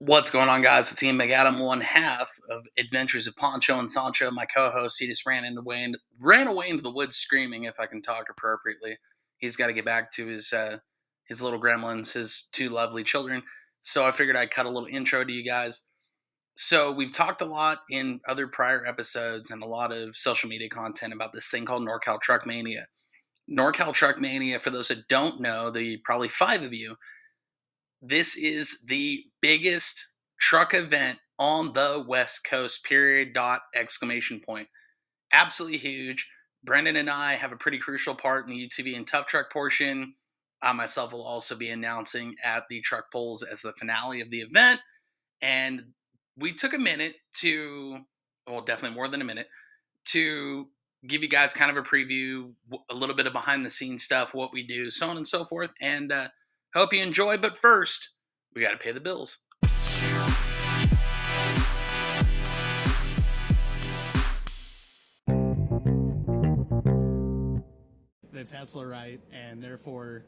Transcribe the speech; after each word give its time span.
What's 0.00 0.30
going 0.30 0.48
on, 0.48 0.60
guys? 0.60 0.90
It's 0.90 1.02
Ian 1.04 1.18
McAdam, 1.18 1.64
one 1.64 1.80
half 1.80 2.28
of 2.50 2.66
Adventures 2.76 3.28
of 3.28 3.36
Pancho 3.36 3.78
and 3.78 3.88
Sancho. 3.88 4.28
My 4.32 4.44
co-host, 4.44 4.96
he 4.98 5.06
just 5.06 5.24
ran 5.24 5.44
into 5.44 5.62
way 5.62 5.84
into, 5.84 6.00
ran 6.18 6.48
away 6.48 6.68
into 6.68 6.82
the 6.82 6.90
woods 6.90 7.16
screaming. 7.16 7.64
If 7.64 7.78
I 7.78 7.86
can 7.86 8.02
talk 8.02 8.26
appropriately, 8.28 8.98
he's 9.38 9.56
got 9.56 9.68
to 9.68 9.72
get 9.72 9.84
back 9.84 10.10
to 10.12 10.26
his 10.26 10.52
uh, 10.52 10.78
his 11.28 11.42
little 11.42 11.60
gremlins, 11.60 12.12
his 12.12 12.48
two 12.52 12.70
lovely 12.70 13.04
children. 13.04 13.44
So 13.82 14.04
I 14.04 14.10
figured 14.10 14.36
I'd 14.36 14.50
cut 14.50 14.66
a 14.66 14.70
little 14.70 14.88
intro 14.90 15.24
to 15.24 15.32
you 15.32 15.44
guys. 15.44 15.86
So 16.56 16.90
we've 16.90 17.12
talked 17.12 17.40
a 17.40 17.46
lot 17.46 17.78
in 17.88 18.20
other 18.28 18.48
prior 18.48 18.84
episodes 18.84 19.52
and 19.52 19.62
a 19.62 19.66
lot 19.66 19.92
of 19.92 20.16
social 20.16 20.48
media 20.48 20.68
content 20.68 21.14
about 21.14 21.32
this 21.32 21.48
thing 21.48 21.66
called 21.66 21.86
NorCal 21.86 22.20
Truck 22.20 22.46
Mania. 22.46 22.86
NorCal 23.48 23.94
Truck 23.94 24.20
Mania, 24.20 24.58
for 24.58 24.70
those 24.70 24.88
that 24.88 25.06
don't 25.08 25.40
know, 25.40 25.70
the 25.70 25.98
probably 25.98 26.28
five 26.28 26.62
of 26.62 26.74
you, 26.74 26.96
this 28.06 28.36
is 28.36 28.82
the 28.86 29.24
biggest 29.40 30.12
truck 30.40 30.74
event 30.74 31.18
on 31.38 31.72
the 31.72 32.04
West 32.06 32.46
Coast, 32.48 32.84
period, 32.84 33.32
dot, 33.32 33.62
exclamation 33.74 34.40
point. 34.40 34.68
Absolutely 35.32 35.78
huge. 35.78 36.28
Brendan 36.62 36.96
and 36.96 37.10
I 37.10 37.34
have 37.34 37.52
a 37.52 37.56
pretty 37.56 37.78
crucial 37.78 38.14
part 38.14 38.46
in 38.46 38.54
the 38.54 38.68
UTV 38.68 38.96
and 38.96 39.06
tough 39.06 39.26
truck 39.26 39.52
portion. 39.52 40.14
I 40.62 40.72
myself 40.72 41.12
will 41.12 41.24
also 41.24 41.56
be 41.56 41.70
announcing 41.70 42.36
at 42.42 42.64
the 42.70 42.80
truck 42.80 43.10
polls 43.12 43.42
as 43.42 43.62
the 43.62 43.72
finale 43.74 44.20
of 44.20 44.30
the 44.30 44.40
event. 44.40 44.80
And 45.42 45.92
we 46.36 46.52
took 46.52 46.72
a 46.72 46.78
minute 46.78 47.14
to, 47.40 47.98
well, 48.46 48.62
definitely 48.62 48.96
more 48.96 49.08
than 49.08 49.20
a 49.20 49.24
minute, 49.24 49.48
to 50.06 50.68
give 51.06 51.22
you 51.22 51.28
guys 51.28 51.52
kind 51.52 51.70
of 51.70 51.76
a 51.76 51.86
preview, 51.86 52.52
a 52.90 52.94
little 52.94 53.14
bit 53.14 53.26
of 53.26 53.32
behind 53.32 53.64
the 53.64 53.70
scenes 53.70 54.04
stuff, 54.04 54.34
what 54.34 54.52
we 54.52 54.62
do, 54.62 54.90
so 54.90 55.08
on 55.08 55.16
and 55.16 55.28
so 55.28 55.44
forth. 55.44 55.70
And 55.80 56.10
uh, 56.10 56.28
hope 56.74 56.92
you 56.92 57.02
enjoy. 57.02 57.36
But 57.36 57.58
first, 57.58 58.10
we 58.54 58.62
got 58.62 58.72
to 58.72 58.76
pay 58.78 58.92
the 58.92 59.00
bills. 59.00 59.38
the 68.32 68.44
Tesla 68.44 68.86
right, 68.86 69.20
and 69.32 69.62
therefore, 69.62 70.24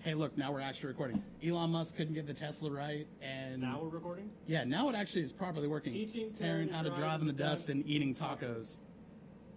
hey, 0.00 0.14
look, 0.14 0.36
now 0.38 0.52
we're 0.52 0.60
actually 0.60 0.88
recording. 0.88 1.22
Elon 1.44 1.70
Musk 1.70 1.96
couldn't 1.96 2.14
get 2.14 2.26
the 2.26 2.34
Tesla 2.34 2.70
right, 2.70 3.06
and 3.20 3.60
Now 3.62 3.80
we're 3.82 3.88
recording? 3.88 4.30
yeah, 4.46 4.64
now 4.64 4.88
it 4.88 4.94
actually 4.94 5.22
is 5.22 5.32
properly 5.32 5.66
working. 5.66 5.92
Teaching 5.92 6.32
Tearing 6.32 6.68
Terry 6.68 6.76
how 6.76 6.82
to 6.82 6.88
drive 6.90 7.00
drive 7.00 7.20
in 7.22 7.26
the 7.26 7.32
the 7.32 7.42
dust 7.42 7.66
dust. 7.66 7.68
and 7.70 7.86
eating 7.86 8.14
tacos. 8.14 8.78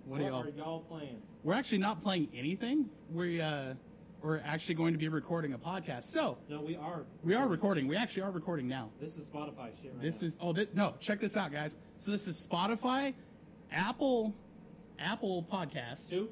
What 0.06 0.18
do 0.18 0.26
y'all? 0.26 0.44
are 0.44 0.50
y'all 0.50 0.80
playing? 0.82 1.22
We're 1.44 1.54
actually 1.54 1.78
not 1.78 2.02
playing 2.02 2.30
anything. 2.34 2.90
We 3.12 3.40
uh, 3.40 3.76
we're 4.22 4.40
actually 4.46 4.76
going 4.76 4.94
to 4.94 5.00
be 5.00 5.08
recording 5.10 5.54
a 5.54 5.58
podcast. 5.58 6.04
So 6.04 6.38
No, 6.50 6.62
we 6.62 6.76
are. 6.76 7.06
we 7.24 7.34
are 7.36 7.48
recording. 7.48 7.88
We 7.88 7.96
actually 7.96 8.24
are 8.24 8.32
recording 8.32 8.68
now. 8.68 8.90
This 9.00 9.18
is 9.18 9.30
Spotify 9.30 9.72
shit 9.82 9.92
right 9.94 10.02
This 10.02 10.22
now. 10.22 10.28
is 10.28 10.38
oh 10.42 10.54
thi- 10.54 10.68
no, 10.74 10.96
check 11.00 11.20
this 11.20 11.36
out, 11.38 11.52
guys. 11.52 11.78
So 11.98 12.12
this 12.12 12.28
is 12.28 12.48
Spotify, 12.52 13.14
Apple, 13.72 14.36
Apple 15.00 15.46
Podcasts, 15.52 16.10
Two? 16.10 16.30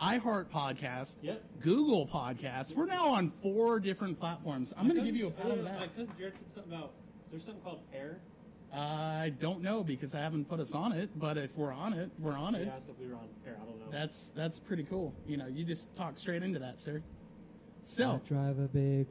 iHeart 0.00 0.50
Podcast, 0.50 1.18
Yep. 1.22 1.42
Google 1.60 2.06
Podcasts. 2.08 2.74
We're 2.76 2.86
now 2.86 3.10
on 3.14 3.30
four 3.30 3.78
different 3.80 4.18
platforms. 4.18 4.74
I'm 4.76 4.88
going 4.88 4.98
to 4.98 5.04
give 5.06 5.14
you 5.16 5.28
a 5.28 5.30
pat 5.30 5.52
on 5.52 5.62
My 5.64 5.86
cousin 5.86 6.08
Jared 6.18 6.36
said 6.36 6.50
something 6.50 6.72
about. 6.72 6.92
There's 7.30 7.44
something 7.44 7.62
called 7.62 7.80
Pair. 7.92 8.18
I 8.74 9.32
don't 9.38 9.62
know 9.62 9.84
because 9.84 10.14
I 10.14 10.20
haven't 10.20 10.48
put 10.48 10.58
us 10.60 10.74
on 10.74 10.92
it, 10.92 11.10
but 11.18 11.38
if 11.38 11.56
we're 11.56 11.72
on 11.72 11.92
it, 11.92 12.10
we're 12.18 12.36
on 12.36 12.54
it. 12.54 12.68
asked 12.68 12.88
if 12.88 12.98
we 12.98 13.06
were 13.06 13.14
on 13.14 13.28
Pair. 13.44 13.56
I 13.60 13.64
don't 13.64 13.78
know. 13.78 13.86
That's 13.90 14.30
that's 14.32 14.58
pretty 14.58 14.84
cool. 14.84 15.14
You 15.26 15.36
know, 15.36 15.46
you 15.46 15.64
just 15.64 15.94
talk 15.96 16.16
straight 16.16 16.42
into 16.42 16.58
that, 16.58 16.80
sir. 16.80 17.02
So 17.82 18.04
I 18.04 18.16
So 18.16 18.34
drive 18.34 18.58
a 18.58 18.68
big. 18.68 19.06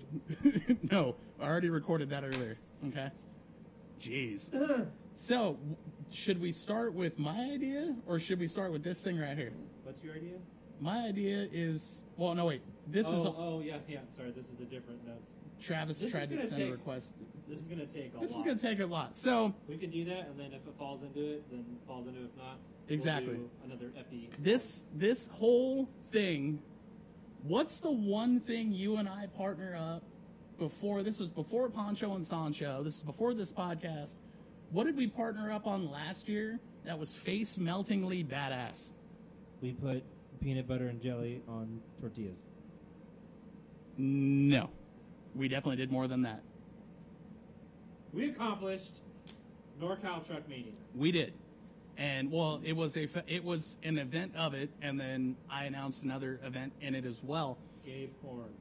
no, 0.92 1.16
I 1.40 1.46
already 1.46 1.70
recorded 1.70 2.10
that 2.10 2.24
earlier. 2.24 2.58
Okay. 2.88 3.10
Jeez. 4.02 4.90
so, 5.16 5.58
should 6.12 6.42
we 6.42 6.52
start 6.52 6.94
with 6.94 7.18
my 7.18 7.52
idea 7.54 7.96
or 8.06 8.20
should 8.20 8.40
we 8.40 8.48
start 8.48 8.72
with 8.72 8.84
this 8.84 9.02
thing 9.02 9.18
right 9.18 9.38
here? 9.38 9.54
What's 9.84 10.04
your 10.04 10.16
idea? 10.16 10.40
My 10.80 11.06
idea 11.08 11.48
is 11.52 12.02
well, 12.18 12.36
no 12.36 12.46
wait. 12.46 12.62
This 12.88 13.08
oh, 13.10 13.16
is 13.16 13.26
oh 13.26 13.62
yeah, 13.64 13.78
yeah. 13.88 14.00
Sorry, 14.16 14.32
this 14.32 14.50
is 14.50 14.60
a 14.60 14.66
different 14.66 15.06
notes. 15.08 15.30
Travis 15.62 16.00
this 16.00 16.12
tried 16.12 16.30
to 16.30 16.36
gonna 16.36 16.48
send 16.50 16.62
a 16.64 16.72
request. 16.72 17.14
This 17.48 17.60
is 17.60 17.66
gonna 17.66 17.86
take 17.86 18.14
a 18.16 18.20
This 18.20 18.32
lot. 18.32 18.38
is 18.40 18.44
going 18.44 18.58
to 18.58 18.62
take 18.68 18.80
a 18.80 18.86
lot. 18.86 19.16
So, 19.16 19.54
We 19.68 19.78
can 19.78 19.92
do 19.92 20.04
that, 20.06 20.28
and 20.28 20.40
then 20.40 20.52
if 20.54 20.68
it 20.68 20.74
falls 20.78 21.04
into 21.04 21.20
it, 21.22 21.50
then 21.52 21.64
falls 21.88 22.08
into 22.08 22.20
it. 22.22 22.26
If 22.26 22.38
not, 22.38 22.58
we'll 22.88 22.94
Exactly. 22.96 23.36
do 23.36 23.50
another 23.64 23.92
epi. 23.98 24.30
this 24.40 24.84
this 24.94 25.28
whole 25.30 25.88
thing 26.08 26.62
what's 27.44 27.80
the 27.80 27.92
one 27.92 28.40
thing 28.40 28.72
you 28.74 28.96
and 28.98 29.08
I 29.08 29.28
partner 29.28 29.76
up 29.76 30.04
before 30.58 31.04
this 31.04 31.20
was 31.20 31.30
before 31.30 31.70
Pancho 31.70 32.14
and 32.16 32.26
Sancho 32.26 32.84
this 32.84 32.98
is 32.98 33.04
before 33.04 33.34
this 33.34 33.52
podcast 33.54 34.18
what 34.72 34.86
did 34.86 34.96
we 34.98 35.08
partner 35.08 35.52
up 35.52 35.66
on 35.68 35.90
last 35.92 36.28
year 36.30 36.60
that 36.86 36.98
was 37.00 37.16
face 37.16 37.58
meltingly 37.60 38.24
badass 38.24 38.92
We 39.62 39.74
put 39.74 40.04
peanut 40.44 40.68
butter 40.68 40.88
and 40.88 41.02
jelly 41.02 41.42
on 41.48 41.80
tortillas. 42.00 42.46
no 43.98 44.70
we 45.36 45.48
definitely 45.48 45.78
did 45.78 45.92
more 45.92 46.08
than 46.08 46.22
that 46.24 46.42
We 48.12 48.30
accomplished 48.30 49.00
NorCal 49.82 50.26
Truck 50.28 50.48
Meeting. 50.50 50.76
we 50.96 51.12
did 51.12 51.34
and 51.98 52.32
well 52.32 52.60
it 52.64 52.76
was 52.76 52.98
a 52.98 53.08
fe- 53.08 53.24
it 53.28 53.44
was 53.44 53.78
an 53.84 53.98
event 53.98 54.36
of 54.36 54.54
it 54.54 54.70
and 54.82 55.00
then 55.00 55.36
I 55.50 55.66
announced 55.66 56.04
another 56.04 56.40
event 56.44 56.74
in 56.82 56.94
it 56.96 57.06
as 57.06 57.24
well 57.24 57.58
Gay 57.86 58.10
porn. 58.22 58.54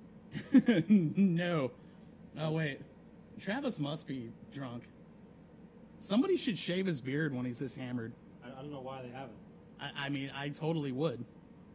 no. 1.16 1.70
Oh 2.40 2.50
wait, 2.50 2.80
Travis 3.38 3.78
must 3.78 4.08
be 4.08 4.30
drunk. 4.52 4.82
Somebody 6.00 6.36
should 6.36 6.58
shave 6.58 6.86
his 6.86 7.00
beard 7.00 7.32
when 7.32 7.44
he's 7.46 7.60
this 7.60 7.76
hammered. 7.76 8.14
I, 8.44 8.48
I 8.48 8.62
don't 8.62 8.72
know 8.72 8.80
why 8.80 9.02
they 9.02 9.10
haven't. 9.10 9.36
I, 9.80 10.06
I 10.06 10.08
mean, 10.08 10.32
I 10.34 10.48
totally 10.48 10.90
would. 10.90 11.24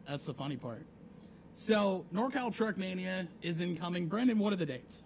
That's 0.08 0.24
the 0.24 0.32
funny 0.32 0.56
part. 0.56 0.86
So, 1.52 2.06
NorCal 2.14 2.54
Truck 2.54 2.78
Mania 2.78 3.28
is 3.42 3.60
incoming. 3.60 4.06
Brendan, 4.06 4.38
what 4.38 4.52
are 4.52 4.56
the 4.56 4.64
dates? 4.64 5.04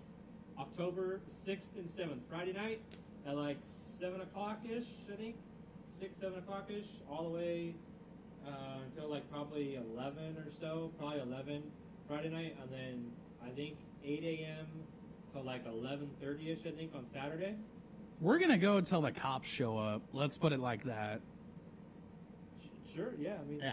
October 0.59 1.21
6th 1.45 1.75
and 1.77 1.89
7th, 1.89 2.21
Friday 2.31 2.53
night 2.53 2.81
at 3.27 3.37
like 3.37 3.57
7 3.65 4.21
o'clock 4.21 4.61
ish, 4.65 4.87
I 5.13 5.17
think. 5.17 5.37
6, 5.91 6.19
7 6.21 6.39
o'clock 6.39 6.71
ish, 6.71 6.87
all 7.11 7.25
the 7.25 7.31
way 7.31 7.75
uh, 8.47 8.51
until 8.87 9.11
like 9.11 9.29
probably 9.31 9.75
11 9.75 10.37
or 10.37 10.51
so, 10.61 10.93
probably 10.99 11.21
11 11.21 11.63
Friday 12.07 12.29
night, 12.29 12.57
and 12.63 12.71
then 12.71 13.11
I 13.45 13.51
think 13.51 13.79
8 14.05 14.23
a.m. 14.23 14.67
till 15.33 15.43
like 15.43 15.67
11.30 15.67 16.49
ish, 16.49 16.67
I 16.67 16.71
think, 16.71 16.95
on 16.95 17.07
Saturday. 17.07 17.57
We're 18.21 18.39
gonna 18.39 18.59
go 18.59 18.77
until 18.77 19.01
the 19.01 19.11
cops 19.11 19.49
show 19.49 19.79
up. 19.79 20.03
Let's 20.13 20.39
put 20.39 20.53
it 20.53 20.61
like 20.61 20.85
that. 20.85 21.21
Sure, 22.87 23.15
yeah, 23.19 23.39
I 23.41 23.51
mean, 23.51 23.59
Yeah. 23.61 23.73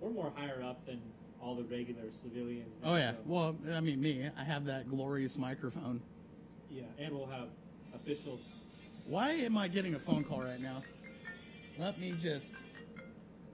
We're 0.00 0.10
more 0.10 0.32
higher 0.34 0.62
up 0.62 0.84
than 0.86 1.00
all 1.40 1.54
the 1.54 1.64
regular 1.64 2.02
civilians. 2.22 2.68
Oh 2.84 2.96
yeah. 2.96 3.12
so- 3.12 3.16
Well, 3.26 3.56
I 3.72 3.80
mean, 3.80 4.00
me. 4.00 4.28
I 4.38 4.44
have 4.44 4.64
that 4.66 4.88
glorious 4.88 5.36
microphone. 5.38 6.00
yeah, 6.70 6.82
and 6.98 7.14
we'll 7.14 7.26
have 7.26 7.48
official. 7.94 8.38
Why 9.06 9.30
am 9.32 9.56
I 9.56 9.68
getting 9.68 9.94
a 9.94 9.98
phone 9.98 10.24
call 10.24 10.40
right 10.42 10.60
now? 10.60 10.82
Let 11.78 11.98
me 12.00 12.14
just. 12.22 12.54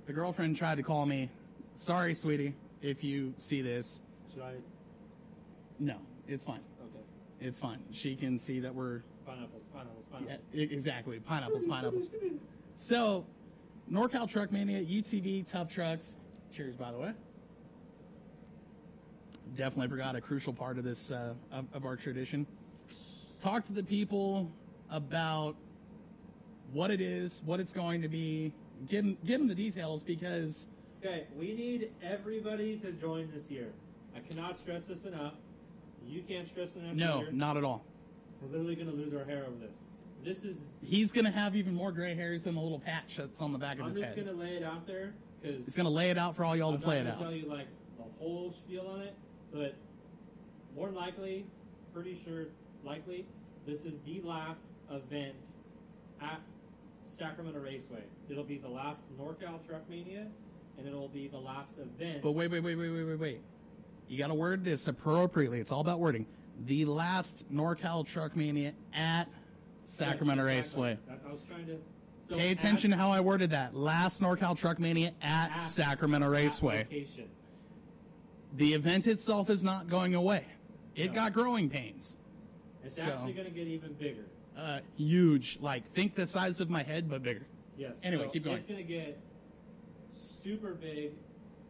The 0.06 0.12
girlfriend 0.12 0.56
tried 0.56 0.76
to 0.76 0.82
call 0.82 1.06
me. 1.06 1.30
Sorry, 1.74 2.14
sweetie, 2.14 2.54
if 2.80 3.04
you 3.04 3.34
see 3.36 3.62
this. 3.62 4.02
Should 4.32 4.42
I? 4.42 4.54
No, 5.78 5.96
it's 6.26 6.44
fine. 6.44 6.60
Okay. 6.80 7.04
It's 7.40 7.58
fine. 7.60 7.80
She 7.92 8.14
can 8.16 8.38
see 8.38 8.60
that 8.60 8.74
we're 8.74 9.02
Pineapples, 9.26 9.62
pineapples, 9.72 10.06
pineapples. 10.12 10.40
e- 10.54 10.62
exactly 10.62 11.18
pineapples, 11.20 11.66
pineapples. 11.66 12.08
So, 12.74 13.26
NorCal 13.90 14.28
Truck 14.28 14.50
Mania, 14.52 14.82
UTV, 14.84 15.48
tough 15.50 15.70
trucks. 15.72 16.16
Cheers, 16.52 16.76
by 16.76 16.92
the 16.92 16.98
way. 16.98 17.12
Definitely 19.56 19.88
forgot 19.88 20.16
a 20.16 20.20
crucial 20.20 20.52
part 20.52 20.76
of 20.78 20.84
this 20.84 21.10
uh, 21.10 21.34
of, 21.50 21.66
of 21.72 21.84
our 21.86 21.96
tradition. 21.96 22.46
Talk 23.40 23.64
to 23.66 23.72
the 23.72 23.82
people 23.82 24.50
about 24.90 25.56
what 26.72 26.90
it 26.90 27.00
is, 27.00 27.42
what 27.44 27.58
it's 27.58 27.72
going 27.72 28.02
to 28.02 28.08
be. 28.08 28.52
Give 28.88 29.04
them, 29.04 29.18
give 29.24 29.38
them 29.40 29.48
the 29.48 29.54
details 29.54 30.02
because 30.04 30.68
Okay, 31.04 31.24
we 31.36 31.54
need 31.54 31.90
everybody 32.02 32.76
to 32.78 32.92
join 32.92 33.30
this 33.34 33.50
year. 33.50 33.72
I 34.14 34.20
cannot 34.20 34.58
stress 34.58 34.86
this 34.86 35.04
enough. 35.04 35.34
You 36.06 36.22
can't 36.22 36.46
stress 36.46 36.76
enough. 36.76 36.94
no, 36.94 37.22
either. 37.22 37.32
not 37.32 37.56
at 37.56 37.64
all. 37.64 37.84
We're 38.40 38.48
literally 38.48 38.76
going 38.76 38.90
to 38.90 38.94
lose 38.94 39.14
our 39.14 39.24
hair 39.24 39.44
over 39.46 39.56
this. 39.58 39.74
This 40.22 40.44
is. 40.44 40.64
He's 40.82 41.12
going 41.12 41.24
to 41.24 41.30
have 41.30 41.56
even 41.56 41.74
more 41.74 41.92
gray 41.92 42.14
hairs 42.14 42.44
than 42.44 42.54
the 42.54 42.60
little 42.60 42.78
patch 42.78 43.16
that's 43.16 43.40
on 43.40 43.52
the 43.52 43.58
back 43.58 43.78
of 43.80 43.86
his 43.86 44.00
head. 44.00 44.10
I'm 44.10 44.14
just 44.14 44.26
going 44.26 44.38
to 44.38 44.44
lay 44.44 44.56
it 44.56 44.62
out 44.62 44.86
there 44.86 45.14
He's 45.42 45.76
going 45.76 45.86
to 45.86 45.92
lay 45.92 46.10
it 46.10 46.18
out 46.18 46.36
for 46.36 46.44
all 46.44 46.56
y'all 46.56 46.72
I'm 46.74 46.78
to 46.78 46.84
play 46.84 47.02
not 47.02 47.06
it 47.06 47.12
out. 47.14 47.20
tell 47.20 47.32
you 47.32 47.48
like 47.48 47.66
the 47.96 48.04
whole 48.18 48.52
spiel 48.52 48.86
on 48.86 49.00
it, 49.00 49.14
but 49.52 49.74
more 50.74 50.86
than 50.86 50.94
likely, 50.96 51.46
pretty 51.92 52.14
sure, 52.14 52.46
likely, 52.84 53.26
this 53.66 53.84
is 53.84 53.98
the 54.00 54.20
last 54.22 54.74
event 54.90 55.34
at 56.20 56.40
Sacramento 57.06 57.60
Raceway. 57.60 58.02
It'll 58.28 58.44
be 58.44 58.58
the 58.58 58.68
last 58.68 59.02
NorCal 59.18 59.64
Truck 59.66 59.88
Mania, 59.90 60.26
and 60.78 60.86
it'll 60.86 61.08
be 61.08 61.28
the 61.28 61.38
last 61.38 61.74
event. 61.78 62.22
But 62.22 62.32
wait, 62.32 62.50
wait, 62.50 62.60
wait, 62.60 62.76
wait, 62.76 62.90
wait, 62.90 63.04
wait, 63.04 63.18
wait. 63.18 63.40
You 64.08 64.18
got 64.18 64.28
to 64.28 64.34
word 64.34 64.64
this 64.64 64.88
appropriately. 64.88 65.60
It's 65.60 65.72
all 65.72 65.80
about 65.80 66.00
wording. 66.00 66.26
The 66.66 66.84
last 66.84 67.52
NorCal 67.52 68.06
Truck 68.06 68.36
Mania 68.36 68.74
at 68.94 69.24
Sacramento 69.84 70.44
Yes, 70.46 70.58
exactly. 70.58 70.82
Raceway. 70.82 70.98
That's, 71.08 71.24
I 71.26 71.32
was 71.32 71.42
trying 71.42 71.66
to. 71.66 71.76
So 72.32 72.38
Pay 72.38 72.50
attention 72.50 72.92
to 72.92 72.96
how 72.96 73.10
I 73.10 73.20
worded 73.20 73.50
that. 73.50 73.74
Last 73.76 74.22
NorCal 74.22 74.56
Truck 74.58 74.78
Mania 74.78 75.12
at, 75.20 75.56
Sacramento 75.56 76.26
Raceway. 76.30 77.06
The 78.56 78.72
event 78.72 79.06
itself 79.06 79.50
is 79.50 79.62
not 79.62 79.88
going 79.88 80.14
away. 80.14 80.46
It 80.94 81.08
No. 81.08 81.14
got 81.14 81.34
growing 81.34 81.68
pains. 81.68 82.16
It's 82.82 83.02
So- 83.02 83.12
actually 83.12 83.34
going 83.34 83.48
to 83.48 83.52
get 83.52 83.66
even 83.68 83.92
bigger. 83.92 84.24
Uh, 84.56 84.80
huge. 84.96 85.58
Like, 85.60 85.86
think 85.86 86.14
the 86.14 86.26
size 86.26 86.60
of 86.60 86.70
my 86.70 86.82
head, 86.82 87.10
but 87.10 87.22
bigger. 87.22 87.46
Yes. 87.76 88.00
Anyway, 88.02 88.24
so 88.24 88.30
keep 88.30 88.44
going. 88.44 88.56
It's 88.56 88.64
going 88.66 88.78
to 88.78 88.82
get 88.82 89.20
super 90.10 90.72
big 90.72 91.12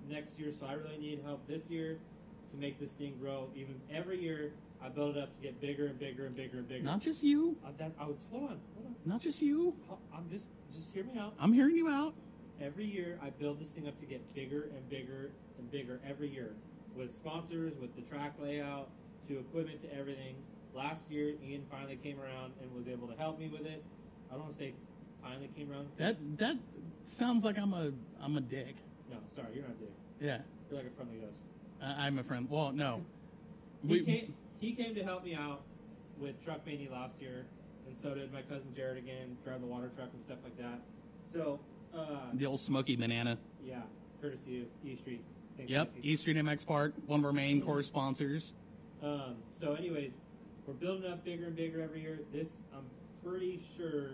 next 0.09 0.39
year, 0.39 0.53
so 0.53 0.67
I 0.67 0.75
really 0.75 0.99
need 0.99 1.23
help 1.25 1.45
this 1.49 1.69
year 1.71 1.99
to 2.53 2.57
make 2.57 2.79
this 2.79 2.93
thing 2.93 3.17
grow. 3.21 3.51
Even 3.57 3.81
every 3.91 4.23
year, 4.23 4.53
I 4.85 4.89
build 4.89 5.17
it 5.17 5.23
up 5.23 5.33
to 5.35 5.41
get 5.41 5.61
bigger 5.61 5.87
and 5.87 5.99
bigger 5.99 6.27
and 6.27 6.35
bigger 6.35 6.59
and 6.59 6.69
bigger. 6.69 6.83
Not 6.85 7.01
just 7.01 7.23
you. 7.23 7.57
Uh, 7.65 7.71
that, 7.79 7.93
oh, 8.01 8.17
hold 8.31 8.51
on, 8.51 8.61
hold 8.75 8.87
on. 8.87 8.95
Not 9.05 9.21
just 9.21 9.41
you. 9.41 9.75
I'm 10.15 10.29
just, 10.31 10.49
just 10.75 10.91
hear 10.93 11.05
me 11.05 11.19
out. 11.19 11.35
I'm 11.39 11.53
hearing 11.53 11.77
you 11.77 11.89
out. 11.89 12.15
Every 12.61 12.85
year, 12.85 13.19
I 13.23 13.31
build 13.31 13.61
this 13.61 13.71
thing 13.71 13.87
up 13.89 13.99
to 14.01 14.07
get 14.07 14.35
bigger 14.35 14.69
and 14.75 14.89
bigger 14.89 15.31
and 15.59 15.71
bigger 15.71 16.01
every 16.09 16.29
year, 16.29 16.55
with 16.97 17.15
sponsors, 17.15 17.73
with 17.81 17.95
the 17.97 18.03
track 18.03 18.35
layout, 18.41 18.89
to 19.29 19.39
equipment, 19.39 19.81
to 19.83 19.95
everything. 19.97 20.37
Last 20.75 21.11
year, 21.11 21.35
Ian 21.45 21.65
finally 21.71 21.97
came 21.97 22.21
around 22.21 22.53
and 22.61 22.73
was 22.75 22.89
able 22.89 23.07
to 23.09 23.15
help 23.17 23.39
me 23.39 23.49
with 23.49 23.67
it. 23.67 23.83
I 24.31 24.35
don't 24.35 24.45
want 24.45 24.53
to 24.55 24.59
say 24.59 24.75
finally 25.23 25.51
came 25.57 25.71
around. 25.71 25.89
That 25.99 26.17
that 26.39 26.57
sounds 27.07 27.45
like 27.45 27.59
I'm 27.59 27.73
a 27.75 27.91
I'm 28.21 28.37
a 28.37 28.41
dick. 28.41 28.77
no, 29.11 29.17
sorry, 29.35 29.49
you're 29.55 29.63
not 29.65 29.73
a 29.73 29.81
Dick. 29.81 29.93
Yeah, 30.21 30.39
You're 30.71 30.79
like 30.81 30.89
a 30.93 30.95
friendly 30.95 31.19
ghost. 31.19 31.45
I, 31.83 32.07
I'm 32.07 32.19
a 32.19 32.23
friend. 32.23 32.47
Well, 32.49 32.73
no. 32.73 33.03
He 33.83 33.89
We, 33.89 34.05
came. 34.05 34.35
He 34.63 34.73
came 34.75 34.95
to 34.95 35.03
help 35.03 35.25
me 35.25 35.35
out 35.35 35.63
with 36.21 36.43
Truck 36.45 36.65
Mania 36.65 36.93
last 36.93 37.21
year, 37.21 37.47
and 37.89 37.97
so 37.97 38.15
did 38.15 38.33
my 38.33 38.43
cousin 38.43 38.73
Jared 38.77 38.97
again, 38.97 39.37
drive 39.45 39.61
the 39.61 39.67
water 39.67 39.91
truck 39.97 40.11
and 40.15 40.23
stuff 40.23 40.39
like 40.45 40.57
that. 40.57 40.81
So, 41.33 41.59
uh, 41.93 42.27
the 42.33 42.47
old 42.47 42.61
Smoky 42.61 42.95
Banana. 42.95 43.39
yeah, 43.65 43.81
courtesy 44.21 44.61
of 44.61 44.67
E 44.89 44.95
Street. 44.95 45.25
Thanks, 45.57 45.73
Yep, 45.73 45.91
E 45.97 46.11
East 46.13 46.23
Street 46.23 46.37
MX 46.37 46.65
Park, 46.65 46.95
one 47.07 47.19
of 47.19 47.27
our 47.27 47.33
main 47.33 47.61
core 47.61 47.83
sponsors. 47.83 48.55
Um, 49.03 49.35
so, 49.51 49.75
anyways, 49.75 50.13
we're 50.65 50.75
building 50.75 51.11
up 51.11 51.25
bigger 51.25 51.47
and 51.47 51.57
bigger 51.57 51.83
every 51.83 52.01
year. 52.03 52.21
This, 52.33 52.63
I'm 52.73 52.85
pretty 53.29 53.61
sure, 53.77 54.11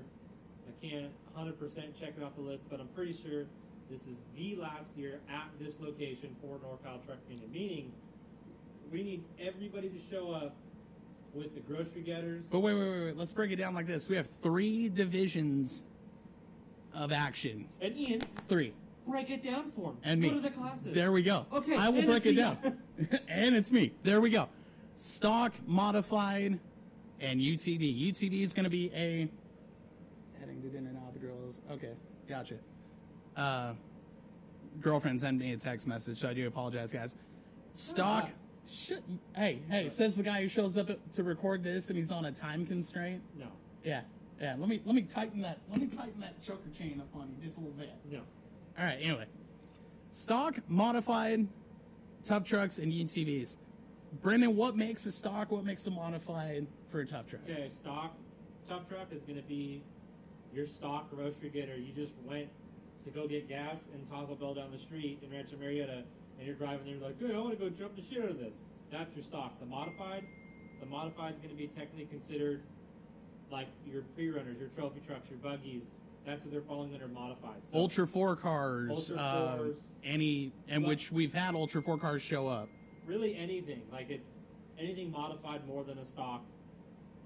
I 0.67 0.87
can't 0.87 1.13
100% 1.37 1.95
check 2.01 2.15
it 2.17 2.23
off 2.25 2.37
the 2.37 2.41
list, 2.41 2.65
but 2.71 2.81
I'm 2.81 2.89
pretty 2.89 3.13
sure 3.13 3.45
this 3.91 4.07
is 4.07 4.17
the 4.35 4.57
last 4.57 4.97
year 4.97 5.21
at 5.31 5.49
this 5.61 5.79
location 5.79 6.35
for 6.41 6.57
NorCal 6.57 7.05
Truck 7.05 7.19
Mania. 7.29 7.49
Meaning, 7.53 7.93
we 8.93 9.03
need 9.03 9.25
everybody 9.41 9.89
to 9.89 9.99
show 10.11 10.33
up 10.33 10.57
with 11.35 11.55
the 11.55 11.61
grocery 11.61 12.03
getters. 12.03 12.45
But 12.51 12.61
wait, 12.61 12.75
wait, 12.75 12.91
wait, 12.91 13.05
wait. 13.07 13.17
Let's 13.17 13.35
break 13.35 13.51
it 13.51 13.57
down 13.57 13.75
like 13.75 13.87
this. 13.87 14.09
We 14.09 14.17
have 14.17 14.27
three 14.27 14.89
divisions 14.89 15.85
of 16.95 17.13
action. 17.13 17.69
And 17.81 17.97
Ian, 17.97 18.23
Three. 18.49 18.73
break 19.07 19.31
it 19.31 19.43
down 19.43 19.71
for 19.71 19.93
me. 19.93 19.99
And 20.05 20.21
me. 20.21 20.29
What 20.29 20.39
are 20.39 20.41
the 20.41 20.51
classes? 20.51 20.95
There 20.95 21.13
we 21.13 21.23
go. 21.23 21.47
Okay, 21.53 21.77
I 21.77 21.91
will 21.91 22.03
break 22.03 22.27
it 22.27 22.37
down. 22.37 22.59
and 23.29 23.57
it's 23.57 23.71
me. 23.71 23.93
There 24.03 24.21
we 24.21 24.31
go. 24.31 24.49
Stock, 24.97 25.55
modified, 25.67 26.59
and 27.21 27.41
UTV. 27.41 28.11
UTV 28.11 28.43
is 28.43 28.55
going 28.55 28.65
to 28.65 28.71
be 28.71 28.91
a. 28.95 29.29
Heading 30.41 30.63
to 30.63 30.69
dinner 30.69 30.91
now 30.93 31.03
with 31.07 31.21
the 31.21 31.27
girls. 31.27 31.61
Okay, 31.71 31.93
gotcha. 32.29 32.57
Uh, 33.37 33.75
girlfriend 34.81 35.21
sent 35.21 35.39
me 35.39 35.53
a 35.53 35.57
text 35.57 35.87
message, 35.87 36.19
so 36.19 36.29
I 36.29 36.35
do 36.35 36.47
apologize, 36.47 36.93
guys. 36.93 37.17
Stock. 37.75 38.31
Shut, 38.69 39.03
hey, 39.35 39.61
hey, 39.71 39.89
says 39.89 40.17
the 40.17 40.23
guy 40.23 40.43
who 40.43 40.49
shows 40.49 40.77
up 40.77 40.91
to 41.13 41.23
record 41.23 41.63
this 41.65 41.89
and 41.89 41.97
he's 41.99 42.13
on 42.13 42.25
a 42.27 42.33
time 42.33 42.67
constraint. 42.67 43.23
No, 43.39 43.47
Yeah, 43.83 44.03
yeah. 44.41 44.57
Let 44.59 44.69
me 44.69 44.83
let 44.85 44.95
me 44.95 45.03
tighten 45.03 45.41
that. 45.43 45.59
Let 45.71 45.81
me 45.81 45.87
tighten 45.87 46.21
that 46.21 46.43
choker 46.43 46.69
chain 46.77 47.01
up 47.01 47.09
on 47.19 47.31
you 47.39 47.47
just 47.47 47.57
a 47.57 47.61
little 47.61 47.77
bit. 47.77 47.91
no. 48.11 48.19
All 48.79 48.85
right. 48.85 48.99
Anyway, 49.01 49.27
stock, 50.11 50.57
modified, 50.69 51.49
tough 52.25 52.45
trucks, 52.45 52.79
and 52.79 52.93
UTVs. 52.93 53.57
Brendan, 54.23 54.55
what 54.57 54.77
makes 54.77 55.07
a 55.07 55.13
stock? 55.13 55.51
What 55.51 55.65
makes 55.65 55.87
a 55.87 55.91
modified 55.91 56.67
for 56.91 57.01
a 57.01 57.07
tough 57.07 57.27
truck? 57.27 57.43
Okay, 57.49 57.69
stock 57.71 58.15
tough 58.69 58.87
truck 58.89 59.09
is 59.13 59.23
going 59.23 59.37
to 59.37 59.49
be 59.49 59.83
your 60.53 60.67
stock 60.67 61.11
grocery 61.11 61.49
getter. 61.49 61.77
You 61.77 61.93
just 61.93 62.15
went 62.25 62.49
to 63.05 63.11
go 63.11 63.27
get 63.27 63.49
gas 63.49 63.89
and 63.95 64.07
Taco 64.09 64.35
Bell 64.35 64.55
down 64.55 64.71
the 64.73 64.79
street 64.79 65.21
in 65.23 65.31
Rancho 65.31 65.57
Murieta, 65.57 66.03
and 66.39 66.47
you're 66.47 66.57
driving 66.57 66.87
there 66.87 67.09
like, 67.09 67.21
hey, 67.21 67.35
I 67.35 67.39
want 67.39 67.51
to 67.51 67.57
go 67.57 67.69
jump 67.69 67.97
the 67.97 68.03
shit 68.03 68.23
out 68.23 68.31
of 68.31 68.39
this. 68.39 68.63
That's 68.91 69.15
your 69.15 69.25
stock. 69.25 69.59
The 69.61 69.67
modified, 69.67 70.25
the 70.81 70.87
modified 70.87 71.35
is 71.35 71.39
going 71.41 71.51
to 71.51 71.57
be 71.57 71.67
technically 71.67 72.07
considered 72.07 72.63
like 73.51 73.69
your 73.87 74.03
pre-runners, 74.15 74.59
your 74.59 74.69
trophy 74.69 75.01
trucks, 75.07 75.29
your 75.31 75.39
buggies. 75.39 75.87
That's 76.27 76.45
what 76.45 76.53
they're 76.53 76.61
falling 76.63 76.93
under 76.95 77.09
modified. 77.09 77.63
So 77.65 77.79
Ultra 77.79 78.07
four 78.07 78.37
cars, 78.37 78.91
Ultra 79.11 79.17
uh, 79.17 79.57
fours. 79.57 79.77
any, 80.05 80.53
and 80.69 80.85
which 80.85 81.11
we've 81.11 81.33
had 81.33 81.55
Ultra 81.55 81.83
four 81.83 81.97
cars 81.99 82.21
show 82.23 82.47
up. 82.49 82.69
really 83.07 83.35
anything 83.37 83.83
like 83.91 84.11
it's 84.11 84.29
anything 84.79 85.11
modified 85.11 85.67
more 85.67 85.83
than 85.85 85.97
a 85.99 86.05
stock 86.07 86.43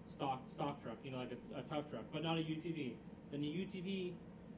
stock 0.09 0.43
stock 0.55 0.81
truck 0.83 0.97
you 1.03 1.11
know 1.11 1.19
like 1.19 1.33
a, 1.33 1.59
a 1.59 1.63
tough 1.63 1.91
truck 1.91 2.05
but 2.13 2.23
not 2.23 2.39
a 2.39 2.41
utv 2.41 2.93
then 3.33 3.41
the 3.41 3.49
utv 3.49 4.13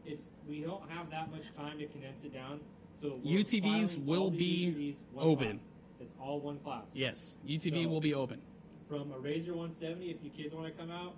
it's 0.07 0.31
we 0.49 0.61
don't 0.61 0.89
have 0.91 1.11
that 1.11 1.31
much 1.31 1.55
time 1.57 1.79
to 1.79 1.87
condense 1.87 2.25
it 2.25 2.33
down 2.35 2.61
so 3.01 3.19
UTVs 3.25 4.05
will 4.05 4.31
be 4.31 4.97
UTVs 5.17 5.21
open. 5.23 5.59
class. 5.59 5.69
it's 6.01 6.15
all 6.21 6.41
one 6.41 6.59
class 6.59 6.85
Yes, 6.93 7.37
UTV 7.47 7.85
So- 7.85 7.89
will 7.91 8.01
be 8.01 8.15
open. 8.15 8.41
from 8.89 9.11
a 9.13 9.19
razor 9.19 9.53
170 9.55 10.11
if 10.11 10.17
you 10.23 10.31
kids 10.31 10.55
want 10.55 10.67
to 10.67 10.73
come 10.73 10.91
out 10.91 11.15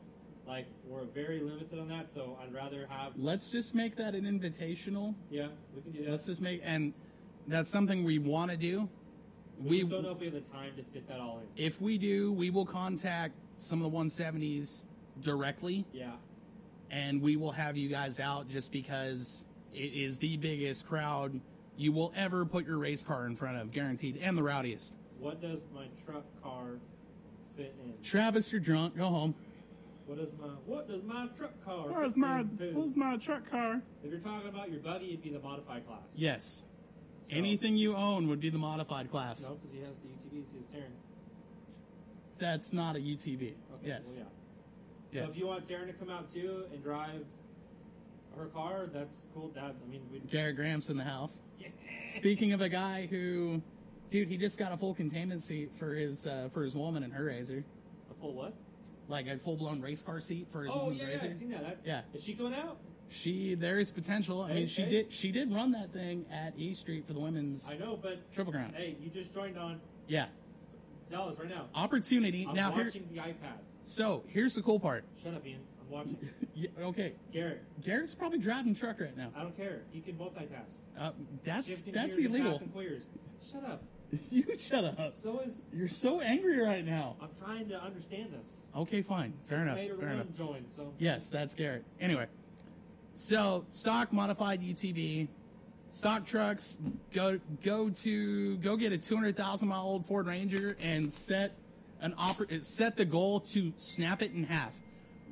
like 0.47 0.67
we're 0.89 1.03
very 1.05 1.41
limited 1.41 1.79
on 1.79 1.89
that 1.89 2.09
so 2.11 2.39
i'd 2.43 2.55
rather 2.55 2.87
have 2.89 3.13
Let's 3.17 3.51
just 3.51 3.75
make 3.75 3.97
that 3.97 4.15
an 4.15 4.25
invitational. 4.25 5.15
yeah 5.31 5.49
we 5.75 5.83
can 5.83 5.91
do 5.93 6.05
that 6.05 6.11
Let's 6.13 6.27
just 6.27 6.41
make, 6.41 6.61
and 6.65 6.93
that's 7.49 7.69
something 7.71 8.05
we 8.05 8.19
want 8.19 8.51
to 8.53 8.57
do. 8.57 8.89
we, 9.61 9.69
we 9.71 9.79
just 9.81 9.91
don't 9.91 10.03
know 10.05 10.11
if 10.13 10.21
we 10.21 10.27
have 10.27 10.35
the 10.35 10.41
time 10.41 10.73
to 10.77 10.83
fit 10.85 11.09
that 11.09 11.19
all 11.21 11.41
in 11.41 11.47
If 11.63 11.81
we 11.81 11.99
do, 11.99 12.33
we 12.33 12.51
will 12.51 12.67
contact 12.67 13.35
some 13.57 13.83
of 13.83 13.91
the 13.91 13.99
170s 13.99 14.85
directly 15.21 15.85
yeah 15.93 16.13
and 16.91 17.21
we 17.23 17.37
will 17.37 17.53
have 17.53 17.77
you 17.77 17.89
guys 17.89 18.21
out 18.21 18.49
just 18.49 18.73
because 18.73 19.47
it 19.75 19.79
is 19.93 20.19
the 20.19 20.37
biggest 20.37 20.87
crowd 20.87 21.41
you 21.77 21.93
will 21.93 22.13
ever 22.17 22.45
put 22.47 22.67
your 22.67 22.79
race 22.79 23.05
car 23.05 23.27
in 23.27 23.37
front 23.37 23.59
of, 23.59 23.73
guaranteed, 23.73 24.19
and 24.23 24.37
the 24.39 24.43
rowdiest. 24.43 24.95
what 25.19 25.41
does 25.41 25.65
my 25.75 25.87
truck 26.05 26.25
car 26.43 26.79
fit 27.57 27.75
in 27.85 27.93
Travis, 28.03 28.53
you're 28.53 28.61
drunk. 28.61 28.97
Go 28.97 29.05
home. 29.07 29.35
What 30.07 30.19
does 30.19 30.33
my 30.41 30.47
what 30.67 30.89
does 30.89 31.03
my 31.03 31.27
truck 31.37 31.53
car? 31.65 31.89
Where's 31.89 32.13
fit 32.13 32.19
my 32.19 32.41
into? 32.41 32.71
Where's 32.73 32.97
my 32.97 33.17
truck 33.17 33.51
car? 33.51 33.83
If 34.05 34.11
you're 34.11 34.21
talking 34.21 34.49
about 34.49 34.71
your 34.71 34.81
buggy, 34.81 35.09
it'd 35.09 35.23
be 35.23 35.31
the 35.31 35.41
modified 35.41 35.87
class. 35.87 36.03
Yes. 36.15 36.65
So- 37.23 37.35
Anything 37.37 37.77
you 37.77 37.97
own 37.97 38.29
would 38.29 38.39
be 38.41 38.51
the 38.51 38.59
modified 38.59 39.11
class. 39.11 39.43
No, 39.43 39.57
because 39.57 39.73
he 39.73 39.81
has 39.81 39.97
the 39.99 40.09
UTVs. 40.09 40.45
He 40.53 40.59
has 40.79 40.85
Taryn. 40.85 40.91
That's 42.39 42.73
not 42.73 42.97
a 42.97 43.01
UTV. 43.01 43.43
Okay. 43.43 43.55
yes. 43.85 44.05
Well, 44.07 44.19
yeah. 44.19 44.25
Yes. 45.17 45.25
So 45.27 45.31
if 45.33 45.39
you 45.39 45.47
want 45.47 45.67
Taryn 45.67 45.87
to 45.87 45.93
come 45.95 46.11
out 46.11 46.31
too 46.33 46.65
and 46.73 46.83
drive 46.83 47.25
her 48.37 48.47
car, 48.47 48.87
that's 48.93 49.27
cool. 49.35 49.51
That 49.55 49.75
I 49.85 49.91
mean, 49.91 50.03
we. 50.13 50.19
Garrett 50.21 50.57
Graham's 50.57 50.91
in 50.91 50.97
the 50.97 51.05
house. 51.05 51.43
Yeah. 51.59 51.69
Speaking 52.05 52.53
of 52.53 52.61
a 52.61 52.69
guy 52.69 53.07
who, 53.11 53.63
dude, 54.11 54.29
he 54.29 54.37
just 54.37 54.59
got 54.59 54.71
a 54.73 54.77
full 54.77 54.95
containment 54.95 55.43
seat 55.43 55.75
for 55.75 55.95
his 55.95 56.27
uh, 56.27 56.49
for 56.53 56.63
his 56.63 56.77
woman 56.77 57.03
and 57.03 57.13
her 57.15 57.25
razor, 57.25 57.65
A 58.11 58.15
full 58.21 58.35
what? 58.35 58.53
like 59.09 59.27
a 59.27 59.37
full 59.39 59.57
blown 59.57 59.81
race 59.81 60.03
car 60.03 60.21
seat 60.21 60.49
for 60.53 60.63
his 60.65 60.73
Oh 60.75 60.85
woman's 60.85 61.01
yeah, 61.01 61.07
yeah, 61.07 61.13
razor. 61.15 61.27
I've 61.29 61.35
seen 61.37 61.51
that. 61.51 61.63
that. 61.63 61.79
Yeah. 61.85 62.01
Is 62.15 62.23
she 62.23 62.35
coming 62.35 62.55
out? 62.55 62.77
She 63.09 63.55
there 63.55 63.79
is 63.79 63.91
potential. 63.91 64.43
I 64.43 64.53
mean, 64.53 64.67
she 64.67 64.83
hey. 64.83 64.91
did 64.91 65.13
she 65.13 65.33
did 65.33 65.53
run 65.53 65.73
that 65.73 65.93
thing 65.93 66.27
at 66.31 66.53
E 66.59 66.75
Street 66.75 67.07
for 67.07 67.15
the 67.15 67.21
women's 67.21 67.69
I 67.73 67.77
know, 67.79 67.97
but 68.01 68.31
triple 68.35 68.53
crown. 68.53 68.75
hey, 68.77 68.97
you 69.01 69.09
just 69.11 69.33
joined 69.33 69.57
on. 69.59 69.81
Yeah, 70.07 70.27
Tell 71.11 71.29
us 71.31 71.39
right 71.39 71.49
now. 71.49 71.67
opportunity. 71.75 72.47
I'm 72.49 72.55
now 72.55 72.71
here, 72.73 72.85
watching 72.85 73.09
the 73.13 73.19
iPad. 73.21 73.59
So 73.87 74.25
here's 74.29 74.55
the 74.55 74.63
cool 74.63 74.81
part. 74.81 75.05
Shut 75.23 75.35
up, 75.35 75.47
Ian. 75.47 75.61
I'm 75.81 75.91
watching. 75.91 76.19
Yeah, 76.59 76.71
okay, 76.85 77.13
Garrett, 77.35 77.63
Garrett's 77.85 78.15
probably 78.15 78.39
driving 78.39 78.75
truck 78.75 78.99
right 78.99 79.15
now. 79.15 79.31
I 79.37 79.43
don't 79.43 79.55
care. 79.55 79.83
He 79.93 80.01
can 80.01 80.15
multitask. 80.15 80.79
Uh, 80.99 81.11
that's 81.45 81.69
Shifting 81.69 81.93
that's 81.93 82.17
gears 82.17 82.31
illegal. 82.31 82.59
Shut 83.53 83.63
up. 83.63 83.83
you 84.31 84.45
shut 84.59 84.85
up. 84.85 85.13
So 85.13 85.41
is 85.41 85.67
You're 85.71 85.87
so 85.87 86.23
angry 86.23 86.59
right 86.59 86.83
now. 86.83 87.17
I'm 87.21 87.29
trying 87.39 87.69
to 87.69 87.83
understand 87.83 88.33
this. 88.33 88.69
Okay, 88.75 89.03
fine, 89.03 89.35
fair 89.45 89.59
enough. 89.59 89.77
Fair 89.77 90.13
enough. 90.13 90.33
joined, 90.35 90.67
so 90.75 90.95
Yes, 90.99 91.29
that's 91.29 91.55
Garrett. 91.55 91.85
Anyway, 92.01 92.27
so 93.13 93.67
stock 93.73 94.11
modified 94.11 94.63
UTV, 94.63 95.29
stock 95.91 96.25
trucks. 96.25 96.79
Go 97.13 97.39
go 97.63 97.91
to 97.91 98.57
go 98.57 98.79
get 98.79 98.93
a 98.93 98.99
two 98.99 99.15
hundred 99.15 99.37
thousand 99.37 99.69
mile 99.69 99.83
old 99.83 100.07
Ford 100.07 100.27
Ranger 100.27 100.75
and 100.81 101.13
set 101.13 101.53
an 102.01 102.15
oper- 102.19 102.63
set 102.63 102.97
the 102.97 103.05
goal 103.05 103.41
to 103.41 103.73
snap 103.77 104.23
it 104.23 104.33
in 104.33 104.45
half. 104.45 104.77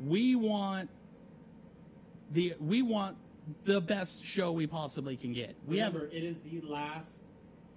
We 0.04 0.34
want 0.34 0.90
the 2.30 2.54
we 2.60 2.82
want 2.82 3.16
the 3.64 3.80
best 3.80 4.24
show 4.24 4.52
we 4.52 4.66
possibly 4.66 5.16
can 5.16 5.32
get. 5.32 5.54
We 5.66 5.78
have 5.78 5.94
remember 5.94 6.14
it 6.14 6.24
is 6.24 6.40
the 6.40 6.60
last 6.62 7.22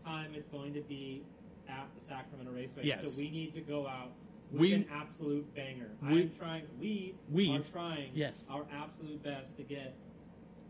time 0.03 0.32
it's 0.34 0.50
going 0.50 0.74
to 0.74 0.82
be 0.82 1.24
at 1.67 1.88
the 2.00 2.08
Sacramento 2.08 2.51
Raceway. 2.51 2.84
Yes. 2.86 3.13
So 3.15 3.22
we 3.22 3.29
need 3.29 3.53
to 3.56 3.62
go 3.62 3.86
out 3.88 4.12
with 4.51 4.62
We- 4.62 4.74
an 4.74 4.86
absolute 4.91 5.53
banger. 5.53 5.91
we- 6.01 6.22
I'm 6.24 6.32
trying. 6.32 6.63
We, 6.79 7.15
we- 7.29 7.56
are 7.56 7.60
trying. 7.60 8.12
yes. 8.13 8.48
our 8.50 8.65
absolute 8.74 9.22
best 9.22 9.58
to 9.58 9.63
get 9.63 9.96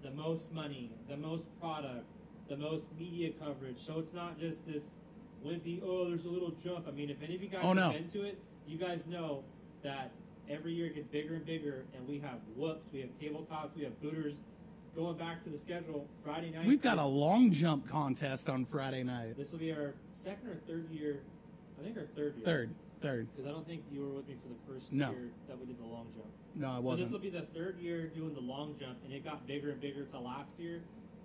the 0.02 0.10
most 0.12 0.52
money, 0.52 0.92
the 1.08 1.18
most 1.18 1.46
product, 1.60 2.06
the 2.50 2.58
most 2.58 2.88
media 2.98 3.32
coverage. 3.32 3.78
So 3.80 4.00
it's 4.00 4.14
not 4.14 4.40
just 4.40 4.66
this 4.66 4.90
wimpy. 5.46 5.82
Oh, 5.84 6.08
there's 6.10 6.26
a 6.26 6.30
little 6.30 6.52
jump. 6.64 6.88
I 6.88 6.92
mean, 6.92 7.10
if 7.10 7.22
any 7.24 7.36
of 7.36 7.42
you 7.42 7.50
guys 7.50 7.62
Oh, 7.64 7.74
have 7.74 7.94
been 7.94 8.08
to 8.10 8.24
it, 8.24 8.38
you 8.68 8.78
guys 8.78 9.06
know 9.08 9.44
that 9.84 10.12
every 10.50 10.74
year 10.74 10.88
it 10.88 10.96
gets 10.96 11.08
bigger 11.08 11.36
and 11.36 11.46
bigger, 11.46 11.86
and 11.96 12.08
we 12.08 12.20
have 12.20 12.40
whoops, 12.56 12.90
we 12.94 13.02
have 13.02 13.10
tabletops, 13.20 13.76
we 13.76 13.84
have 13.84 14.00
booters. 14.02 14.36
Going 14.96 15.16
back 15.18 15.44
to 15.44 15.50
the 15.52 15.58
schedule, 15.60 16.08
Friday 16.24 16.50
night. 16.50 16.66
We've 16.66 16.82
got 16.82 16.98
a 16.98 17.06
long 17.06 17.52
jump 17.52 17.88
contest 17.88 18.50
on 18.50 18.66
Friday 18.66 19.04
night. 19.04 19.38
This 19.38 19.52
will 19.52 19.60
be 19.60 19.72
our 19.72 19.94
second 20.12 20.50
or 20.50 20.56
third 20.68 20.90
year. 20.90 21.20
I 21.80 21.84
think 21.84 21.98
our 21.98 22.06
third 22.16 22.36
year. 22.38 22.44
Third, 22.46 22.70
third. 23.00 23.28
Because 23.36 23.48
I 23.48 23.54
don't 23.54 23.68
think 23.68 23.84
you 23.92 24.00
were 24.02 24.08
with 24.10 24.28
me 24.28 24.34
for 24.42 24.48
the 24.48 24.74
first 24.74 24.92
No. 24.92 25.12
year 25.12 25.30
that 25.48 25.60
we 25.60 25.68
did 25.68 25.78
the 25.80 25.86
long 25.86 26.08
jump. 26.16 26.26
No, 26.56 26.72
I 26.72 26.80
wasn't. 26.80 26.98
So 26.98 27.04
this 27.06 27.14
will 27.14 27.32
be 27.32 27.38
the 27.38 27.46
third 27.46 27.78
year 27.80 28.08
doing 28.08 28.34
the 28.34 28.42
long 28.42 28.76
jump, 28.80 28.98
and 29.06 29.14
it 29.14 29.24
got 29.24 29.46
bigger 29.46 29.70
and 29.70 29.80
bigger 29.80 30.04
to 30.06 30.18
last 30.20 30.54
year. 30.58 30.82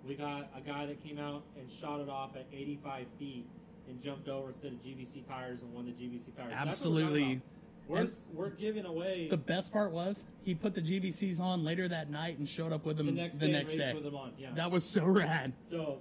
We 0.07 0.13
got 0.13 0.51
a 0.55 0.61
guy 0.61 0.85
that 0.85 1.03
came 1.03 1.17
out 1.17 1.41
and 1.57 1.71
shot 1.71 1.99
it 1.99 2.09
off 2.09 2.35
at 2.35 2.45
85 2.53 3.07
feet 3.17 3.47
and 3.87 4.01
jumped 4.01 4.27
over 4.29 4.53
set 4.53 4.71
of 4.71 4.83
GBC 4.83 5.27
tires 5.27 5.61
and 5.61 5.73
won 5.73 5.85
the 5.85 5.91
GBC 5.91 6.35
tires. 6.35 6.53
Absolutely. 6.55 7.41
We're, 7.87 8.01
And- 8.01 8.13
we're 8.33 8.49
giving 8.49 8.85
away 8.85 9.27
The 9.29 9.37
best 9.37 9.73
part 9.73 9.91
was 9.91 10.25
he 10.43 10.55
put 10.55 10.73
the 10.73 10.81
GBCs 10.81 11.39
on 11.41 11.63
later 11.65 11.87
that 11.89 12.09
night 12.09 12.37
and 12.39 12.47
showed 12.47 12.71
up 12.71 12.85
with 12.85 12.95
them 12.97 13.07
the 13.07 13.11
next 13.11 13.39
the 13.39 13.47
day. 13.47 13.51
next 13.51 13.75
day. 13.75 13.93
with 13.93 14.03
them 14.03 14.15
on. 14.15 14.31
Yeah. 14.37 14.51
That 14.53 14.71
was 14.71 14.85
so 14.85 15.05
rad. 15.05 15.51
So, 15.63 15.99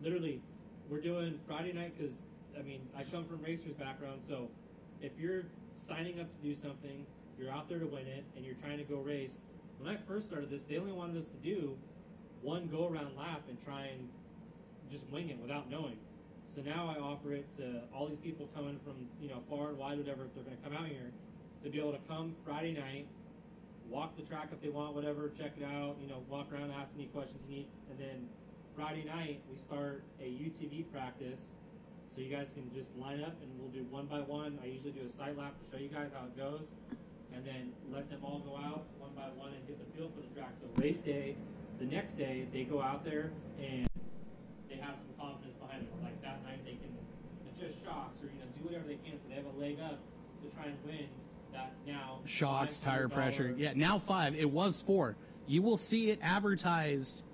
literally, 0.00 0.40
we're 0.88 1.00
doing 1.00 1.40
Friday 1.46 1.72
night 1.72 1.98
because 1.98 2.26
I 2.58 2.62
mean 2.62 2.80
I 2.96 3.02
come 3.02 3.24
from 3.24 3.42
racers 3.42 3.72
background. 3.72 4.20
So, 4.26 4.50
if 5.02 5.12
you're 5.18 5.44
signing 5.74 6.20
up 6.20 6.28
to 6.36 6.48
do 6.48 6.54
something, 6.54 7.04
you're 7.38 7.50
out 7.50 7.68
there 7.68 7.78
to 7.80 7.86
win 7.86 8.06
it, 8.06 8.24
and 8.36 8.44
you're 8.44 8.54
trying 8.56 8.78
to 8.78 8.84
go 8.84 8.98
race. 8.98 9.46
When 9.78 9.92
I 9.92 9.96
first 9.96 10.28
started 10.28 10.50
this, 10.50 10.64
they 10.64 10.76
only 10.76 10.92
wanted 10.92 11.16
us 11.16 11.26
to 11.28 11.36
do 11.38 11.76
one 12.42 12.68
go 12.68 12.86
around 12.86 13.16
lap 13.16 13.42
and 13.48 13.58
try 13.64 13.86
and 13.86 14.08
just 14.92 15.08
wing 15.10 15.28
it 15.30 15.38
without 15.38 15.68
knowing. 15.70 15.96
So 16.54 16.62
now 16.62 16.92
I 16.94 17.00
offer 17.00 17.32
it 17.32 17.46
to 17.58 17.82
all 17.94 18.08
these 18.08 18.18
people 18.18 18.48
coming 18.54 18.78
from 18.84 19.06
you 19.20 19.28
know 19.28 19.42
far 19.48 19.68
and 19.68 19.78
wide, 19.78 19.98
whatever. 19.98 20.24
If 20.24 20.34
they're 20.34 20.44
going 20.44 20.56
to 20.56 20.62
come 20.62 20.76
out 20.76 20.88
here, 20.88 21.12
to 21.62 21.70
be 21.70 21.78
able 21.78 21.92
to 21.92 22.00
come 22.08 22.34
Friday 22.44 22.72
night, 22.72 23.06
walk 23.88 24.16
the 24.16 24.22
track 24.22 24.48
if 24.52 24.60
they 24.60 24.68
want, 24.68 24.94
whatever, 24.94 25.30
check 25.36 25.52
it 25.60 25.64
out, 25.64 25.96
you 26.00 26.08
know, 26.08 26.22
walk 26.28 26.52
around, 26.52 26.70
ask 26.72 26.92
any 26.96 27.06
questions 27.06 27.40
you 27.48 27.56
need, 27.56 27.66
and 27.90 27.98
then 27.98 28.28
Friday 28.74 29.04
night 29.04 29.42
we 29.50 29.56
start 29.58 30.02
a 30.20 30.24
UTV 30.24 30.90
practice, 30.92 31.54
so 32.14 32.20
you 32.20 32.34
guys 32.34 32.50
can 32.54 32.70
just 32.74 32.96
line 32.96 33.22
up 33.22 33.36
and 33.42 33.50
we'll 33.58 33.70
do 33.70 33.84
one 33.90 34.06
by 34.06 34.20
one. 34.20 34.58
I 34.62 34.66
usually 34.66 34.92
do 34.92 35.06
a 35.06 35.10
sight 35.10 35.36
lap 35.36 35.54
to 35.62 35.70
show 35.70 35.80
you 35.80 35.88
guys 35.88 36.10
how 36.14 36.26
it 36.26 36.36
goes, 36.36 36.66
and 37.34 37.44
then 37.44 37.72
let 37.92 38.10
them 38.10 38.20
all 38.24 38.40
go 38.40 38.56
out 38.56 38.86
one 38.98 39.10
by 39.14 39.28
one 39.36 39.52
and 39.52 39.66
get 39.66 39.78
the 39.78 39.86
feel 39.96 40.10
for 40.10 40.20
the 40.20 40.34
track. 40.34 40.54
So 40.60 40.66
race 40.82 40.98
day, 40.98 41.36
the 41.78 41.86
next 41.86 42.14
day 42.14 42.46
they 42.52 42.64
go 42.64 42.80
out 42.80 43.04
there 43.04 43.30
and 43.58 43.86
they 44.68 44.76
have 44.76 44.98
some 44.98 45.14
confidence 45.18 45.56
behind 45.58 45.82
it. 45.82 45.90
Like 46.02 46.22
that 46.22 46.42
night 46.44 46.64
they 46.64 46.78
can 46.78 46.94
adjust 47.60 47.84
shocks 47.84 48.22
or 48.22 48.26
you 48.26 48.38
know 48.38 48.46
do 48.56 48.64
whatever 48.64 48.86
they 48.86 48.96
can, 48.96 49.20
so 49.20 49.28
they 49.28 49.34
have 49.34 49.44
a 49.46 49.60
leg 49.60 49.78
up 49.80 49.98
to 50.42 50.56
try 50.56 50.66
and 50.66 50.76
win. 50.84 51.06
That 51.52 51.72
now 51.86 52.20
Shocks, 52.26 52.78
tire 52.78 53.08
pressure. 53.08 53.54
Yeah, 53.56 53.72
now 53.74 53.98
five. 53.98 54.34
It 54.36 54.50
was 54.50 54.82
four. 54.82 55.16
You 55.46 55.62
will 55.62 55.76
see 55.76 56.10
it 56.10 56.20
advertised 56.22 57.24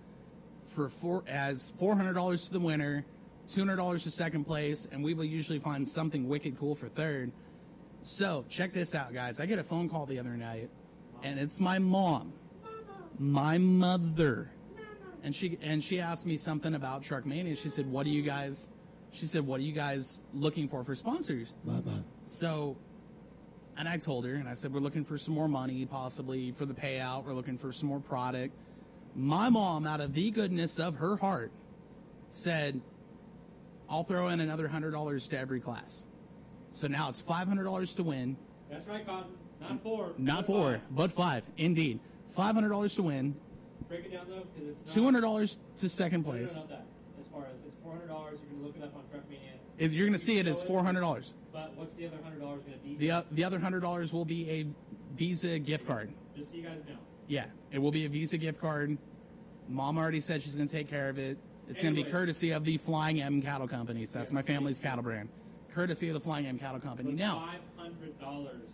for 0.64 0.88
four 0.88 1.23
as 1.28 1.73
four 1.78 1.97
hundred 1.97 2.14
dollars 2.14 2.47
to 2.47 2.54
the 2.54 2.61
winner, 2.61 3.04
two 3.47 3.61
hundred 3.61 3.76
dollars 3.76 4.04
to 4.04 4.11
second 4.11 4.45
place, 4.45 4.88
and 4.90 5.04
we 5.04 5.14
will 5.14 5.25
usually 5.25 5.59
find 5.59 5.87
something 5.87 6.28
wicked 6.28 6.59
cool 6.59 6.75
for 6.75 6.88
third. 6.88 7.33
So 8.00 8.45
check 8.49 8.73
this 8.73 8.95
out, 8.95 9.12
guys. 9.12 9.40
I 9.40 9.47
get 9.47 9.59
a 9.59 9.64
phone 9.64 9.88
call 9.88 10.06
the 10.06 10.18
other 10.18 10.37
night, 10.37 10.71
and 11.23 11.38
it's 11.38 11.61
my 11.61 11.78
mom, 11.78 12.33
my 13.18 13.59
mother, 13.59 14.50
and 15.23 15.35
she 15.35 15.59
and 15.62 15.85
she 15.85 16.00
asked 16.00 16.25
me 16.25 16.38
something 16.38 16.75
about 16.75 17.02
truck 17.02 17.25
Truckmania. 17.25 17.59
She 17.59 17.68
said, 17.68 17.87
"What 17.87 18.04
do 18.06 18.11
you 18.11 18.23
guys?" 18.23 18.71
She 19.16 19.26
said, 19.26 19.46
"What 19.46 19.61
are 19.61 19.62
you 19.64 19.73
guys 19.73 20.20
looking 20.35 20.68
for 20.68 20.85
for 20.85 20.94
sponsors?" 20.94 21.54
Bye-bye. 21.64 22.02
So 22.26 22.76
and 23.78 23.88
I 23.88 23.99
told 23.99 24.25
her, 24.25 24.35
and 24.35 24.49
I 24.49 24.54
said, 24.54 24.73
we're 24.73 24.80
looking 24.80 25.04
for 25.04 25.18
some 25.18 25.35
more 25.35 25.49
money, 25.49 25.85
possibly 25.85 26.50
for 26.52 26.64
the 26.64 26.73
payout. 26.73 27.25
We're 27.26 27.35
looking 27.35 27.58
for 27.58 27.73
some 27.73 27.90
more 27.90 28.00
product. 28.00 28.54
My 29.14 29.50
mom, 29.50 29.87
out 29.87 30.00
of 30.00 30.14
the 30.14 30.30
goodness 30.30 30.78
of 30.78 30.96
her 30.96 31.16
heart, 31.16 31.52
said, 32.30 32.80
I'll 33.90 34.02
throw 34.02 34.28
in 34.28 34.40
another 34.40 34.66
$100 34.66 35.28
to 35.28 35.38
every 35.38 35.61
class. 35.61 36.06
So 36.70 36.88
now 36.88 37.11
it's 37.11 37.23
$500 37.23 37.96
to 37.96 38.02
win. 38.02 38.38
That's 38.70 38.88
right, 38.88 39.06
Cotton. 39.06 39.32
Not 39.61 39.82
four. 39.82 40.12
Not 40.16 40.37
but 40.38 40.46
four, 40.46 40.73
five. 40.73 40.82
but 40.90 41.12
five. 41.12 41.46
Indeed. 41.58 42.00
$500 42.35 42.96
to 42.96 43.02
win, 43.02 43.37
Break 43.88 44.06
it 44.06 44.12
down 44.12 44.26
though, 44.28 44.44
because 44.54 44.70
it's 44.80 44.96
not, 44.96 45.12
$200 45.14 45.56
to 45.76 45.88
second 45.90 46.23
No, 46.23 46.26
no, 46.32 46.38
place. 46.38 46.56
not 46.56 46.68
that. 46.70 46.87
As 47.20 47.28
far 47.28 47.44
as 47.52 47.61
it's 47.66 47.76
four 47.82 47.92
hundred 47.92 48.08
dollars, 48.08 48.40
you're 48.42 48.50
gonna 48.52 48.66
look 48.66 48.76
it 48.76 48.82
up 48.82 48.94
on 48.96 49.02
Truckmania. 49.02 49.61
If 49.78 49.92
You're 49.92 50.06
going 50.06 50.18
to 50.18 50.25
see 50.25 50.38
it 50.38 50.47
as 50.47 50.64
$400. 50.64 51.35
But 51.52 51.75
what's 51.76 51.95
the 51.97 52.06
other 52.06 52.18
hundred 52.23 52.40
dollars 52.40 52.62
gonna 52.64 52.76
be? 52.78 52.97
The, 52.97 53.12
o- 53.12 53.25
the 53.30 53.45
other 53.45 53.59
$100 53.59 54.12
will 54.12 54.25
be 54.25 54.50
a 54.50 54.66
Visa 55.16 55.59
gift 55.59 55.87
card. 55.87 56.11
Just 56.37 56.50
so 56.50 56.56
you 56.56 56.62
guys 56.62 56.78
know. 56.88 56.97
Yeah, 57.28 57.47
it 57.71 57.78
will 57.78 57.90
be 57.90 58.04
a 58.04 58.09
Visa 58.09 58.38
gift 58.38 58.61
card. 58.61 58.97
Mom 59.68 59.99
already 59.99 60.21
said 60.21 60.42
she's 60.42 60.54
going 60.56 60.68
to 60.68 60.73
take 60.75 60.88
care 60.88 61.09
of 61.09 61.18
it. 61.18 61.38
It's 61.68 61.83
going 61.83 61.95
to 61.95 61.97
be 61.97 62.02
Anyway. 62.06 62.18
courtesy 62.21 62.50
of 62.52 62.64
the 62.64 62.76
Flying 62.76 63.21
M 63.21 63.42
Cattle 63.42 63.66
Company. 63.66 64.06
So 64.06 64.18
that's 64.21 64.33
my 64.33 64.42
family's 64.42 64.78
cattle 64.78 65.02
brand. 65.02 65.28
Courtesy 65.73 66.09
of 66.09 66.14
the 66.14 66.21
Flying 66.21 66.47
M 66.47 66.59
Cattle 66.59 66.78
Company. 66.80 67.12
Now, 67.12 67.47
five 67.50 67.61
hundred 67.76 68.18
dollars 68.21 68.71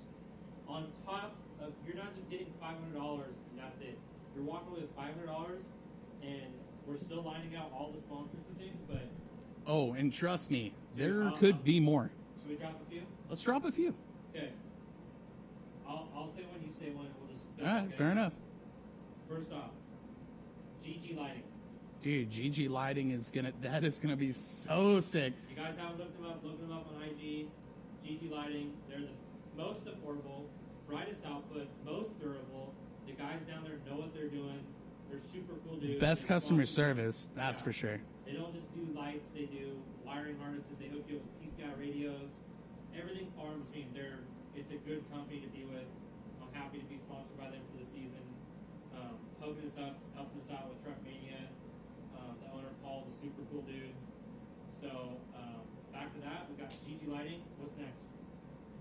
on 0.68 0.87
top 1.06 1.35
of 1.62 1.73
you're 1.87 1.97
not 1.97 2.14
just 2.14 2.28
getting 2.30 2.52
five 2.61 2.76
hundred 2.78 2.94
dollars 2.99 3.35
and 3.50 3.59
that's 3.61 3.80
it. 3.80 3.97
You're 4.35 4.44
walking 4.44 4.73
away 4.73 4.80
with 4.82 4.94
five 4.94 5.14
hundred 5.14 5.26
dollars, 5.26 5.62
and 6.23 6.52
we're 6.87 6.99
still 6.99 7.23
lining 7.23 7.56
out 7.56 7.71
all 7.75 7.90
the 7.94 8.00
sponsors 8.00 8.44
and 8.49 8.59
things. 8.59 8.78
But 8.88 9.09
oh, 9.66 9.94
and 9.94 10.12
trust 10.12 10.50
me, 10.50 10.75
there 10.96 11.25
Dude, 11.30 11.37
could 11.37 11.64
be 11.64 11.80
more. 11.80 12.11
should 12.40 12.50
we 12.50 12.56
drop 12.56 12.80
a 12.87 12.90
few? 12.90 13.02
Let's 13.28 13.42
drop 13.42 13.64
a 13.64 13.72
few. 13.72 13.94
Okay. 14.34 14.50
I'll, 15.88 16.08
I'll 16.14 16.28
say 16.28 16.42
one. 16.42 16.61
You 16.66 16.72
say 16.72 16.90
one. 16.90 17.06
and 17.06 17.14
We'll 17.20 17.30
just. 17.34 17.44
All 17.61 17.66
right, 17.66 17.87
okay? 17.88 17.96
fair 17.96 18.11
enough. 18.11 18.34
First 19.28 19.52
off, 19.52 19.70
GG 20.84 21.16
Lighting. 21.16 21.42
Dude, 22.02 22.30
GG 22.30 22.68
Lighting 22.70 23.11
is 23.11 23.30
gonna. 23.30 23.52
That 23.62 23.84
is 23.84 24.00
gonna 24.00 24.16
be 24.16 24.32
so 24.32 25.00
sick. 25.00 25.34
You 25.50 25.56
guys 25.56 25.76
haven't 25.78 25.99
looked 25.99 26.16
them 26.16 26.26
up, 26.30 26.40
look 26.44 26.61
them 26.61 26.72
up 26.72 26.87
on 26.94 27.02
IG. 27.02 27.46
GG 28.04 28.30
Lighting. 28.30 28.72
They're 28.88 29.00
the 29.00 29.08
most 29.62 29.87
affordable, 29.87 30.46
brightest 30.88 31.25
output, 31.25 31.68
most 31.84 32.18
durable. 32.20 32.75
The 33.06 33.12
guys 33.12 33.40
down 33.49 33.64
there 33.64 33.78
know 33.88 34.00
what 34.00 34.14
they're 34.14 34.28
doing. 34.28 34.61
They're 35.11 35.20
super 35.20 35.54
cool 35.66 35.76
dudes. 35.76 36.00
Best 36.00 36.26
customer 36.26 36.64
service, 36.64 37.28
that's 37.34 37.61
Yeah. 37.61 37.64
for 37.64 37.72
sure. 37.72 38.00
They 38.25 38.32
don't 38.32 38.54
just 38.54 38.72
do 38.75 38.80
lights. 38.99 39.28
They 39.34 39.44
do 39.44 39.76
wiring 40.12 40.37
harnesses. 40.37 40.76
They 40.76 40.92
hook 40.92 41.09
you 41.09 41.16
up 41.16 41.25
with 41.25 41.37
PCI 41.40 41.73
radios. 41.81 42.45
Everything 42.92 43.33
far 43.33 43.57
in 43.57 43.64
between. 43.64 43.88
They're 43.97 44.21
it's 44.54 44.71
a 44.71 44.76
good 44.85 45.00
company 45.09 45.40
to 45.40 45.49
be 45.49 45.64
with. 45.64 45.88
I'm 46.37 46.52
happy 46.52 46.76
to 46.76 46.85
be 46.85 46.99
sponsored 47.00 47.38
by 47.40 47.49
them 47.49 47.64
for 47.73 47.81
the 47.81 47.88
season. 47.88 48.21
Um, 48.92 49.16
hooking 49.40 49.64
us 49.64 49.81
up, 49.81 49.97
helping 50.14 50.45
us 50.45 50.52
out 50.52 50.69
with 50.69 50.85
Truckmania. 50.85 51.49
Um, 52.12 52.37
the 52.45 52.52
owner 52.52 52.69
Paul's 52.85 53.09
a 53.09 53.16
super 53.16 53.40
cool 53.50 53.62
dude. 53.62 53.97
So 54.78 55.16
um, 55.33 55.64
back 55.92 56.12
to 56.12 56.21
that, 56.21 56.45
we 56.50 56.61
got 56.61 56.69
GG 56.69 57.09
Lighting. 57.09 57.40
What's 57.57 57.78
next? 57.78 58.12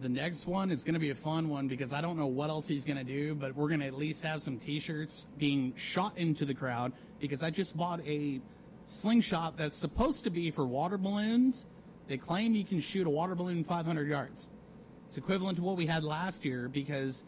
The 0.02 0.10
next 0.10 0.48
one 0.48 0.72
is 0.72 0.84
going 0.84 0.96
to 0.96 1.00
be 1.00 1.12
a 1.12 1.16
fun 1.16 1.48
one 1.48 1.70
because 1.70 1.94
I 1.94 2.02
don't 2.02 2.18
know 2.18 2.28
what 2.28 2.50
else 2.50 2.68
he's 2.68 2.84
going 2.84 2.98
to 2.98 3.06
do, 3.06 3.36
but 3.36 3.56
we're 3.56 3.70
going 3.70 3.82
to 3.82 3.86
at 3.86 3.94
least 3.94 4.24
have 4.24 4.42
some 4.42 4.58
T-shirts 4.58 5.28
being 5.38 5.74
shot 5.78 6.18
into 6.18 6.44
the 6.44 6.56
crowd 6.56 6.92
because 7.20 7.44
I 7.44 7.52
just 7.52 7.78
bought 7.78 8.02
a 8.02 8.42
slingshot 8.86 9.58
that's 9.58 9.78
supposed 9.78 10.24
to 10.26 10.30
be 10.30 10.52
for 10.52 10.66
water 10.66 10.98
balloons. 10.98 11.68
They 12.08 12.18
claim 12.18 12.56
you 12.56 12.64
can 12.66 12.80
shoot 12.80 13.08
a 13.08 13.10
water 13.10 13.36
balloon 13.36 13.64
500 13.64 14.08
yards. 14.08 14.50
It's 15.08 15.18
equivalent 15.18 15.58
to 15.58 15.64
what 15.64 15.78
we 15.78 15.86
had 15.86 16.04
last 16.04 16.44
year 16.46 16.68
because 16.70 17.24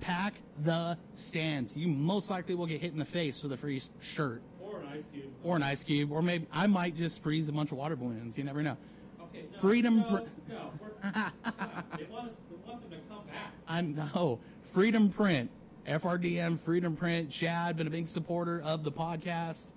pack 0.00 0.34
the 0.62 0.96
stands. 1.12 1.76
You 1.76 1.88
most 1.88 2.30
likely 2.30 2.54
will 2.54 2.66
get 2.66 2.80
hit 2.80 2.92
in 2.92 2.98
the 2.98 3.04
face 3.04 3.42
with 3.42 3.52
a 3.52 3.56
free 3.56 3.80
shirt 4.00 4.42
Or 4.60 4.80
an 4.80 4.86
ice 4.92 5.04
cube. 5.12 5.24
or 5.42 5.56
an 5.56 5.62
ice 5.62 5.82
cube, 5.84 6.12
or 6.12 6.22
maybe 6.22 6.46
I 6.52 6.66
might 6.68 6.96
just 6.96 7.22
freeze 7.22 7.48
a 7.48 7.52
bunch 7.52 7.72
of 7.72 7.78
water 7.78 7.96
balloons. 7.96 8.38
You 8.38 8.44
never 8.44 8.62
know. 8.62 8.76
Okay. 9.22 9.44
No, 9.52 9.58
Freedom 9.60 9.96
No, 9.98 10.04
pr- 10.04 10.52
no. 10.52 10.70
We're, 10.80 11.10
come 11.10 11.32
on. 11.60 11.84
They 11.96 12.04
want 12.04 12.28
us. 12.28 12.36
They 12.50 12.56
want 12.70 12.80
them 12.82 12.90
to 12.90 12.96
come 13.08 13.26
back. 13.26 13.52
I 13.66 13.80
know. 13.82 14.38
Freedom 14.62 15.08
Print, 15.08 15.50
FRDM, 15.86 16.58
Freedom 16.60 16.94
Print. 16.96 17.30
Chad, 17.30 17.76
been 17.76 17.86
a 17.86 17.90
big 17.90 18.06
supporter 18.06 18.60
of 18.64 18.84
the 18.84 18.92
podcast. 18.92 19.72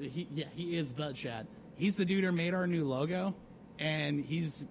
He, 0.00 0.28
yeah, 0.32 0.46
he 0.54 0.76
is 0.76 0.92
the 0.94 1.12
Chad. 1.12 1.46
He's 1.76 1.96
the 1.96 2.04
dude 2.04 2.24
who 2.24 2.32
made 2.32 2.54
our 2.54 2.66
new 2.66 2.84
logo, 2.84 3.34
and 3.78 4.24
he's 4.24 4.66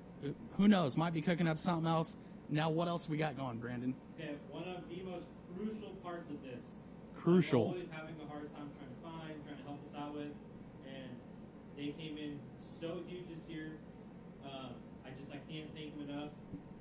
who 0.57 0.67
knows 0.67 0.97
might 0.97 1.13
be 1.13 1.21
cooking 1.21 1.47
up 1.47 1.57
something 1.57 1.87
else. 1.87 2.17
Now, 2.49 2.69
what 2.69 2.87
else 2.87 3.07
we 3.07 3.17
got 3.17 3.37
going, 3.37 3.59
Brandon? 3.59 3.95
Okay, 4.19 4.35
one 4.49 4.63
of 4.67 4.87
the 4.89 5.03
most 5.03 5.25
crucial 5.55 5.89
parts 6.03 6.29
of 6.29 6.41
this. 6.43 6.75
Crucial. 7.15 7.73
Always 7.73 7.89
having 7.91 8.15
a 8.21 8.27
hard 8.31 8.49
time 8.53 8.69
trying 8.73 8.89
to 8.89 9.01
find, 9.03 9.35
trying 9.45 9.57
to 9.57 9.63
help 9.63 9.79
us 9.85 9.95
out 9.95 10.13
with, 10.13 10.33
and 10.87 11.09
they 11.77 11.93
came 11.93 12.17
in 12.17 12.39
so 12.59 13.01
huge 13.07 13.27
this 13.29 13.47
year. 13.47 13.77
Um, 14.43 14.73
I 15.05 15.09
just 15.19 15.31
I 15.31 15.39
can't 15.51 15.69
thank 15.75 15.97
them 15.97 16.09
enough. 16.09 16.31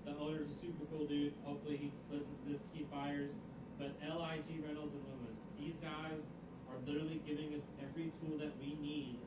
the 0.04 0.16
owner's 0.16 0.50
a 0.50 0.54
super 0.54 0.84
cool 0.86 1.06
dude. 1.06 1.34
Hopefully 1.44 1.76
he 1.76 1.92
listens 2.10 2.40
to 2.40 2.52
this, 2.52 2.62
Keith 2.72 2.90
Byers. 2.90 3.32
But 3.78 3.94
LIG 4.02 4.64
Rentals 4.66 4.92
and 4.94 5.04
Loomis, 5.06 5.38
these 5.58 5.74
guys 5.78 6.26
are 6.70 6.78
literally 6.86 7.20
giving 7.26 7.54
us 7.54 7.68
every 7.82 8.12
tool 8.20 8.38
that 8.38 8.52
we 8.60 8.76
need 8.80 9.18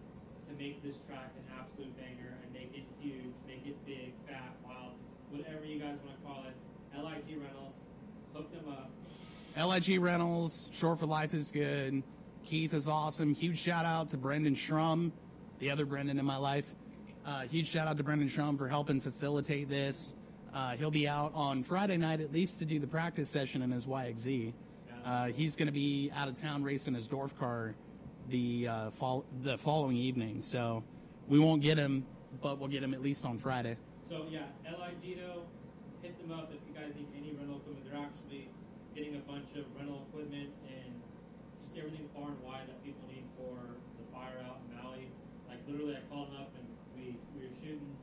to 0.48 0.54
make 0.54 0.84
this 0.84 0.98
track 1.08 1.32
an 1.38 1.44
absolute 1.60 1.96
banger 1.98 2.38
and 2.44 2.54
make 2.54 2.72
it 2.74 2.84
huge, 3.00 3.34
make 3.48 3.66
it 3.66 3.76
big, 3.86 4.14
fat, 4.28 4.56
wild, 4.64 4.94
whatever 5.30 5.66
you 5.66 5.80
guys 5.80 5.98
want 6.06 6.20
to 6.20 6.28
call 6.28 6.44
it. 6.46 6.56
LIG 6.98 7.42
Rentals, 7.42 7.76
hook 8.34 8.52
them 8.52 8.72
up. 8.72 8.92
LIG 9.58 10.00
Rentals, 10.00 10.70
Short 10.74 11.00
for 11.00 11.06
Life 11.06 11.34
is 11.34 11.52
good. 11.52 12.04
Keith 12.46 12.74
is 12.74 12.88
awesome. 12.88 13.34
Huge 13.34 13.60
shout 13.60 13.86
out 13.86 14.10
to 14.10 14.18
Brendan 14.18 14.56
Schrum, 14.56 15.12
the 15.60 15.72
other 15.72 15.86
Brendan 15.86 16.20
in 16.20 16.26
my 16.26 16.38
life. 16.38 16.74
Uh, 17.26 17.42
huge 17.42 17.70
shout 17.70 17.88
out 17.88 17.98
to 17.98 18.04
Brendan 18.04 18.28
Schrum 18.28 18.58
for 18.58 18.68
helping 18.68 19.00
facilitate 19.00 19.70
this. 19.70 20.16
Uh, 20.54 20.72
he'll 20.72 20.92
be 20.92 21.08
out 21.08 21.32
on 21.34 21.64
Friday 21.64 21.98
night 21.98 22.20
at 22.20 22.34
least 22.34 22.60
to 22.60 22.66
do 22.66 22.80
the 22.80 22.88
practice 22.88 23.30
session 23.30 23.62
in 23.62 23.72
his 23.72 23.86
YXZ. 23.86 24.54
Uh, 25.06 25.28
he's 25.28 25.56
going 25.56 25.68
to 25.68 25.74
be 25.74 26.12
out 26.16 26.28
of 26.28 26.40
town 26.40 26.64
racing 26.64 26.94
his 26.94 27.08
Dorf 27.08 27.36
car 27.38 27.76
the 28.30 28.68
uh, 28.68 28.90
fall, 28.92 29.26
the 29.42 29.58
following 29.58 29.98
evening, 29.98 30.42
so 30.42 30.84
we 31.28 31.40
won't 31.40 31.62
get 31.62 31.78
him, 31.78 32.06
but 32.42 32.60
we'll 32.60 32.70
get 32.70 32.84
him 32.84 32.94
at 32.94 33.02
least 33.02 33.26
on 33.26 33.38
Friday. 33.38 33.78
So 34.08 34.26
yeah, 34.30 34.46
LIG 34.68 35.18
though, 35.18 35.44
hit 36.02 36.20
them 36.22 36.32
up 36.38 36.52
if 36.54 36.62
you 36.68 36.74
guys 36.76 36.94
need 36.96 37.08
any 37.18 37.32
rental 37.34 37.58
equipment. 37.58 37.88
They're 37.90 38.00
actually 38.00 38.50
getting 38.94 39.16
a 39.16 39.24
bunch 39.24 39.56
of 39.56 39.64
rental 39.76 40.06
equipment 40.12 40.52
and 40.68 41.00
just 41.64 41.76
everything 41.78 42.08
far 42.14 42.28
and 42.30 42.40
wide 42.44 42.68
that 42.68 42.84
people 42.84 43.08
need 43.08 43.24
for 43.40 43.56
the 43.96 44.06
fire 44.12 44.44
out 44.44 44.60
in 44.68 44.76
Maui. 44.76 45.08
Like 45.48 45.64
literally, 45.68 45.96
I 45.96 46.04
called 46.12 46.36
them 46.36 46.44
up 46.44 46.52
and 46.60 46.68
we 46.92 47.16
we 47.32 47.48
were 47.48 47.56
shooting, 47.64 47.96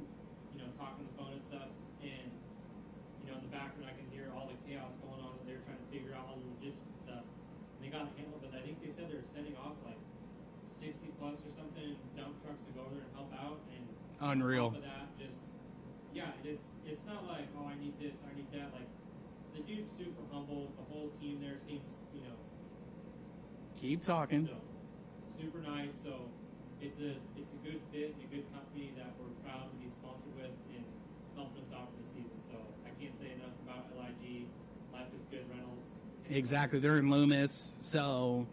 you 0.56 0.64
know, 0.64 0.72
talking 0.80 1.04
on 1.04 1.08
the 1.12 1.16
phone 1.20 1.32
and 1.36 1.44
stuff, 1.44 1.68
and 2.00 2.32
you 3.20 3.28
know, 3.28 3.36
in 3.36 3.44
the 3.44 3.52
background 3.52 3.92
I 3.92 3.94
can 3.94 4.08
hear 4.08 4.32
all 4.32 4.48
the 4.48 4.56
chaos 4.64 4.96
going 5.04 5.20
on. 5.20 5.27
Trying 5.68 5.80
to 5.84 5.88
figure 5.92 6.16
out 6.16 6.24
all 6.32 6.40
the 6.40 6.48
logistics 6.56 7.04
stuff. 7.04 7.28
And 7.76 7.80
they 7.84 7.92
got 7.92 8.08
handled, 8.16 8.40
but 8.40 8.56
I 8.56 8.64
think 8.64 8.80
they 8.80 8.88
said 8.88 9.12
they're 9.12 9.22
sending 9.28 9.52
off 9.60 9.76
like 9.84 10.00
60 10.64 11.12
plus 11.20 11.44
or 11.44 11.52
something 11.52 11.96
dump 12.16 12.40
trucks 12.40 12.64
to 12.64 12.72
go 12.72 12.88
over 12.88 12.96
there 12.96 13.04
and 13.04 13.14
help 13.14 13.32
out 13.36 13.60
and 13.72 13.84
Unreal. 14.18 14.72
of 14.74 14.82
that, 14.82 15.12
just 15.20 15.46
yeah, 16.10 16.34
it's 16.42 16.74
it's 16.82 17.06
not 17.06 17.22
like 17.28 17.46
oh 17.54 17.68
I 17.70 17.78
need 17.78 17.94
this, 18.02 18.24
I 18.26 18.32
need 18.34 18.50
that. 18.50 18.74
Like 18.74 18.90
the 19.54 19.62
dude's 19.62 19.92
super 19.94 20.24
humble. 20.32 20.72
The 20.74 20.86
whole 20.90 21.12
team 21.20 21.38
there 21.44 21.54
seems 21.60 21.86
you 22.10 22.26
know 22.26 22.34
Keep 23.78 24.02
talking. 24.02 24.50
so 24.50 24.58
super 25.30 25.62
nice. 25.62 25.94
So 25.94 26.26
it's 26.82 26.98
a 26.98 27.14
it's 27.38 27.54
a 27.54 27.60
good 27.62 27.78
fit 27.94 28.18
and 28.18 28.22
a 28.26 28.30
good 28.34 28.46
company 28.50 28.90
that 28.98 29.14
we're 29.22 29.30
proud 29.46 29.70
to 29.70 29.76
be 29.78 29.86
sponsored 29.86 30.34
with 30.34 30.50
and 30.74 30.82
helping 31.38 31.62
us 31.62 31.70
out 31.70 31.94
for 31.94 32.02
the 32.02 32.08
season. 32.10 32.42
So 32.42 32.58
I 32.82 32.90
can't 32.98 33.14
say 33.14 33.38
enough 33.38 33.54
about 33.62 33.86
LIG. 33.94 34.50
Life 34.90 35.14
is 35.14 35.22
good 35.30 35.46
rentals. 35.46 36.02
Exactly. 36.30 36.78
They're 36.78 36.98
in 36.98 37.10
Loomis. 37.10 37.76
So, 37.80 38.46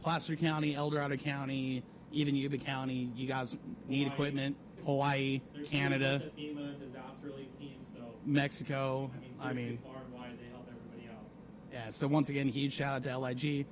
Placer 0.00 0.36
County, 0.36 0.74
El 0.74 0.90
Dorado 0.90 1.16
County, 1.16 1.82
even 2.12 2.34
Yuba 2.34 2.58
County, 2.58 3.10
you 3.16 3.26
guys 3.26 3.56
need 3.86 4.04
Hawaii. 4.04 4.12
equipment. 4.14 4.56
Hawaii, 4.84 5.40
They're 5.54 5.64
Canada, 5.64 6.22
FEMA 6.38 6.78
disaster 6.78 7.26
relief 7.26 7.48
team. 7.58 7.74
So 7.92 8.00
Mexico. 8.24 9.10
I 9.40 9.50
I 9.50 9.52
mean, 9.52 9.56
seriously, 9.56 9.70
mean, 9.70 9.78
far 9.84 10.02
and 10.04 10.14
wide 10.14 10.38
they 10.40 10.46
help 10.50 10.66
everybody 10.68 11.10
out. 11.10 11.24
yeah. 11.72 11.90
So, 11.90 12.06
once 12.08 12.28
again, 12.28 12.48
huge 12.48 12.72
shout 12.74 12.94
out 12.94 13.04
to 13.04 13.18
LIG. 13.18 13.66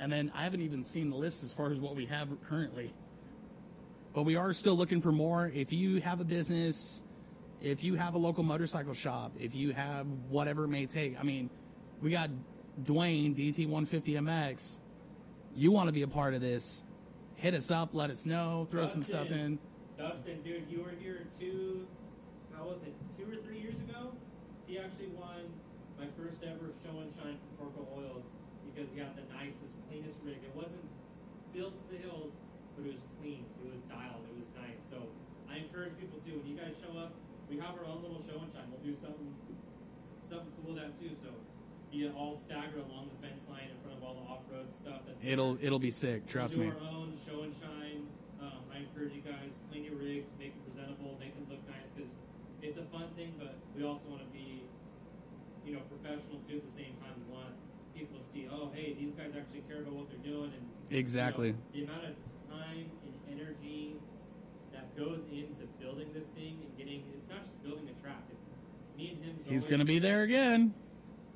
And 0.00 0.12
then 0.12 0.30
I 0.34 0.42
haven't 0.42 0.60
even 0.60 0.84
seen 0.84 1.10
the 1.10 1.16
list 1.16 1.42
as 1.42 1.52
far 1.52 1.72
as 1.72 1.80
what 1.80 1.96
we 1.96 2.06
have 2.06 2.28
currently. 2.44 2.92
But 4.14 4.22
we 4.24 4.36
are 4.36 4.52
still 4.52 4.74
looking 4.76 5.00
for 5.00 5.12
more. 5.12 5.50
If 5.52 5.72
you 5.72 6.00
have 6.00 6.20
a 6.20 6.24
business, 6.24 7.02
if 7.60 7.82
you 7.82 7.94
have 7.94 8.14
a 8.14 8.18
local 8.18 8.42
motorcycle 8.44 8.94
shop, 8.94 9.32
if 9.38 9.54
you 9.54 9.72
have 9.72 10.06
whatever 10.28 10.64
it 10.64 10.68
may 10.68 10.86
take, 10.86 11.18
I 11.18 11.22
mean, 11.24 11.50
we 12.00 12.10
got 12.10 12.30
Dwayne, 12.82 13.34
DT150MX. 13.34 14.78
You 15.54 15.72
want 15.72 15.88
to 15.88 15.92
be 15.92 16.02
a 16.02 16.08
part 16.08 16.34
of 16.34 16.40
this, 16.40 16.84
hit 17.34 17.54
us 17.54 17.70
up, 17.70 17.90
let 17.94 18.10
us 18.10 18.26
know, 18.26 18.68
throw 18.70 18.86
some 18.86 19.02
stuff 19.02 19.30
in. 19.30 19.58
Dustin, 19.98 20.42
dude, 20.42 20.70
you 20.70 20.82
were 20.82 20.94
here 21.00 21.26
two, 21.38 21.86
how 22.54 22.64
was 22.66 22.78
it, 22.86 22.94
two 23.18 23.26
or 23.26 23.42
three 23.42 23.58
years 23.58 23.80
ago? 23.82 24.14
He 24.66 24.78
actually 24.78 25.10
won 25.18 25.50
my 25.98 26.06
first 26.14 26.44
ever 26.44 26.70
show 26.84 26.94
and 27.02 27.10
shine 27.10 27.34
from 27.42 27.50
Torco 27.58 27.82
Oils 27.98 28.22
because 28.70 28.86
he 28.94 29.00
had 29.00 29.18
the 29.18 29.26
nicest, 29.34 29.74
cleanest 29.90 30.22
rig. 30.22 30.38
It 30.38 30.54
wasn't 30.54 30.86
built 31.50 31.74
to 31.82 31.86
the 31.90 31.98
hills, 31.98 32.30
but 32.76 32.86
it 32.86 32.94
was 32.94 33.02
clean. 33.18 33.42
It 33.58 33.74
was 33.74 33.82
dialed. 33.90 34.22
It 34.30 34.38
was 34.38 34.46
nice. 34.54 34.78
So 34.86 35.02
I 35.50 35.58
encourage 35.58 35.98
people 35.98 36.22
too. 36.22 36.38
When 36.38 36.46
you 36.46 36.54
guys 36.54 36.78
show 36.78 36.94
up, 36.94 37.10
we 37.50 37.58
have 37.58 37.74
our 37.74 37.90
own 37.90 38.06
little 38.06 38.22
show 38.22 38.38
and 38.38 38.52
shine. 38.54 38.70
We'll 38.70 38.86
do 38.86 38.94
something, 38.94 39.34
something 40.22 40.54
cool 40.62 40.78
with 40.78 40.82
that 40.84 40.94
too. 40.94 41.10
So 41.10 41.34
you 41.92 42.12
all 42.16 42.36
stagger 42.36 42.78
along 42.84 43.10
the 43.12 43.18
fence 43.26 43.44
line 43.48 43.68
in 43.72 43.78
front 43.82 43.96
of 43.98 44.04
all 44.04 44.14
the 44.14 44.26
off-road 44.28 44.74
stuff. 44.76 45.00
That's 45.06 45.18
It'll 45.24 45.56
it'll 45.60 45.78
be 45.78 45.90
sick, 45.90 46.26
trust 46.26 46.54
do 46.54 46.60
me. 46.60 46.68
our 46.68 46.80
own 46.92 47.14
show 47.26 47.42
and 47.42 47.54
shine. 47.54 48.06
Um, 48.40 48.62
I 48.72 48.78
encourage 48.84 49.14
you 49.14 49.22
guys 49.22 49.50
clean 49.70 49.84
your 49.84 49.96
rigs, 49.96 50.28
make 50.38 50.52
them 50.54 50.62
presentable, 50.72 51.16
make 51.18 51.34
them 51.34 51.46
look 51.50 51.64
nice 51.68 51.88
because 51.96 52.12
it's 52.62 52.78
a 52.78 52.86
fun 52.92 53.08
thing. 53.16 53.34
But 53.38 53.56
we 53.76 53.84
also 53.84 54.08
want 54.10 54.22
to 54.22 54.30
be, 54.32 54.62
you 55.66 55.72
know, 55.74 55.82
professional 55.88 56.38
too. 56.46 56.60
At 56.60 56.66
the 56.70 56.76
same 56.76 56.94
time, 57.00 57.16
we 57.18 57.32
want 57.32 57.54
people 57.96 58.18
to 58.20 58.24
see, 58.24 58.46
oh, 58.52 58.70
hey, 58.74 58.94
these 58.94 59.12
guys 59.18 59.32
actually 59.36 59.64
care 59.66 59.82
about 59.82 59.94
what 59.94 60.06
they're 60.10 60.22
doing, 60.22 60.52
and 60.54 60.64
Exactly. 60.90 61.56
you 61.74 61.84
know, 61.86 61.92
the 61.98 61.98
amount 61.98 62.04
of 62.04 62.14
time 62.52 62.86
and 63.02 63.14
energy 63.40 63.96
that 64.72 64.94
goes 64.96 65.20
into 65.32 65.66
building 65.80 66.08
this 66.14 66.26
thing 66.36 66.58
and 66.62 66.70
getting. 66.78 67.02
It's 67.16 67.28
not 67.28 67.42
just 67.42 67.56
building 67.64 67.88
a 67.90 67.96
track. 68.02 68.22
It's 68.30 68.46
me 68.96 69.16
and 69.16 69.24
him. 69.24 69.36
He's 69.46 69.66
gonna 69.66 69.84
be 69.84 69.98
there 69.98 70.22
again. 70.22 70.74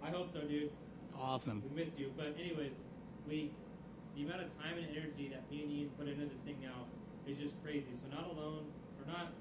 I 0.05 0.11
hope 0.11 0.33
so, 0.33 0.41
dude. 0.41 0.71
Awesome. 1.19 1.63
We 1.69 1.85
missed 1.85 1.99
you, 1.99 2.13
but 2.17 2.35
anyways, 2.39 2.73
we 3.29 3.53
the 4.17 4.25
amount 4.25 4.43
of 4.43 4.59
time 4.61 4.77
and 4.77 4.89
energy 4.91 5.29
that 5.33 5.51
me 5.51 5.63
and 5.63 5.73
Ian 5.73 5.89
put 5.99 6.09
into 6.09 6.27
this 6.27 6.39
thing 6.45 6.59
now 6.61 6.85
is 7.27 7.39
just 7.39 7.55
crazy. 7.63 7.89
So 7.95 8.15
not 8.15 8.29
alone, 8.29 8.67
or 8.99 9.07
not 9.07 9.33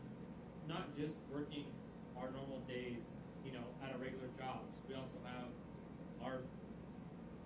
not 0.68 0.96
just 0.96 1.16
working 1.32 1.66
our 2.18 2.32
normal 2.32 2.60
days, 2.68 3.02
you 3.44 3.52
know, 3.52 3.66
at 3.84 3.92
our 3.92 4.00
regular 4.00 4.28
jobs. 4.38 4.70
We 4.88 4.96
also 4.96 5.18
have 5.26 5.50
our 6.24 6.40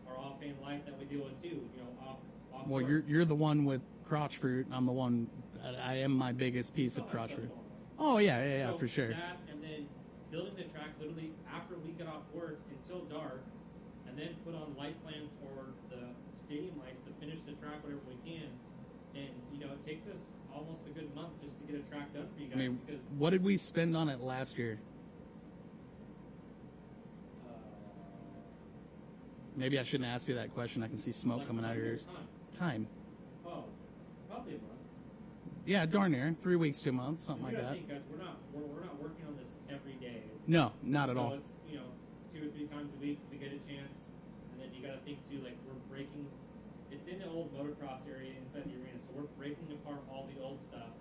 our 0.08 0.18
off 0.18 0.42
in 0.42 0.56
life 0.62 0.86
that 0.86 1.00
we 1.00 1.06
deal 1.06 1.24
with 1.24 1.42
too. 1.42 1.50
You 1.50 1.82
know, 1.82 2.08
off 2.08 2.18
off. 2.54 2.68
Well, 2.68 2.82
work. 2.82 2.90
you're 2.90 3.04
you're 3.08 3.26
the 3.26 3.36
one 3.36 3.66
with 3.66 3.82
crotch 4.04 4.38
fruit. 4.38 4.68
I'm 4.72 4.86
the 4.86 4.92
one. 4.92 5.28
I 5.82 5.96
am 5.96 6.12
my 6.12 6.32
biggest 6.32 6.76
piece 6.76 6.98
of 6.98 7.10
crotch 7.10 7.34
fruit. 7.34 7.52
Oh 7.98 8.20
yeah, 8.20 8.44
yeah, 8.44 8.58
yeah, 8.58 8.72
So 8.72 8.78
for 8.78 8.88
sure. 8.88 9.10
That 9.10 9.40
and 9.50 9.64
then 9.64 9.88
building 10.30 10.54
the 10.58 10.64
track 10.66 10.90
literally 11.00 11.32
after 11.52 11.76
we 11.84 11.92
get 11.92 12.08
off 12.08 12.24
work 12.34 12.60
dark, 13.02 13.44
and 14.08 14.18
then 14.18 14.30
put 14.46 14.56
on 14.56 14.76
light 14.78 15.02
plans 15.04 15.32
for 15.42 15.66
the 15.90 16.02
stadium 16.38 16.80
lights 16.80 17.04
to 17.04 17.12
finish 17.20 17.42
the 17.42 17.54
track 17.54 17.84
whatever 17.84 18.02
we 18.08 18.16
can. 18.30 18.48
And 19.16 19.30
you 19.54 19.60
know, 19.66 19.72
it 19.74 19.86
takes 19.86 20.08
us 20.08 20.30
almost 20.54 20.86
a 20.88 20.90
good 20.92 21.14
month 21.16 21.42
just 21.44 21.60
to 21.60 21.66
get 21.72 21.76
a 21.82 21.90
track 21.90 22.14
done 22.14 22.28
for 22.36 22.42
you 22.42 22.48
guys 22.48 22.56
I 22.56 22.60
mean, 22.60 22.80
because 22.86 23.02
what 23.18 23.30
did 23.32 23.44
we 23.44 23.58
spend 23.58 23.96
on 23.96 24.10
it 24.10 24.22
last 24.22 24.58
year? 24.58 24.80
uh, 27.46 27.52
Maybe 29.56 29.80
I 29.80 29.84
shouldn't 29.84 30.10
ask 30.10 30.28
you 30.28 30.36
that 30.36 30.54
question. 30.54 30.84
I 30.84 30.88
can 30.88 30.98
see 30.98 31.12
smoke 31.12 31.40
like 31.40 31.48
coming 31.48 31.66
out 31.66 31.72
of 31.72 31.84
your 31.84 31.98
time. 31.98 32.28
time. 32.58 32.88
Oh, 33.46 33.64
probably 34.30 34.54
a 34.56 34.58
month. 34.58 34.72
Yeah, 35.66 35.86
darn 35.86 36.12
near 36.12 36.36
three 36.44 36.56
weeks 36.58 36.82
two 36.82 36.92
months, 36.92 37.24
something 37.26 37.48
you 37.50 37.54
like 37.58 37.62
that. 37.64 37.74
think, 37.74 37.90
guys, 37.90 38.02
we're 38.12 38.24
not 38.24 38.38
we're, 38.54 38.62
we're 38.68 38.84
not 38.86 39.02
working 39.02 39.26
on 39.28 39.36
this 39.38 39.50
every 39.70 39.94
day. 39.94 40.22
It's, 40.36 40.48
No, 40.48 40.74
not 40.84 41.10
at 41.10 41.16
so 41.16 41.22
all. 41.22 41.34
It's 41.34 41.50
you 41.68 41.78
know 41.78 41.90
two 42.34 42.48
or 42.48 42.52
three 42.52 42.68
times 42.68 42.94
a 42.94 43.00
week 43.02 43.20
if 43.26 43.32
we 43.32 43.38
get 43.38 43.50
a 43.56 43.60
chance, 43.68 44.06
and 44.54 44.62
then 44.62 44.70
you 44.76 44.86
got 44.86 44.94
to 44.94 45.02
think 45.08 45.18
too 45.32 45.40
like 45.44 45.58
we're 45.66 45.80
breaking. 45.90 46.28
It's 46.92 47.08
in 47.08 47.20
the 47.20 47.25
old 47.36 47.54
motocross 47.54 48.08
area 48.10 48.32
inside 48.44 48.64
the 48.66 48.76
arena, 48.76 48.98
so 49.02 49.12
we're 49.14 49.24
breaking 49.38 49.68
apart 49.72 50.00
all 50.10 50.28
the 50.34 50.42
old 50.42 50.64
stuff, 50.64 50.96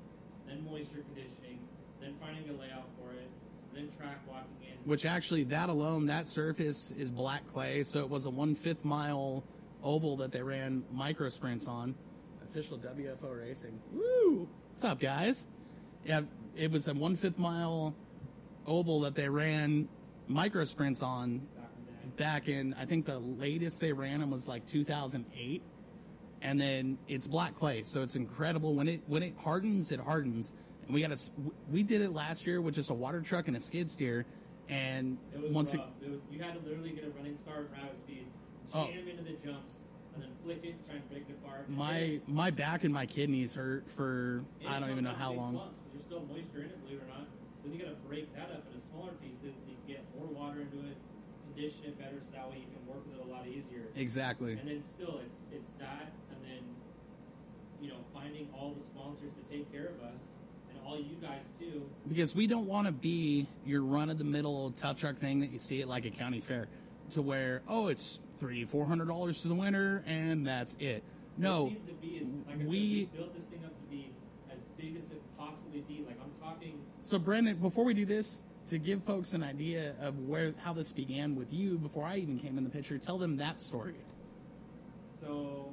then 0.47 0.65
moisture 0.65 1.05
conditioning, 1.15 1.61
then 2.01 2.15
finding 2.21 2.49
a 2.51 2.61
layout 2.61 2.91
for 2.99 3.13
it, 3.13 3.31
then 3.73 3.89
track 3.97 4.19
walking 4.29 4.57
in. 4.63 4.77
Which 4.85 5.07
actually, 5.07 5.45
that 5.45 5.69
alone, 5.69 6.07
that 6.07 6.29
surface 6.29 6.91
is 6.91 7.13
black 7.13 7.47
clay, 7.47 7.85
so 7.85 8.01
it 8.01 8.11
was 8.11 8.27
a 8.27 8.31
one 8.31 8.55
fifth 8.55 8.85
mile 8.85 9.45
oval 9.83 10.17
that 10.19 10.33
they 10.33 10.43
ran 10.43 10.85
micro 10.93 11.29
sprints 11.29 11.69
on. 11.69 11.95
Official 12.43 12.79
WFO 12.79 13.41
racing. 13.41 13.81
Woo! 13.93 14.49
What's 14.71 14.85
up, 14.85 14.99
guys? 14.99 15.47
Yeah, 16.05 16.23
it 16.57 16.71
was 16.71 16.89
a 16.89 16.95
one 16.95 17.17
fifth 17.17 17.39
mile 17.39 17.95
oval 18.67 19.01
that 19.01 19.15
they 19.15 19.29
ran 19.29 19.89
micro 20.27 20.65
sprints 20.65 21.03
on 21.03 21.47
back 21.57 21.69
in 22.03 22.11
back 22.17 22.49
in 22.49 22.75
I 22.75 22.87
think 22.87 23.07
the 23.07 23.19
latest 23.19 23.81
they 23.81 23.93
ran 23.93 24.21
them 24.21 24.31
was 24.31 24.49
like 24.49 24.67
2008 24.67 25.63
and 26.45 26.61
then 26.61 26.99
it's 27.09 27.27
black 27.27 27.55
clay 27.57 27.83
so 27.83 28.03
it's 28.03 28.15
incredible 28.17 28.75
when 28.75 28.87
it 28.87 29.01
when 29.09 29.23
it 29.23 29.35
hardens 29.43 29.91
it 29.91 29.99
hardens 29.99 30.53
and 30.87 30.95
we 30.95 31.01
got 31.01 31.11
a 31.11 31.19
we 31.73 31.83
did 31.83 32.01
it 32.03 32.13
last 32.13 32.47
year 32.47 32.61
with 32.61 32.75
just 32.75 32.91
a 32.91 32.95
water 32.95 33.21
truck 33.23 33.49
and 33.49 33.57
a 33.57 33.61
skid 33.61 33.91
steer 33.91 34.25
and 34.69 35.19
It 35.35 35.41
was 35.43 35.51
once 35.53 35.75
rough. 35.75 35.89
It 36.03 36.11
was, 36.11 36.21
you 36.31 36.39
had 36.43 36.55
to 36.55 36.61
literally 36.61 36.91
get 36.91 37.05
a 37.05 37.11
running 37.11 37.37
start, 37.37 37.71
at 37.77 37.83
rapid 37.83 37.99
speed, 37.99 38.27
Oh. 38.73 38.87
jam 38.89 39.07
into 39.09 39.23
the 39.23 39.37
jumps, 39.45 39.85
and 40.15 40.23
then 40.23 40.31
flick 40.43 40.65
it, 40.65 40.75
try 40.87 40.95
and 40.97 41.09
break 41.11 41.25
it 41.29 41.37
apart. 41.45 41.69
my 41.69 42.21
my 42.27 42.51
back 42.51 42.85
and 42.85 42.93
my 42.95 43.05
kidneys 43.07 43.55
hurt 43.55 43.91
for 43.91 44.43
and 44.65 44.69
I 44.73 44.81
don't 44.81 44.91
even 44.91 45.05
know 45.05 45.13
how 45.13 45.33
long 45.33 45.53
clumps 45.55 45.81
there's 45.93 46.05
still 46.05 46.25
moisture 46.29 46.61
in 46.65 46.73
it, 46.73 46.81
believe 46.85 47.01
it 47.01 47.05
or 47.05 47.09
not. 47.09 47.27
So 47.61 47.69
then 47.69 47.73
you 47.79 47.85
got 47.85 47.91
to 47.91 48.01
break 48.09 48.33
that 48.37 48.51
up 48.53 48.65
into 48.73 48.81
smaller 48.85 49.13
pieces 49.21 49.53
so 49.61 49.69
you 49.69 49.77
can 49.85 49.97
get 49.97 50.03
more 50.17 50.29
water 50.29 50.61
into 50.61 50.81
it, 50.89 50.97
condition 51.53 51.85
it 51.85 51.99
better, 51.99 52.17
so 52.25 52.33
that 52.33 52.49
way 52.51 52.65
you 52.65 52.69
can 52.73 52.81
work 52.89 53.05
with 53.05 53.21
it 53.21 53.25
a 53.25 53.31
lot 53.31 53.47
easier. 53.47 53.89
Exactly. 53.97 54.53
And 54.57 54.69
then 54.69 54.83
still, 54.83 55.21
it's 55.25 55.41
it's 55.53 55.73
that, 55.79 56.13
you 57.85 57.91
know 57.91 57.99
finding 58.15 58.49
all 58.59 58.75
the 58.77 58.83
sponsors 58.83 59.31
to 59.35 59.53
take 59.53 59.71
care 59.71 59.87
of 59.89 60.01
us, 60.03 60.21
and 60.71 60.79
all 60.87 60.97
you 60.99 61.17
guys 61.21 61.45
too. 61.61 61.83
Because 62.09 62.35
we 62.35 62.47
don't 62.47 62.67
want 62.67 62.87
to 62.87 62.93
be 62.93 63.47
your 63.67 63.83
run 63.83 64.09
of 64.11 64.19
the 64.19 64.25
middle 64.25 64.71
tough 64.73 64.97
truck 64.99 65.17
thing 65.17 65.41
that 65.41 65.51
you 65.53 65.59
see 65.59 65.83
at 65.83 65.89
like 65.89 66.05
a 66.07 66.11
county 66.11 66.41
fair, 66.41 66.69
to 67.11 67.21
where 67.23 67.63
oh 67.69 67.89
it's 67.89 68.21
three 68.39 68.65
four 68.65 68.87
hundred 68.87 69.09
dollars 69.09 69.43
to 69.43 69.49
the 69.49 69.55
winner 69.55 70.03
and 70.07 70.47
that's 70.47 70.75
it. 70.81 71.05
No, 71.37 71.67
needs 71.67 71.85
to 71.87 71.93
be 71.95 72.09
is, 72.17 72.29
like 72.47 72.57
I 72.57 72.59
said, 72.59 72.67
we- 72.67 72.69
we 72.69 73.05
built 73.17 73.35
this 73.37 73.45
thing 73.47 73.61
up 73.65 73.77
to 73.77 73.85
be 73.91 74.11
as 74.51 74.59
big 74.79 74.97
as 74.97 75.05
it 75.11 75.21
possibly 75.37 75.81
be. 75.83 76.05
Like 76.07 76.17
I'm 76.23 76.31
talking. 76.41 76.79
So, 77.03 77.19
Brandon, 77.19 77.57
before 77.57 77.85
we 77.85 77.93
do 77.93 78.07
this, 78.07 78.43
to 78.69 78.79
give 78.79 79.03
folks 79.03 79.35
an 79.35 79.43
idea 79.43 79.95
of 80.01 80.21
where 80.21 80.55
how 80.65 80.73
this 80.73 80.91
began 80.93 81.35
with 81.37 81.53
you, 81.53 81.77
before 81.77 82.05
I 82.05 82.17
even 82.17 82.39
came 82.39 82.57
in 82.57 82.65
the 82.65 82.71
picture, 82.71 82.97
tell 82.99 83.19
them 83.19 83.37
that 83.39 83.61
story. 83.61 83.97
So, 85.21 85.64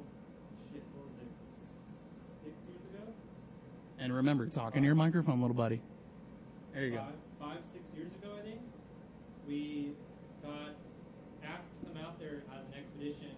And 4.02 4.12
remember, 4.12 4.46
talk 4.46 4.74
in 4.74 4.82
your 4.82 4.96
microphone, 4.96 5.40
little 5.40 5.54
buddy. 5.54 5.80
There 6.74 6.82
you 6.82 6.90
go. 6.90 7.06
five, 7.06 7.14
five, 7.38 7.62
six 7.72 7.94
years 7.94 8.10
ago, 8.18 8.34
I 8.34 8.42
think. 8.42 8.58
We 9.46 9.94
got 10.42 10.74
asked 11.46 11.70
to 11.78 11.86
come 11.86 12.02
out 12.02 12.18
there 12.18 12.42
as 12.50 12.66
an 12.66 12.74
expedition. 12.74 13.30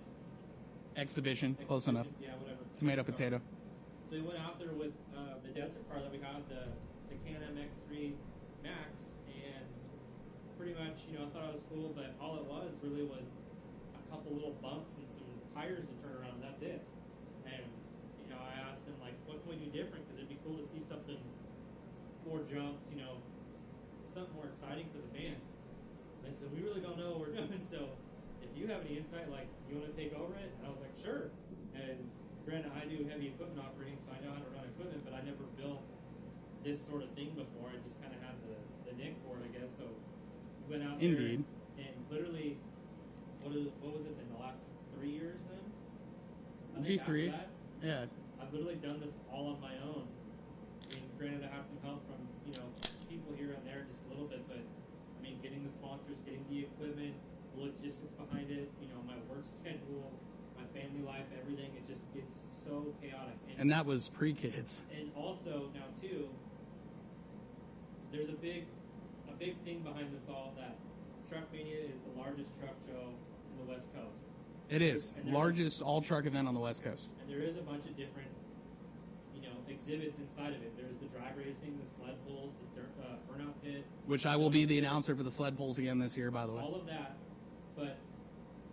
Exhibition, 0.97 1.59
close 1.69 1.87
enough. 1.87 2.09
Yeah, 2.17 2.33
whatever. 2.41 2.65
Tomato, 2.75 3.03
potato. 3.03 3.43
So 4.09 4.17
we 4.17 4.23
went 4.23 4.41
out 4.41 4.59
there 4.59 4.73
with 4.73 4.97
uh, 5.13 5.37
the 5.45 5.53
desert 5.53 5.85
car 5.93 6.01
that 6.01 6.11
we 6.11 6.17
got, 6.17 6.49
the 6.49 6.65
the 7.13 7.21
Can-Am 7.29 7.61
X3 7.61 8.17
Max, 8.65 9.13
and 9.29 9.69
pretty 10.57 10.73
much, 10.81 11.05
you 11.13 11.19
know, 11.19 11.27
I 11.27 11.29
thought 11.29 11.45
it 11.53 11.61
was 11.61 11.67
cool, 11.69 11.93
but 11.93 12.17
all 12.17 12.41
it 12.41 12.47
was 12.49 12.73
really 12.81 13.05
was 13.05 13.29
a 13.93 14.03
couple 14.09 14.33
little 14.33 14.57
bumps 14.65 14.97
and 14.97 15.05
some 15.13 15.29
tires 15.53 15.85
to 15.85 15.95
turn 16.01 16.17
around. 16.17 16.41
And 16.41 16.45
that's 16.49 16.63
it. 16.65 16.81
And 17.45 17.69
you 18.25 18.33
know, 18.33 18.41
I 18.41 18.57
asked 18.73 18.89
him 18.89 18.97
like, 19.05 19.13
what 19.29 19.45
can 19.45 19.53
we 19.53 19.61
do 19.61 19.69
different? 19.69 20.09
Because 20.09 20.25
it'd 20.25 20.33
be 20.33 20.41
cool 20.41 20.57
to 20.57 20.67
see 20.73 20.81
something 20.81 21.21
more 22.27 22.43
jumps, 22.49 22.89
you 22.91 22.99
know, 23.01 23.21
something 24.09 24.35
more 24.35 24.49
exciting 24.51 24.89
for 24.93 24.99
the 25.03 25.11
fans. 25.13 25.43
They 26.25 26.33
said, 26.33 26.49
we 26.55 26.65
really 26.65 26.81
don't 26.81 26.97
know 26.97 27.17
what 27.17 27.29
we're 27.29 27.37
doing, 27.41 27.61
so 27.61 27.93
if 28.41 28.51
you 28.57 28.67
have 28.69 28.81
any 28.87 28.97
insight, 28.99 29.29
like, 29.31 29.49
you 29.69 29.77
want 29.77 29.89
to 29.93 29.97
take 29.97 30.15
over 30.17 30.35
it? 30.37 30.51
And 30.59 30.63
I 30.67 30.71
was 30.73 30.81
like, 30.81 30.95
sure. 30.97 31.29
And 31.77 32.09
granted, 32.47 32.73
I 32.73 32.87
do 32.89 33.05
heavy 33.09 33.35
equipment 33.35 33.61
operating, 33.61 33.99
so 34.01 34.13
I 34.15 34.23
know 34.25 34.33
how 34.33 34.41
to 34.41 34.51
run 34.55 34.65
equipment, 34.65 35.05
but 35.05 35.13
I 35.13 35.21
never 35.27 35.45
built 35.59 35.83
this 36.65 36.81
sort 36.81 37.05
of 37.05 37.11
thing 37.13 37.37
before. 37.37 37.69
I 37.73 37.77
just 37.85 38.01
kind 38.01 38.15
of 38.15 38.21
had 38.25 38.41
the, 38.41 38.57
the 38.89 38.95
nick 38.97 39.21
for 39.27 39.37
it, 39.41 39.45
I 39.45 39.51
guess. 39.53 39.75
So 39.77 39.85
we 40.65 40.79
went 40.79 40.85
out 40.87 40.97
Indeed. 41.03 41.45
there 41.77 41.89
and 41.89 41.95
literally, 42.09 42.57
what, 43.43 43.53
is, 43.57 43.69
what 43.83 43.93
was 43.93 44.07
it 44.07 44.17
in 44.17 44.29
the 44.33 44.41
last 44.41 44.73
three 44.95 45.11
years 45.11 45.43
then? 45.51 45.65
I 46.79 46.87
think 46.87 47.05
that, 47.07 47.49
Yeah. 47.83 48.07
I've 48.41 48.53
literally 48.53 48.77
done 48.77 49.01
this 49.01 49.15
all 49.33 49.49
on 49.55 49.61
my 49.61 49.75
own. 49.83 50.07
Granted, 51.25 51.49
I 51.49 51.57
have 51.57 51.65
some 51.65 51.81
help 51.81 52.05
from 52.05 52.21
you 52.45 52.53
know 52.53 52.69
people 53.09 53.33
here 53.33 53.57
and 53.57 53.65
there, 53.65 53.89
just 53.89 54.05
a 54.05 54.13
little 54.13 54.29
bit, 54.29 54.45
but 54.45 54.61
I 54.61 55.19
mean, 55.25 55.41
getting 55.41 55.65
the 55.65 55.73
sponsors, 55.73 56.21
getting 56.29 56.45
the 56.53 56.69
equipment, 56.69 57.17
logistics 57.57 58.13
behind 58.13 58.53
it, 58.53 58.69
you 58.77 58.93
know, 58.93 59.01
my 59.09 59.17
work 59.33 59.49
schedule, 59.49 60.13
my 60.53 60.69
family 60.77 61.01
life, 61.01 61.25
everything. 61.33 61.73
It 61.81 61.89
just 61.89 62.13
gets 62.13 62.45
so 62.61 62.93
chaotic. 63.01 63.41
And 63.57 63.73
that 63.73 63.87
was 63.87 64.11
pre 64.11 64.35
kids. 64.35 64.85
and 64.93 65.09
also 65.17 65.73
now 65.73 65.89
too, 65.97 66.29
there's 68.13 68.29
a 68.29 68.37
big, 68.37 68.67
a 69.27 69.33
big 69.33 69.57
thing 69.65 69.81
behind 69.81 70.13
this 70.13 70.29
all 70.29 70.53
that 70.61 70.77
Truckmania 71.25 71.89
is 71.89 72.05
the 72.05 72.21
largest 72.21 72.53
truck 72.61 72.77
show 72.85 73.17
in 73.49 73.65
the 73.65 73.73
West 73.73 73.89
Coast. 73.97 74.29
It 74.69 74.83
is. 74.83 75.15
Largest 75.25 75.81
all 75.81 76.03
truck 76.03 76.27
event 76.27 76.49
on 76.49 76.53
the 76.53 76.61
West 76.61 76.85
Coast. 76.85 77.09
And 77.23 77.31
there 77.33 77.41
is 77.41 77.57
a 77.57 77.63
bunch 77.63 77.87
of 77.87 77.97
different, 77.97 78.29
exhibits 79.85 80.19
inside 80.19 80.55
of 80.55 80.63
it. 80.63 80.73
There's 80.77 80.97
the 80.99 81.07
drag 81.07 81.37
racing, 81.37 81.79
the 81.83 81.91
sled 81.91 82.17
pulls, 82.27 82.53
the 82.75 82.81
dirt, 82.81 82.91
uh, 83.03 83.17
burnout 83.31 83.53
pit, 83.63 83.85
Which 84.07 84.25
I 84.27 84.37
will 84.37 84.51
be 84.51 84.65
the 84.65 84.79
announcer 84.79 85.15
for 85.15 85.23
the 85.23 85.31
sled 85.31 85.57
pulls 85.57 85.79
again 85.79 85.99
this 85.99 86.17
year, 86.17 86.31
by 86.31 86.47
the 86.47 86.53
way. 86.53 86.63
all 86.63 86.75
of 86.75 86.87
that. 86.87 87.17
But 87.77 87.99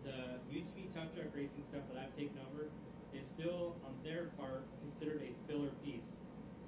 the 0.03 0.39
UTV 0.51 0.93
tough 0.93 1.13
truck 1.13 1.27
racing 1.35 1.63
stuff 1.69 1.81
that 1.93 2.01
I've 2.01 2.15
taken 2.15 2.37
over 2.53 2.67
is 3.13 3.27
still, 3.27 3.75
on 3.85 3.93
their 4.03 4.25
part, 4.39 4.63
considered 4.81 5.21
a 5.23 5.51
filler 5.51 5.69
piece. 5.83 6.05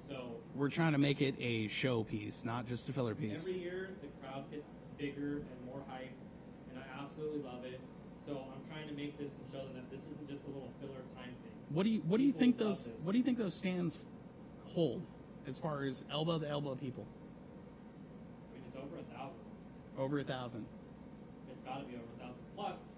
So 0.08 0.36
We're 0.54 0.68
trying 0.68 0.92
to 0.92 0.98
make 0.98 1.22
it 1.22 1.34
a 1.38 1.68
show 1.68 2.04
piece, 2.04 2.44
not 2.44 2.66
just 2.66 2.88
a 2.88 2.92
filler 2.92 3.14
piece. 3.14 3.48
every 3.48 3.60
year 3.62 3.90
the 4.02 4.08
crowds 4.20 4.48
get 4.50 4.62
bigger 4.98 5.36
and 5.38 5.66
more 5.66 5.82
hype, 5.88 6.12
and 6.70 6.78
I 6.78 7.02
absolutely 7.02 7.40
love 7.42 7.64
it. 7.64 7.80
So 8.26 8.32
I'm 8.52 8.60
trying 8.70 8.88
to 8.88 8.94
make 8.94 9.18
this 9.18 9.32
and 9.32 9.44
show 9.52 9.64
them 9.66 9.74
that 9.74 9.90
this 9.90 10.00
isn't 10.02 10.28
just 10.28 10.44
a 10.44 10.48
little 10.48 10.72
filler 10.80 11.00
time 11.14 11.32
thing. 11.42 11.52
What 11.70 11.84
do 11.84 11.90
you 11.90 12.00
What 12.00 12.18
do 12.18 12.24
you 12.24 12.32
People 12.32 12.40
think 12.40 12.58
those 12.58 12.84
this. 12.84 12.94
What 13.02 13.12
do 13.12 13.18
you 13.18 13.24
think 13.24 13.38
those 13.38 13.54
stands 13.54 13.98
hold 14.66 15.02
as 15.46 15.58
far 15.58 15.84
as 15.84 16.04
elbow 16.10 16.38
to 16.38 16.48
elbow 16.48 16.74
people? 16.74 17.06
I 18.50 18.54
mean, 18.54 18.62
it's 18.68 18.76
over 18.76 18.96
a 18.98 19.16
thousand. 19.16 19.44
Over 19.98 20.18
a 20.18 20.24
thousand. 20.24 20.66
It's 21.50 21.62
got 21.62 21.80
to 21.80 21.84
be 21.84 21.94
over 21.94 22.10
a 22.16 22.20
thousand. 22.20 22.44
Plus, 22.56 22.96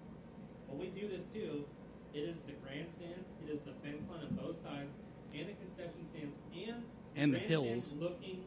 when 0.67 0.79
we 0.79 0.87
do 0.87 1.07
this 1.07 1.25
too, 1.25 1.65
it 2.13 2.19
is 2.19 2.39
the 2.47 2.53
grandstands, 2.65 3.27
it 3.45 3.51
is 3.51 3.61
the 3.61 3.73
fence 3.83 4.07
line 4.09 4.23
on 4.23 4.35
both 4.41 4.57
sides, 4.57 4.89
and 5.35 5.45
the 5.47 5.53
concession 5.61 6.07
stands, 6.09 6.33
and 6.55 6.83
And 7.15 7.33
the 7.33 7.39
hills. 7.39 7.93
Looking, 7.99 8.43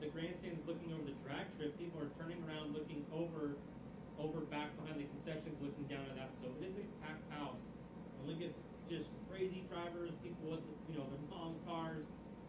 the 0.00 0.06
grandstands 0.06 0.60
looking 0.66 0.92
over 0.92 1.02
the 1.02 1.16
drag 1.24 1.48
strip. 1.56 1.78
People 1.78 2.02
are 2.02 2.12
turning 2.20 2.38
around, 2.46 2.74
looking 2.74 3.04
over, 3.10 3.56
over 4.20 4.40
back 4.46 4.76
behind 4.78 5.00
the 5.00 5.08
concessions, 5.10 5.58
looking 5.58 5.84
down 5.90 6.06
at 6.06 6.14
that. 6.14 6.30
So 6.38 6.52
it 6.60 6.66
is 6.70 6.76
a 6.78 6.86
packed 7.02 7.26
house, 7.32 7.72
and 8.20 8.28
we 8.28 8.34
get 8.38 8.54
just 8.86 9.08
crazy 9.30 9.64
drivers, 9.72 10.12
people 10.22 10.54
with 10.54 10.62
you 10.92 10.98
know 11.00 11.06
their 11.08 11.24
mom's 11.32 11.58
cars, 11.66 12.04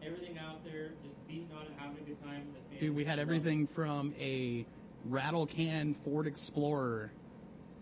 everything 0.05 0.37
out 0.37 0.63
there, 0.63 0.89
just 1.03 1.27
beating 1.27 1.49
on 1.55 1.63
it, 1.63 1.71
having 1.77 1.97
a 1.97 2.01
good 2.01 2.21
time. 2.23 2.47
The 2.53 2.59
fans 2.69 2.79
Dude, 2.81 2.95
we 2.95 3.05
had 3.05 3.19
everything 3.19 3.67
from 3.67 4.13
a 4.19 4.65
rattle 5.05 5.45
can 5.45 5.93
Ford 5.93 6.27
Explorer 6.27 7.11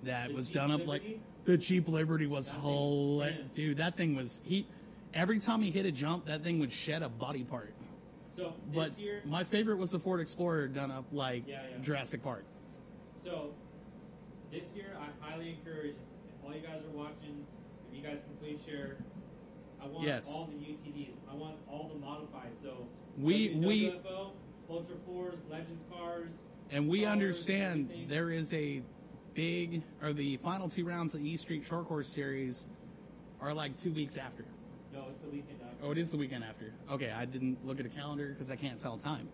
that 0.03 0.29
The 0.29 0.35
was 0.35 0.47
Jeep 0.47 0.55
done 0.55 0.71
up 0.71 0.85
like 0.87 1.19
the 1.45 1.57
Jeep 1.57 1.87
Liberty 1.87 2.25
was 2.27 2.49
thing- 2.51 3.49
Dude, 3.53 3.77
that 3.77 3.97
thing 3.97 4.15
was 4.15 4.41
he. 4.45 4.67
Every 5.13 5.37
time 5.39 5.61
he 5.61 5.69
hit 5.69 5.85
a 5.85 5.91
jump, 5.91 6.25
that 6.25 6.43
thing 6.43 6.59
would 6.59 6.71
shed 6.73 7.03
a 7.03 7.09
body 7.09 7.43
part. 7.43 7.73
So 8.35 8.53
this 8.71 8.75
But 8.91 8.99
year, 8.99 9.21
my 9.25 9.43
favorite 9.43 9.77
was 9.77 9.91
the 9.91 9.99
Ford 9.99 10.19
Explorer 10.19 10.67
done 10.67 10.89
up 10.89 11.05
like 11.11 11.47
Yeah, 11.47 11.61
yeah. 11.69 11.77
Jurassic 11.83 12.23
Park. 12.23 12.45
So, 13.23 13.53
this 14.51 14.73
year, 14.75 14.97
I 14.99 15.07
highly 15.23 15.51
encourage, 15.51 15.95
if 15.95 16.43
all 16.45 16.53
you 16.53 16.61
guys 16.61 16.81
are 16.83 16.97
watching, 16.97 17.45
if 17.91 17.95
you 17.97 18.01
guys 18.03 18.19
can 18.25 18.35
please 18.41 18.59
share, 18.65 18.97
I 19.81 19.85
want 19.87 20.05
Yes. 20.07 20.33
all 20.33 20.45
the 20.47 20.55
UTVs. 20.55 21.13
I 21.33 21.35
want 21.35 21.55
all 21.69 21.89
the 21.93 21.99
modified. 21.99 22.51
So, 22.61 22.87
We- 23.17 23.55
we- 23.55 23.91
WFO, 23.91 24.31
Ultra 24.69 24.95
Fours, 25.05 25.39
Legends 25.49 25.83
cars. 25.91 26.31
And 26.71 26.87
we 26.87 27.01
Cars, 27.01 27.11
understand 27.11 27.85
everything. 27.89 28.07
there 28.09 28.29
is 28.31 28.53
a 28.53 28.83
big, 29.33 29.83
or 30.01 30.13
the 30.13 30.37
final 30.37 30.69
two 30.69 30.85
rounds 30.85 31.13
of 31.13 31.21
the 31.21 31.29
East 31.29 31.43
Street 31.43 31.65
Short 31.65 31.85
Course 31.87 32.07
Series 32.09 32.65
are 33.39 33.53
like 33.53 33.77
two 33.77 33.91
weeks 33.91 34.17
after. 34.17 34.45
No, 34.93 35.05
it's 35.09 35.21
the 35.21 35.29
weekend 35.29 35.59
after. 35.61 35.85
Oh, 35.85 35.91
it 35.91 35.97
is 35.97 36.11
the 36.11 36.17
weekend 36.17 36.43
after. 36.43 36.73
Okay, 36.91 37.11
I 37.11 37.25
didn't 37.25 37.65
look 37.65 37.79
at 37.79 37.85
a 37.85 37.89
calendar 37.89 38.29
because 38.29 38.49
I 38.51 38.55
can't 38.55 38.79
tell 38.79 38.97
time. 38.97 39.27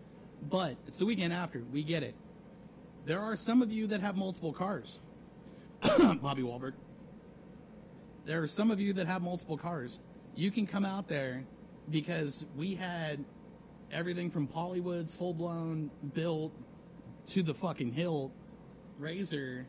But 0.49 0.77
it's 0.87 0.99
the 0.99 1.05
weekend 1.05 1.33
after. 1.33 1.63
We 1.71 1.83
get 1.83 2.01
it. 2.03 2.15
There 3.05 3.19
are 3.19 3.35
some 3.35 3.61
of 3.61 3.71
you 3.71 3.87
that 3.87 4.01
have 4.01 4.15
multiple 4.17 4.53
cars. 4.53 4.99
Bobby 5.81 6.41
Wahlberg. 6.43 6.73
There 8.25 8.41
are 8.41 8.47
some 8.47 8.71
of 8.71 8.79
you 8.79 8.93
that 8.93 9.07
have 9.07 9.21
multiple 9.21 9.57
cars. 9.57 9.99
You 10.35 10.51
can 10.51 10.65
come 10.67 10.85
out 10.85 11.07
there 11.07 11.45
because 11.89 12.45
we 12.55 12.75
had 12.75 13.23
everything 13.91 14.29
from 14.29 14.47
Pollywoods, 14.47 15.15
full 15.17 15.33
blown, 15.33 15.91
built 16.13 16.53
to 17.27 17.43
the 17.43 17.53
fucking 17.53 17.91
hill, 17.91 18.31
Razor. 18.97 19.65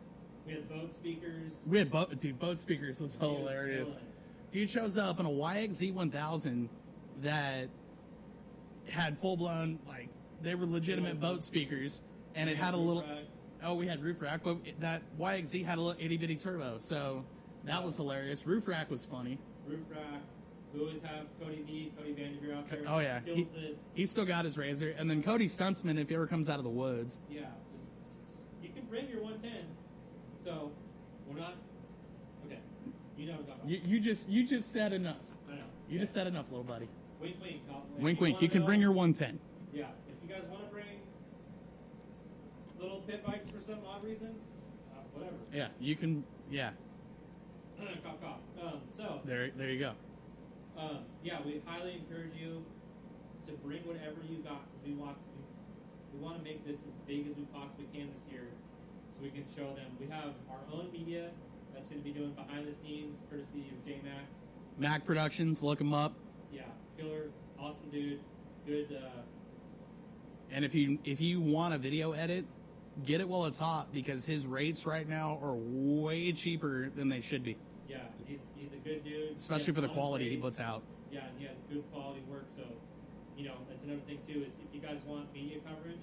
We 0.46 0.52
had 0.54 0.68
boat 0.68 0.94
speakers. 0.94 1.52
We 1.66 1.78
had 1.78 1.90
boat, 1.90 2.18
dude, 2.18 2.38
boat 2.38 2.58
speakers 2.58 3.00
was 3.00 3.14
hilarious. 3.16 3.98
Dude 4.50 4.68
shows 4.70 4.98
up 4.98 5.20
in 5.20 5.26
a 5.26 5.30
YXZ 5.30 5.92
1000 5.94 6.68
that 7.22 7.68
had 8.88 9.18
full 9.18 9.36
blown 9.36 9.78
like 9.86 10.08
they 10.42 10.54
were 10.54 10.66
legitimate 10.66 11.20
boat 11.20 11.44
speakers, 11.44 12.02
and 12.34 12.48
it 12.50 12.56
had 12.56 12.74
a 12.74 12.76
little. 12.76 13.02
rack. 13.02 13.24
Oh, 13.62 13.74
we 13.74 13.86
had 13.86 14.02
roof 14.02 14.22
rack, 14.22 14.40
but 14.42 14.56
that 14.80 15.02
YXZ 15.18 15.64
had 15.64 15.78
a 15.78 15.80
little 15.82 16.02
itty 16.02 16.16
bitty 16.16 16.36
turbo, 16.36 16.78
so 16.78 17.24
that 17.64 17.84
was 17.84 17.96
hilarious. 17.96 18.46
Roof 18.46 18.66
rack 18.66 18.90
was 18.90 19.04
funny. 19.04 19.38
Roof 19.66 19.80
rack. 19.90 20.22
We 20.72 20.80
always 20.80 21.02
have 21.02 21.26
Cody 21.40 21.62
V, 21.66 21.92
Cody 21.98 22.12
Vanderveer 22.12 22.54
out 22.56 22.68
there. 22.68 22.82
Oh 22.86 23.00
yeah, 23.00 23.20
he, 23.24 23.42
it. 23.42 23.78
he 23.94 24.06
still 24.06 24.24
got 24.24 24.44
his 24.44 24.56
razor, 24.56 24.94
and 24.96 25.10
then 25.10 25.22
Cody 25.22 25.46
Stuntsman 25.48 25.98
if 25.98 26.08
he 26.08 26.14
ever 26.14 26.26
comes 26.28 26.48
out 26.48 26.58
of 26.58 26.64
the 26.64 26.70
woods. 26.70 27.20
Yeah, 27.28 27.40
just, 27.76 27.90
just- 28.24 28.42
you 28.62 28.68
can 28.70 28.84
bring 28.84 29.08
your 29.08 29.20
110. 29.22 29.66
So 30.44 30.70
we're 31.26 31.40
not. 31.40 31.54
Okay, 32.46 32.58
you 33.18 33.26
know 33.26 33.32
what 33.32 33.40
I'm 33.40 33.46
talking 33.46 33.60
about. 33.62 33.68
You, 33.68 33.80
you 33.96 34.00
just 34.00 34.28
you 34.28 34.46
just 34.46 34.72
said 34.72 34.92
enough. 34.92 35.26
I 35.50 35.54
know. 35.56 35.62
You 35.88 35.98
just 35.98 36.14
said 36.14 36.28
enough, 36.28 36.50
little 36.50 36.64
buddy. 36.64 36.88
Wink, 37.20 37.36
wink. 37.42 37.62
If 37.96 38.02
Wink, 38.02 38.20
wink. 38.20 38.40
You 38.42 38.48
can 38.48 38.64
bring 38.64 38.80
your 38.80 38.92
110. 38.92 39.40
Yeah, 39.74 39.86
if 40.08 40.14
you 40.22 40.32
guys 40.34 40.44
want 40.48 40.64
to 40.64 40.70
bring 40.72 40.84
little 42.78 43.00
pit 43.00 43.26
bikes 43.26 43.50
for 43.50 43.60
some 43.60 43.80
odd 43.86 44.04
reason, 44.04 44.36
uh, 44.92 45.00
whatever. 45.14 45.36
Yeah, 45.52 45.68
you 45.80 45.96
can. 45.96 46.24
Yeah, 46.48 46.70
cough, 48.04 48.20
cough. 48.22 48.38
Um, 48.62 48.80
so, 48.96 49.20
there, 49.24 49.50
there 49.50 49.70
you 49.70 49.78
go. 49.80 49.92
Um, 50.80 50.98
yeah, 51.22 51.38
we 51.44 51.60
highly 51.66 51.94
encourage 52.00 52.32
you 52.34 52.64
to 53.46 53.52
bring 53.64 53.80
whatever 53.86 54.16
you 54.28 54.38
got 54.38 54.64
because 54.70 54.86
we 54.86 54.94
want 54.94 55.16
we, 55.36 56.18
we 56.18 56.24
want 56.24 56.38
to 56.38 56.44
make 56.44 56.64
this 56.66 56.78
as 56.80 56.94
big 57.06 57.28
as 57.28 57.36
we 57.36 57.44
possibly 57.52 57.86
can 57.92 58.08
this 58.14 58.24
year, 58.32 58.48
so 59.14 59.22
we 59.22 59.30
can 59.30 59.44
show 59.54 59.74
them. 59.74 59.92
We 60.00 60.06
have 60.08 60.32
our 60.50 60.60
own 60.72 60.90
media 60.92 61.30
that's 61.74 61.88
going 61.88 62.00
to 62.00 62.04
be 62.04 62.12
doing 62.12 62.32
behind 62.32 62.66
the 62.66 62.74
scenes, 62.74 63.20
courtesy 63.30 63.64
of 63.70 63.84
J 63.84 64.00
Mac. 64.02 64.24
Mac 64.78 65.04
Productions, 65.04 65.62
look 65.62 65.78
them 65.78 65.92
up. 65.92 66.14
Yeah, 66.52 66.62
killer, 66.98 67.30
awesome 67.58 67.90
dude, 67.92 68.20
good. 68.66 68.96
Uh, 68.96 69.20
And 70.50 70.64
if 70.64 70.74
you 70.74 70.98
if 71.04 71.20
you 71.20 71.40
want 71.40 71.74
a 71.74 71.78
video 71.78 72.12
edit, 72.12 72.44
get 73.04 73.20
it 73.20 73.28
while 73.28 73.44
it's 73.46 73.60
hot 73.60 73.92
because 73.92 74.24
his 74.26 74.46
rates 74.46 74.86
right 74.86 75.08
now 75.08 75.38
are 75.42 75.54
way 75.54 76.32
cheaper 76.32 76.90
than 76.96 77.08
they 77.08 77.20
should 77.20 77.44
be, 77.44 77.56
yeah, 77.88 77.98
he's 78.26 78.40
he's 78.56 78.72
a 78.72 78.79
good 78.90 79.04
dude, 79.04 79.36
especially 79.36 79.72
for 79.72 79.80
the 79.80 79.88
quality 79.88 80.28
he 80.28 80.36
puts 80.36 80.58
out. 80.58 80.82
Yeah, 81.10 81.30
and 81.30 81.38
he 81.38 81.46
has 81.46 81.58
good 81.70 81.84
quality 81.92 82.22
work. 82.26 82.46
So, 82.56 82.66
you 83.36 83.46
know, 83.46 83.58
that's 83.68 83.84
another 83.84 84.02
thing 84.06 84.18
too. 84.26 84.42
Is 84.42 84.58
if 84.58 84.70
you 84.74 84.82
guys 84.82 84.98
want 85.06 85.32
media 85.32 85.58
coverage, 85.62 86.02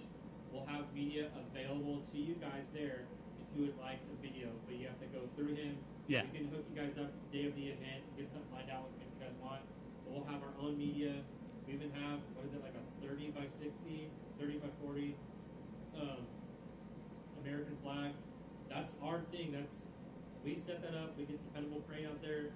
we'll 0.52 0.66
have 0.68 0.88
media 0.96 1.28
available 1.36 2.04
to 2.12 2.18
you 2.18 2.36
guys 2.40 2.72
there 2.74 3.04
if 3.44 3.48
you 3.56 3.68
would 3.68 3.78
like 3.80 4.00
a 4.08 4.16
video. 4.24 4.48
But 4.66 4.80
you 4.80 4.88
have 4.88 5.00
to 5.04 5.10
go 5.12 5.28
through 5.36 5.56
him. 5.56 5.78
Yeah. 6.08 6.24
We 6.32 6.40
can 6.40 6.48
hook 6.48 6.64
you 6.72 6.76
guys 6.76 6.96
up 6.96 7.12
the 7.12 7.28
day 7.36 7.48
of 7.48 7.56
the 7.56 7.76
event, 7.76 8.08
get 8.16 8.32
something 8.32 8.52
lined 8.56 8.72
out 8.72 8.88
if 9.04 9.08
you 9.12 9.20
guys 9.20 9.36
want. 9.44 9.60
But 10.08 10.16
we'll 10.16 10.30
have 10.32 10.40
our 10.40 10.56
own 10.64 10.80
media. 10.80 11.20
We 11.68 11.76
even 11.76 11.92
have 11.92 12.24
what 12.36 12.48
is 12.48 12.56
it 12.56 12.64
like 12.64 12.76
a 12.80 12.84
30 13.04 13.36
by 13.36 13.52
60, 13.52 13.68
30 14.40 14.64
by 14.64 14.72
40 14.80 15.16
um, 16.00 16.24
American 17.44 17.76
flag. 17.84 18.16
That's 18.72 18.96
our 19.04 19.20
thing. 19.32 19.52
That's 19.52 19.92
we 20.44 20.56
set 20.56 20.82
that 20.82 20.96
up. 20.96 21.18
We 21.18 21.26
get 21.26 21.44
dependable 21.44 21.84
crane 21.88 22.08
out 22.08 22.22
there. 22.22 22.56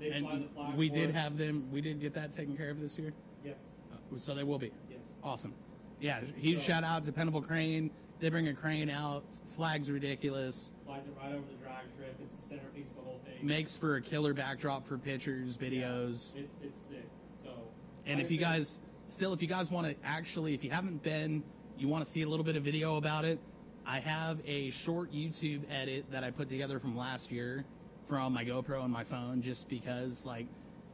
They 0.00 0.10
fly 0.20 0.32
And 0.32 0.44
the 0.44 0.48
flag. 0.48 0.74
we 0.76 0.88
for 0.88 0.94
did 0.96 1.10
us. 1.10 1.16
have 1.16 1.36
them. 1.38 1.70
We 1.70 1.80
did 1.80 2.00
get 2.00 2.14
that 2.14 2.32
taken 2.32 2.56
care 2.56 2.70
of 2.70 2.80
this 2.80 2.98
year, 2.98 3.12
Yes. 3.44 3.58
Uh, 3.92 4.16
so 4.16 4.34
they 4.34 4.42
will 4.44 4.58
be 4.58 4.72
Yes. 4.90 4.98
awesome. 5.22 5.54
Yeah, 6.00 6.20
huge 6.36 6.58
So- 6.60 6.68
shout 6.72 6.84
out 6.84 7.04
to 7.04 7.10
dependable 7.10 7.42
crane. 7.42 7.90
They 8.18 8.28
bring 8.30 8.48
a 8.48 8.54
crane 8.54 8.90
out. 8.90 9.24
Flag's 9.46 9.90
ridiculous. 9.90 10.72
Flies 10.84 11.06
it 11.06 11.14
right 11.16 11.32
over 11.34 11.44
the 11.46 11.54
drag 11.62 11.84
strip. 11.94 12.18
It's 12.22 12.34
the 12.34 12.42
centerpiece 12.42 12.90
of 12.90 12.96
the 12.96 13.02
whole 13.02 13.20
thing. 13.24 13.46
Makes 13.46 13.76
for 13.76 13.96
a 13.96 14.02
killer 14.02 14.34
backdrop 14.34 14.84
for 14.86 14.98
pictures, 14.98 15.56
videos. 15.56 16.34
It's 16.36 16.54
it's 16.62 16.80
sick. 16.88 17.06
So. 17.44 17.50
And 18.06 18.16
like 18.16 18.24
if 18.24 18.30
I 18.30 18.34
you 18.34 18.40
said, 18.40 18.44
guys 18.44 18.80
still, 19.06 19.32
if 19.32 19.40
you 19.42 19.48
guys 19.48 19.70
want 19.70 19.86
to 19.86 19.96
actually, 20.04 20.54
if 20.54 20.64
you 20.64 20.70
haven't 20.70 21.02
been, 21.02 21.42
you 21.78 21.88
want 21.88 22.04
to 22.04 22.10
see 22.10 22.22
a 22.22 22.28
little 22.28 22.44
bit 22.44 22.56
of 22.56 22.62
video 22.62 22.96
about 22.96 23.24
it, 23.24 23.38
I 23.86 24.00
have 24.00 24.40
a 24.46 24.70
short 24.70 25.12
YouTube 25.12 25.62
edit 25.70 26.10
that 26.10 26.22
I 26.22 26.30
put 26.30 26.48
together 26.50 26.78
from 26.78 26.96
last 26.96 27.32
year 27.32 27.64
from 28.10 28.32
my 28.34 28.44
GoPro 28.44 28.82
and 28.82 28.92
my 28.92 29.04
phone, 29.04 29.40
just 29.40 29.68
because 29.70 30.26
like 30.26 30.48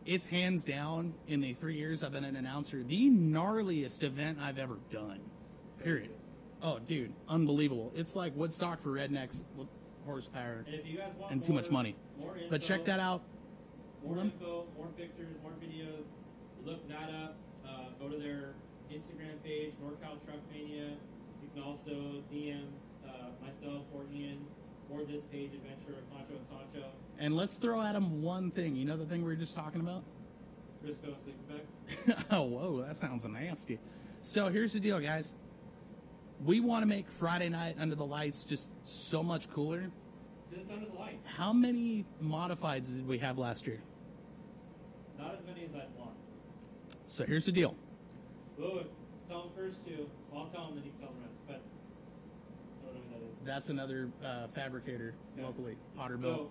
it's 0.04 0.26
hands 0.28 0.66
down 0.66 1.14
in 1.26 1.40
the 1.40 1.54
three 1.54 1.74
years 1.76 2.04
I've 2.04 2.12
been 2.12 2.24
an 2.24 2.36
announcer 2.36 2.82
the 2.82 3.08
gnarliest 3.10 4.02
event 4.04 4.38
I've 4.40 4.58
ever 4.58 4.76
done. 4.92 5.20
Period. 5.82 6.10
Oh, 6.62 6.78
dude, 6.78 7.12
unbelievable! 7.26 7.90
It's 7.96 8.14
like 8.14 8.36
Woodstock 8.36 8.80
for 8.82 8.90
rednecks 8.90 9.44
with 9.56 9.68
horsepower 10.04 10.64
And 10.66 10.74
if 10.74 10.86
you 10.86 10.98
guys 10.98 11.12
want 11.18 11.32
and 11.32 11.42
too 11.42 11.54
more- 11.54 11.62
much 11.62 11.70
money. 11.70 11.96
info, 12.20 12.34
But 12.50 12.60
check 12.60 12.84
that 12.84 13.00
out. 13.00 13.22
More 14.04 14.16
Lem- 14.16 14.26
info, 14.26 14.66
more 14.76 14.88
pictures, 14.88 15.34
more 15.42 15.52
videos. 15.52 16.04
Look 16.66 16.86
that 16.88 17.08
up. 17.10 17.36
Uh, 17.66 17.86
go 17.98 18.08
to 18.10 18.18
their 18.18 18.54
Instagram 18.92 19.42
page, 19.42 19.72
NorCal 19.82 20.22
Truck 20.24 20.38
Mania. 20.52 20.90
You 21.42 21.48
can 21.54 21.62
also 21.62 22.22
DM 22.32 22.66
uh, 23.06 23.30
myself 23.44 23.82
or 23.94 24.02
Ian 24.14 24.44
or 24.90 25.04
this 25.04 25.22
page, 25.24 25.50
Adventure 25.54 25.98
of 25.98 26.10
Pancho 26.10 26.34
and 26.36 26.46
Sancho, 26.46 26.88
And 27.18 27.36
let's 27.36 27.58
throw 27.58 27.82
at 27.82 27.92
them 27.92 28.22
one 28.22 28.50
thing. 28.50 28.76
You 28.76 28.84
know 28.84 28.96
the 28.96 29.06
thing 29.06 29.22
we 29.22 29.28
were 29.28 29.36
just 29.36 29.56
talking 29.56 29.80
about? 29.80 30.04
Crisco 30.84 31.14
and 31.14 31.16
Sleepbags. 31.24 32.24
oh, 32.30 32.42
whoa, 32.42 32.82
that 32.82 32.96
sounds 32.96 33.26
nasty. 33.26 33.78
So 34.20 34.48
here's 34.48 34.72
the 34.72 34.80
deal, 34.80 35.00
guys. 35.00 35.34
We 36.44 36.60
want 36.60 36.82
to 36.82 36.88
make 36.88 37.10
Friday 37.10 37.48
night 37.48 37.76
under 37.78 37.94
the 37.94 38.04
lights 38.06 38.44
just 38.44 38.70
so 38.86 39.22
much 39.22 39.48
cooler. 39.50 39.90
Is 40.52 40.70
under 40.70 40.86
the 40.86 40.98
lights. 40.98 41.26
How 41.36 41.52
many 41.52 42.04
modifieds 42.22 42.94
did 42.94 43.06
we 43.06 43.18
have 43.18 43.36
last 43.36 43.66
year? 43.66 43.82
Not 45.18 45.34
as 45.34 45.44
many 45.46 45.64
as 45.64 45.74
I'd 45.74 45.98
want. 45.98 46.12
So 47.06 47.24
here's 47.24 47.46
the 47.46 47.52
deal. 47.52 47.76
Whoa, 48.56 48.86
tell 49.28 49.42
them 49.42 49.50
first 49.56 49.86
two. 49.86 50.08
I'll 50.34 50.46
tell 50.46 50.66
them, 50.66 50.76
then 50.76 50.84
you 50.84 50.92
can 50.92 51.00
tell 51.00 51.12
the 51.12 51.20
rest. 51.20 51.34
But 51.46 51.62
I 52.82 52.86
don't 52.86 52.94
know 52.96 53.00
who 53.02 53.20
that 53.20 53.32
is. 53.32 53.35
That's 53.46 53.70
another 53.70 54.10
uh, 54.24 54.48
fabricator 54.48 55.14
Yeah. 55.36 55.44
locally, 55.46 55.76
Potterville. 55.96 56.22
So 56.22 56.50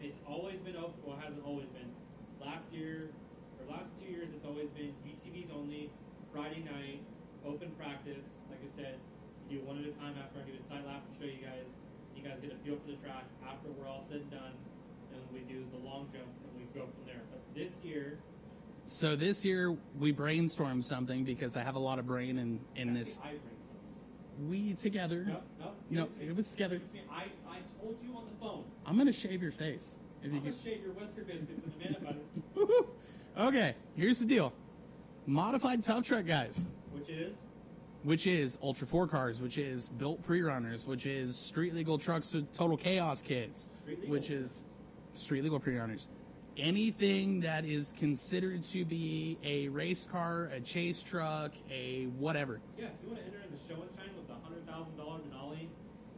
it's 0.00 0.18
always 0.26 0.58
been 0.60 0.76
open. 0.76 0.94
Well, 1.04 1.18
it 1.18 1.24
hasn't 1.24 1.44
always 1.44 1.68
been. 1.68 1.92
Last 2.40 2.72
year 2.72 3.10
or 3.60 3.70
last 3.76 3.92
two 4.00 4.10
years, 4.10 4.28
it's 4.34 4.46
always 4.46 4.68
been 4.70 4.94
UTVs 5.06 5.52
only. 5.54 5.90
Friday 6.32 6.64
night, 6.64 7.02
open 7.44 7.70
practice. 7.78 8.24
Like 8.48 8.60
I 8.64 8.74
said, 8.74 8.94
you 9.50 9.58
do 9.58 9.64
one 9.66 9.78
at 9.78 9.84
a 9.84 9.92
time. 9.92 10.14
After 10.16 10.40
I 10.40 10.48
do 10.48 10.52
a 10.58 10.62
side 10.66 10.86
lap 10.86 11.02
and 11.06 11.12
show 11.18 11.26
you 11.28 11.44
guys, 11.44 11.66
you 12.16 12.22
guys 12.22 12.38
get 12.40 12.52
a 12.52 12.56
feel 12.64 12.76
for 12.80 12.90
the 12.90 12.96
track. 13.04 13.24
After 13.46 13.68
we're 13.70 13.88
all 13.88 14.04
said 14.08 14.22
and 14.22 14.30
done, 14.30 14.54
then 15.12 15.20
we 15.32 15.40
do 15.40 15.66
the 15.76 15.84
long 15.86 16.08
jump 16.12 16.30
and 16.48 16.52
we 16.56 16.64
go 16.72 16.86
from 16.86 17.04
there. 17.04 17.20
But 17.30 17.42
this 17.54 17.72
year, 17.84 18.18
so 18.86 19.14
this 19.16 19.44
year 19.44 19.76
we 19.98 20.12
brainstormed 20.12 20.84
something 20.84 21.24
because 21.24 21.56
I 21.56 21.62
have 21.62 21.74
a 21.76 21.80
lot 21.80 21.98
of 21.98 22.06
brain 22.06 22.38
in 22.38 22.60
in 22.76 22.94
this. 22.94 23.18
actually, 23.18 23.28
I 23.28 23.32
bring 23.32 23.42
some. 23.42 23.49
We 24.48 24.74
together. 24.74 25.24
No, 25.26 25.40
no, 25.58 25.72
No, 25.90 26.04
it's 26.04 26.16
it 26.18 26.34
was 26.34 26.48
together. 26.50 26.76
It's. 26.76 26.94
I, 27.10 27.24
I 27.48 27.58
told 27.80 27.96
you 28.02 28.16
on 28.16 28.24
the 28.26 28.40
phone. 28.40 28.64
I'm 28.86 28.96
gonna 28.96 29.12
shave 29.12 29.42
your 29.42 29.52
face 29.52 29.96
if 30.22 30.30
I'm 30.30 30.36
you 30.36 30.40
gonna 30.40 30.52
shave 30.52 30.82
your 30.82 30.92
whisker 30.92 31.24
biscuits 31.24 31.64
in 31.64 31.72
a 31.72 31.78
minute, 31.78 32.04
buddy. 32.04 32.84
okay, 33.48 33.74
here's 33.96 34.20
the 34.20 34.26
deal. 34.26 34.52
Modified 35.26 35.82
tough 35.82 36.04
truck 36.04 36.26
guys. 36.26 36.66
Which 36.92 37.08
is 37.08 37.44
which 38.02 38.26
is 38.26 38.58
Ultra 38.62 38.86
4 38.86 39.08
cars, 39.08 39.42
which 39.42 39.58
is 39.58 39.88
built 39.90 40.22
pre 40.22 40.42
runners, 40.42 40.86
which 40.86 41.04
is 41.06 41.36
street 41.36 41.74
legal 41.74 41.98
trucks 41.98 42.32
with 42.32 42.50
total 42.52 42.76
chaos 42.76 43.20
kits, 43.20 43.68
which 44.06 44.30
is 44.30 44.64
street 45.14 45.42
legal 45.42 45.60
pre 45.60 45.76
runners. 45.76 46.08
Anything 46.56 47.40
that 47.40 47.64
is 47.64 47.92
considered 47.92 48.64
to 48.64 48.84
be 48.84 49.38
a 49.44 49.68
race 49.68 50.06
car, 50.06 50.50
a 50.52 50.60
chase 50.60 51.02
truck, 51.02 51.52
a 51.70 52.04
whatever. 52.18 52.60
Yeah, 52.78 52.86
if 52.86 52.92
you 53.02 53.08
want 53.08 53.20
to 53.20 53.26
enter 53.26 53.40
in 53.46 53.52
the 53.52 53.58
show 53.58 53.80
and 53.80 53.90
shine 53.96 54.16
with 54.16 54.28
the 54.28 54.34
hundred 54.42 54.66
thousand 54.66 54.96
dollar 54.96 55.20
Denali, 55.20 55.68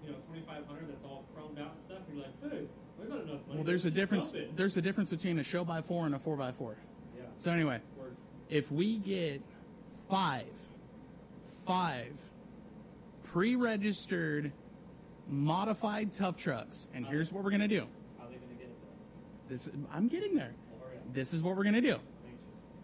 you 0.02 0.10
know, 0.10 0.16
twenty 0.26 0.42
five 0.46 0.66
hundred 0.66 0.88
that's 0.88 1.04
all 1.04 1.26
chromed 1.36 1.60
out 1.60 1.74
and 1.74 1.82
stuff, 1.84 1.98
you're 2.10 2.22
like, 2.22 2.32
enough 3.14 3.26
money. 3.28 3.42
Well, 3.54 3.64
there's 3.64 3.84
a 3.84 3.90
difference. 3.90 4.32
There's 4.56 4.76
a 4.76 4.82
difference 4.82 5.10
between 5.10 5.38
a 5.38 5.44
show 5.44 5.64
by 5.64 5.80
four 5.80 6.06
and 6.06 6.14
a 6.14 6.18
four 6.18 6.36
by 6.36 6.52
four. 6.52 6.76
Yeah, 7.16 7.22
So 7.36 7.50
anyway, 7.52 7.80
if 8.48 8.70
we 8.70 8.98
get 8.98 9.42
five, 10.08 10.50
five 11.66 12.20
pre-registered 13.22 14.52
modified 15.28 16.12
tough 16.12 16.36
trucks, 16.36 16.88
and 16.94 17.06
here's 17.06 17.32
what 17.32 17.44
we're 17.44 17.50
gonna 17.50 17.68
do. 17.68 17.86
How 18.18 18.26
are 18.26 18.28
they 18.28 18.36
gonna 18.36 18.54
get 18.54 18.64
it? 18.66 19.48
This 19.48 19.70
I'm 19.92 20.08
getting 20.08 20.34
there. 20.34 20.52
Oh, 20.54 20.84
Hurry 20.86 20.96
up. 20.98 21.14
This 21.14 21.32
is 21.32 21.42
what 21.42 21.56
we're 21.56 21.64
gonna 21.64 21.80
do. 21.80 21.92
Anxious. 21.92 22.00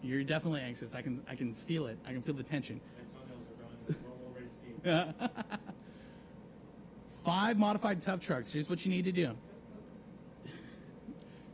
You're 0.01 0.23
definitely 0.23 0.61
anxious. 0.61 0.95
I 0.95 1.01
can 1.01 1.21
I 1.29 1.35
can 1.35 1.53
feel 1.53 1.87
it. 1.87 1.99
I 2.07 2.11
can 2.13 2.21
feel 2.21 2.35
the 2.35 2.43
tension. 2.43 2.79
My 2.97 3.93
toenails. 3.93 4.03
We're 4.03 4.91
all 4.91 5.03
ready. 5.13 5.13
Five 7.23 7.59
modified 7.59 8.01
tough 8.01 8.21
trucks. 8.21 8.51
Here's 8.53 8.69
what 8.69 8.85
you 8.85 8.91
need 8.91 9.05
to 9.05 9.11
do. 9.11 9.35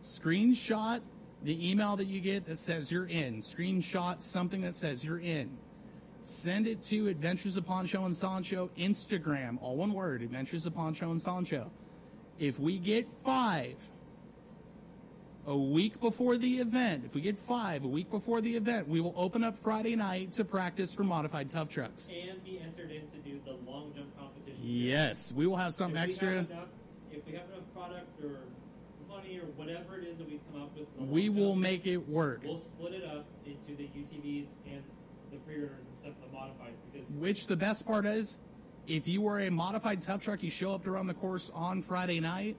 Screenshot 0.05 1.01
the 1.41 1.71
email 1.71 1.95
that 1.95 2.05
you 2.05 2.21
get 2.21 2.45
that 2.45 2.59
says 2.59 2.91
you're 2.91 3.07
in. 3.07 3.37
Screenshot 3.37 4.21
something 4.21 4.61
that 4.61 4.75
says 4.75 5.03
you're 5.03 5.19
in. 5.19 5.57
Send 6.21 6.67
it 6.67 6.83
to 6.83 7.07
Adventures 7.07 7.57
of 7.57 7.65
Pancho 7.65 8.05
and 8.05 8.15
Sancho 8.15 8.69
Instagram, 8.77 9.57
all 9.61 9.75
one 9.75 9.93
word, 9.93 10.21
Adventures 10.21 10.67
of 10.67 10.75
Pancho 10.75 11.09
and 11.09 11.19
Sancho. 11.19 11.71
If 12.37 12.59
we 12.59 12.77
get 12.77 13.11
five 13.11 13.75
a 15.47 15.57
week 15.57 15.99
before 15.99 16.37
the 16.37 16.53
event, 16.57 17.05
if 17.05 17.15
we 17.15 17.21
get 17.21 17.39
five 17.39 17.83
a 17.83 17.87
week 17.87 18.11
before 18.11 18.41
the 18.41 18.55
event, 18.55 18.87
we 18.87 19.01
will 19.01 19.13
open 19.17 19.43
up 19.43 19.57
Friday 19.57 19.95
night 19.95 20.33
to 20.33 20.45
practice 20.45 20.93
for 20.93 21.03
modified 21.03 21.49
tough 21.49 21.69
trucks. 21.69 22.09
And 22.09 22.43
be 22.43 22.59
entered 22.59 22.91
in 22.91 23.07
to 23.09 23.17
do 23.27 23.39
the 23.43 23.53
long 23.67 23.91
jump 23.95 24.15
competition. 24.19 24.61
Yes, 24.61 25.33
we 25.33 25.47
will 25.47 25.57
have 25.57 25.73
something 25.73 25.99
extra. 25.99 26.35
Have 26.35 26.51
enough, 26.51 26.67
if 27.11 27.25
we 27.25 27.33
have 27.33 27.49
enough 27.49 27.73
product 27.73 28.23
or 28.23 28.37
money 29.07 29.37
or 29.37 29.45
whatever 29.65 29.97
it 29.97 30.07
is 30.07 30.17
that 30.17 30.29
we 30.29 30.39
come 30.51 30.61
up 30.61 30.75
with, 30.77 30.87
We 31.09 31.29
will 31.29 31.51
jump, 31.53 31.61
make 31.61 31.87
it 31.87 32.07
work. 32.07 32.41
We'll 32.43 32.57
split 32.57 32.93
it 32.93 33.03
up 33.03 33.25
into 33.45 33.75
the 33.75 33.83
UTVs 33.85 34.47
and 34.67 34.83
the 35.31 35.37
pre-orders 35.37 35.85
and 35.87 35.97
stuff, 35.99 36.13
the 36.21 36.33
modified, 36.33 36.73
because 36.91 37.07
Which 37.09 37.47
the 37.47 37.57
best 37.57 37.87
part 37.87 38.05
is, 38.05 38.39
if 38.87 39.07
you 39.07 39.21
were 39.21 39.39
a 39.39 39.49
modified 39.49 40.01
tough 40.01 40.21
truck, 40.21 40.43
you 40.43 40.51
show 40.51 40.73
up 40.73 40.83
to 40.83 40.91
run 40.91 41.07
the 41.07 41.13
course 41.13 41.51
on 41.53 41.81
Friday 41.81 42.19
night, 42.19 42.57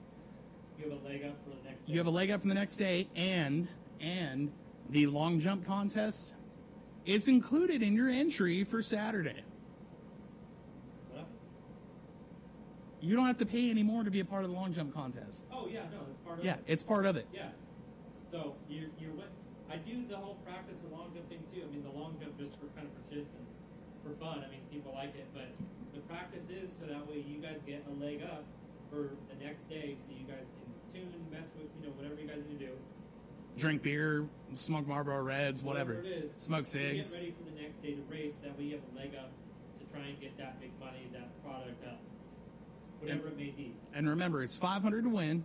you 0.77 0.89
have 0.91 1.01
a 1.01 1.07
leg 1.07 1.23
up 1.23 1.37
for 1.43 1.49
the 1.49 1.69
next. 1.69 1.87
you 1.89 1.97
have 1.97 2.07
a 2.07 2.11
leg 2.11 2.29
up 2.29 2.41
from 2.41 2.49
the 2.49 2.55
next 2.55 2.77
day, 2.77 3.07
and 3.15 3.67
and 3.99 4.51
the 4.89 5.07
long 5.07 5.39
jump 5.39 5.65
contest 5.65 6.35
is 7.05 7.27
included 7.27 7.81
in 7.81 7.95
your 7.95 8.09
entry 8.09 8.63
for 8.63 8.81
Saturday. 8.81 9.43
What 11.11 11.25
you 13.01 13.15
don't 13.15 13.25
have 13.25 13.37
to 13.37 13.45
pay 13.45 13.71
any 13.71 13.83
more 13.83 14.03
to 14.03 14.11
be 14.11 14.19
a 14.19 14.25
part 14.25 14.43
of 14.43 14.51
the 14.51 14.55
long 14.55 14.73
jump 14.73 14.93
contest. 14.93 15.47
Oh 15.51 15.67
yeah, 15.67 15.81
no, 15.91 15.99
part 16.37 16.39
of 16.39 16.45
Yeah, 16.45 16.53
it. 16.61 16.71
it's 16.71 16.83
part 16.83 17.05
of 17.05 17.15
it. 17.17 17.27
Yeah. 17.33 17.49
So 18.31 18.55
you're 18.69 18.89
you're 18.99 19.11
with. 19.13 19.31
I 19.69 19.77
do 19.77 20.05
the 20.07 20.15
whole 20.17 20.35
practice 20.45 20.83
of 20.83 20.91
long 20.91 21.11
jump 21.13 21.27
thing 21.29 21.43
too. 21.53 21.61
I 21.65 21.69
mean, 21.71 21.83
the 21.83 21.91
long 21.97 22.15
jump 22.21 22.37
just 22.37 22.55
for 22.59 22.67
kind 22.77 22.87
of 22.87 22.93
for 22.95 23.03
shits 23.09 23.33
and 23.35 23.45
for 24.03 24.11
fun. 24.19 24.43
I 24.45 24.49
mean, 24.51 24.61
people 24.71 24.93
like 24.93 25.15
it, 25.15 25.27
but 25.33 25.49
the 25.93 25.99
practice 26.07 26.47
is 26.49 26.71
so 26.77 26.85
that 26.87 27.07
way 27.09 27.23
you 27.27 27.39
guys 27.41 27.59
get 27.65 27.83
a 27.89 27.93
leg 28.03 28.21
up 28.23 28.43
for 28.89 29.11
the 29.27 29.43
next 29.43 29.67
day, 29.69 29.97
so 29.99 30.13
you 30.15 30.23
guys 30.23 30.45
can 30.55 30.67
tune, 30.93 31.11
mess 31.31 31.47
with, 31.59 31.67
you 31.81 31.87
know, 31.87 31.93
whatever 31.99 32.15
you 32.21 32.27
guys 32.27 32.39
need 32.47 32.59
to 32.59 32.67
do. 32.67 32.71
Drink 33.57 33.83
beer, 33.83 34.25
smoke 34.53 34.87
Marlboro 34.87 35.21
Reds, 35.23 35.63
whatever. 35.63 35.95
it 35.95 36.05
is. 36.05 36.31
Smoke 36.37 36.63
cigs. 36.63 37.11
Get 37.11 37.19
ready 37.19 37.35
for 37.35 37.43
the 37.51 37.61
next 37.61 37.81
day 37.83 37.95
to 37.95 38.01
race. 38.09 38.35
That 38.43 38.57
way 38.57 38.65
you 38.65 38.75
have 38.75 38.83
a 38.93 38.97
leg 38.97 39.11
up 39.19 39.31
to 39.79 39.85
try 39.93 40.07
and 40.07 40.19
get 40.21 40.37
that 40.37 40.61
big 40.61 40.71
money, 40.79 41.09
that 41.11 41.27
product 41.43 41.83
up, 41.85 41.99
whatever 43.01 43.27
it 43.27 43.35
may 43.37 43.49
be. 43.51 43.73
And 43.93 44.07
remember, 44.07 44.41
it's 44.43 44.55
500 44.55 45.03
to 45.03 45.09
win, 45.09 45.43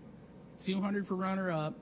200 0.58 1.06
for 1.06 1.14
runner 1.16 1.50
up. 1.50 1.74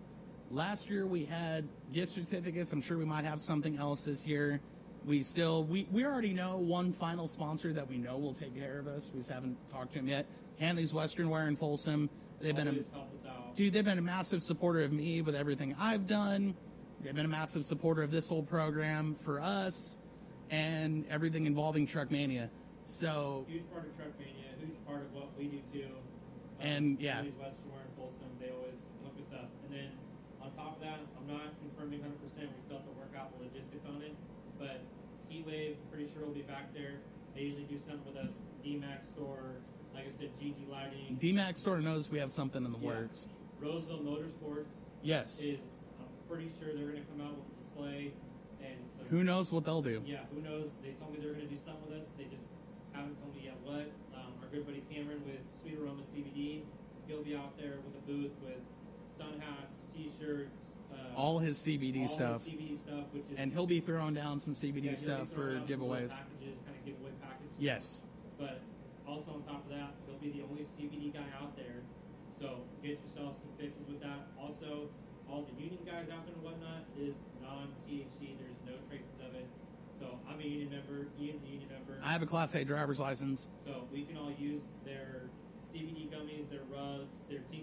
Last 0.51 0.91
year 0.91 1.07
we 1.07 1.25
had 1.25 1.69
gift 1.93 2.13
certificates. 2.13 2.73
I'm 2.73 2.81
sure 2.81 2.99
we 2.99 3.05
might 3.05 3.25
have 3.25 3.41
something 3.41 3.77
else 3.77 4.05
this 4.05 4.27
year. 4.27 4.61
We 5.05 5.23
still 5.23 5.65
we, 5.65 5.87
we 5.91 6.05
already 6.05 6.35
know 6.35 6.59
one 6.59 6.93
final 6.93 7.27
sponsor 7.27 7.73
that 7.73 7.89
we 7.89 7.97
know 7.99 8.19
will 8.19 8.35
take 8.35 8.55
care 8.59 8.79
of 8.79 8.87
us. 8.87 9.11
We 9.13 9.21
just 9.21 9.31
haven't 9.31 9.57
talked 9.71 9.93
to 9.95 9.99
him 10.01 10.09
yet. 10.09 10.27
Hanley's 10.59 10.93
Western 10.93 11.31
Wear 11.31 11.47
in 11.49 11.57
Folsom. 11.57 12.11
They've 12.41 12.55
been 12.57 12.67
a, 12.69 12.71
Always 12.71 12.91
help 12.91 13.05
us 13.23 13.27
out. 13.29 13.55
dude. 13.55 13.73
They've 13.73 13.85
been 13.85 13.99
a 13.99 14.03
massive 14.03 14.43
supporter 14.43 14.83
of 14.83 14.93
me 14.93 15.23
with 15.23 15.35
everything 15.35 15.75
I've 15.79 16.07
done. 16.07 16.55
They've 17.03 17.15
been 17.15 17.25
a 17.25 17.29
massive 17.29 17.65
supporter 17.65 18.03
of 18.03 18.11
this 18.11 18.29
whole 18.29 18.43
program 18.43 19.15
for 19.15 19.41
us 19.41 19.99
and 20.51 21.07
everything 21.09 21.47
involving 21.47 21.87
Truckmania. 21.87 22.51
So 22.85 23.47
huge 23.49 23.71
part 23.73 23.87
of 23.87 23.93
Truckmania, 23.97 24.59
huge 24.59 24.77
part 24.87 25.03
of 25.03 25.13
what 25.15 25.29
we 25.39 25.45
do 25.47 25.61
too. 25.73 25.85
Um, 25.87 26.67
And, 26.67 27.01
yeah. 27.01 27.19
Phillies 27.23 27.35
Westmore 27.41 27.79
and 27.87 27.97
Folsom, 27.97 28.29
they 28.39 28.51
always 28.51 28.81
hook 29.03 29.15
us 29.27 29.33
up. 29.33 29.49
And 29.65 29.75
then 29.75 29.91
on 30.43 30.50
top 30.61 30.77
of 30.77 30.81
that, 30.85 31.01
I'm 31.17 31.27
not 31.27 31.57
confirming 31.61 32.01
100%. 32.05 32.13
We 32.21 32.61
still 32.69 32.77
have 32.79 32.87
to 32.87 32.93
work 33.01 33.13
out 33.17 33.33
the 33.37 33.45
logistics 33.49 33.85
on 33.89 34.03
it. 34.05 34.13
But 34.59 34.85
Heatwave, 35.33 35.77
pretty 35.91 36.09
sure 36.13 36.25
will 36.29 36.37
be 36.37 36.43
back 36.45 36.75
there. 36.75 37.01
They 37.35 37.43
usually 37.49 37.65
do 37.65 37.79
something 37.79 38.05
with 38.05 38.17
us. 38.21 38.35
DMAX 38.65 39.09
store, 39.17 39.65
like 39.95 40.05
I 40.05 40.13
said, 40.19 40.37
GG 40.39 40.69
Lighting. 40.69 41.17
DMAX 41.17 41.59
store 41.59 41.81
knows 41.81 42.11
we 42.11 42.19
have 42.19 42.31
something 42.33 42.65
in 42.65 42.73
the 42.73 42.79
Yeah. 42.79 42.87
works. 43.09 43.29
Roseville 43.61 44.01
Motorsports 44.01 44.85
Yes. 45.03 45.41
is, 45.41 45.61
I'm 46.01 46.09
pretty 46.29 46.51
sure 46.59 46.75
they're 46.75 46.91
going 46.93 47.03
to 47.05 47.09
come 47.09 47.21
out 47.21 47.37
with 47.37 47.47
a 47.57 47.61
display. 47.61 48.13
And 48.61 48.77
some, 48.93 49.07
Who 49.07 49.25
knows 49.25 49.53
what 49.53 49.65
they'll 49.65 49.81
do? 49.83 50.03
Yeah, 50.05 50.25
who 50.35 50.43
knows? 50.43 50.69
They 50.83 50.93
told 51.01 51.13
me 51.13 51.21
they 51.21 51.27
were 51.27 51.33
going 51.35 51.49
to 51.49 51.55
do 51.55 51.61
something 51.65 51.89
with 51.89 52.03
us. 52.05 52.09
They 52.19 52.25
just 52.25 52.49
haven't 52.93 53.17
told 53.21 53.35
me 53.35 53.45
yet 53.49 53.57
what. 53.65 53.89
Um, 54.13 54.37
our 54.43 54.49
good 54.53 54.67
buddy 54.67 54.85
Cameron 54.93 55.25
with 55.25 55.41
Sweet 55.57 55.79
Aroma 55.81 56.03
CBD, 56.05 56.65
he'll 57.09 57.25
be 57.25 57.35
out 57.35 57.57
there 57.57 57.81
with 57.81 57.97
a 57.97 58.05
booth 58.05 58.33
with 58.45 58.61
sun 59.17 59.41
hats, 59.41 59.83
t-shirts, 59.95 60.77
uh, 60.93 61.17
All 61.17 61.39
his 61.39 61.59
CBD 61.59 62.03
all 62.03 62.09
stuff. 62.09 62.45
his 62.45 62.55
CBD 62.55 62.79
stuff, 62.79 63.05
which 63.13 63.25
is 63.25 63.39
And 63.39 63.53
he'll 63.53 63.67
be 63.67 63.81
throwing 63.81 64.15
down 64.15 64.41
some 64.41 64.55
CBD 64.55 64.89
he'll 64.91 64.97
stuff 64.97 65.29
for 65.29 65.35
throwing 65.35 65.57
out 65.63 65.69
some 65.69 65.81
little 65.81 65.89
giveaways. 65.89 66.11
Packages, 66.11 66.59
kind 66.65 66.77
of 66.79 66.85
giveaway 66.85 67.11
package. 67.23 67.51
Yes. 67.59 68.07
But 68.39 68.63
also 69.07 69.33
on 69.33 69.43
top 69.43 69.65
of 69.65 69.71
that, 69.71 69.95
he'll 70.07 70.19
be 70.19 70.31
the 70.31 70.45
only 70.49 70.63
CBD 70.65 71.13
guy 71.13 71.27
out 71.41 71.57
there. 71.57 71.83
So 72.39 72.61
get 72.83 72.99
yourself 73.01 73.37
some 73.39 73.53
fixes 73.59 73.87
with 73.89 74.01
that. 74.01 74.29
Also, 74.41 74.89
all 75.29 75.47
the 75.47 75.63
union 75.63 75.81
guys 75.85 76.09
out 76.11 76.25
there 76.27 76.35
and 76.35 76.43
whatnot 76.43 76.85
is 76.99 77.15
non-THC. 77.43 78.39
There's 78.39 78.57
no 78.67 78.75
traces 78.89 79.21
of 79.21 79.35
it. 79.35 79.47
So 79.99 80.19
I'm 80.29 80.41
a 80.41 80.43
union 80.43 80.71
member. 80.71 81.09
Ian's 81.21 81.45
a 81.45 81.49
union 81.49 81.69
member. 81.69 82.01
I 82.03 82.13
have 82.13 82.23
a 82.23 82.27
Class 82.27 82.55
A 82.55 82.65
driver's 82.65 82.99
license. 82.99 83.49
So 83.67 83.85
we 83.93 84.03
can 84.05 84.17
all 84.17 84.33
use 84.39 84.63
their 84.87 85.29
CBD 85.71 86.09
gummies, 86.09 86.49
their 86.51 86.65
rubs, 86.73 87.13
their 87.29 87.41
everything. 87.45 87.60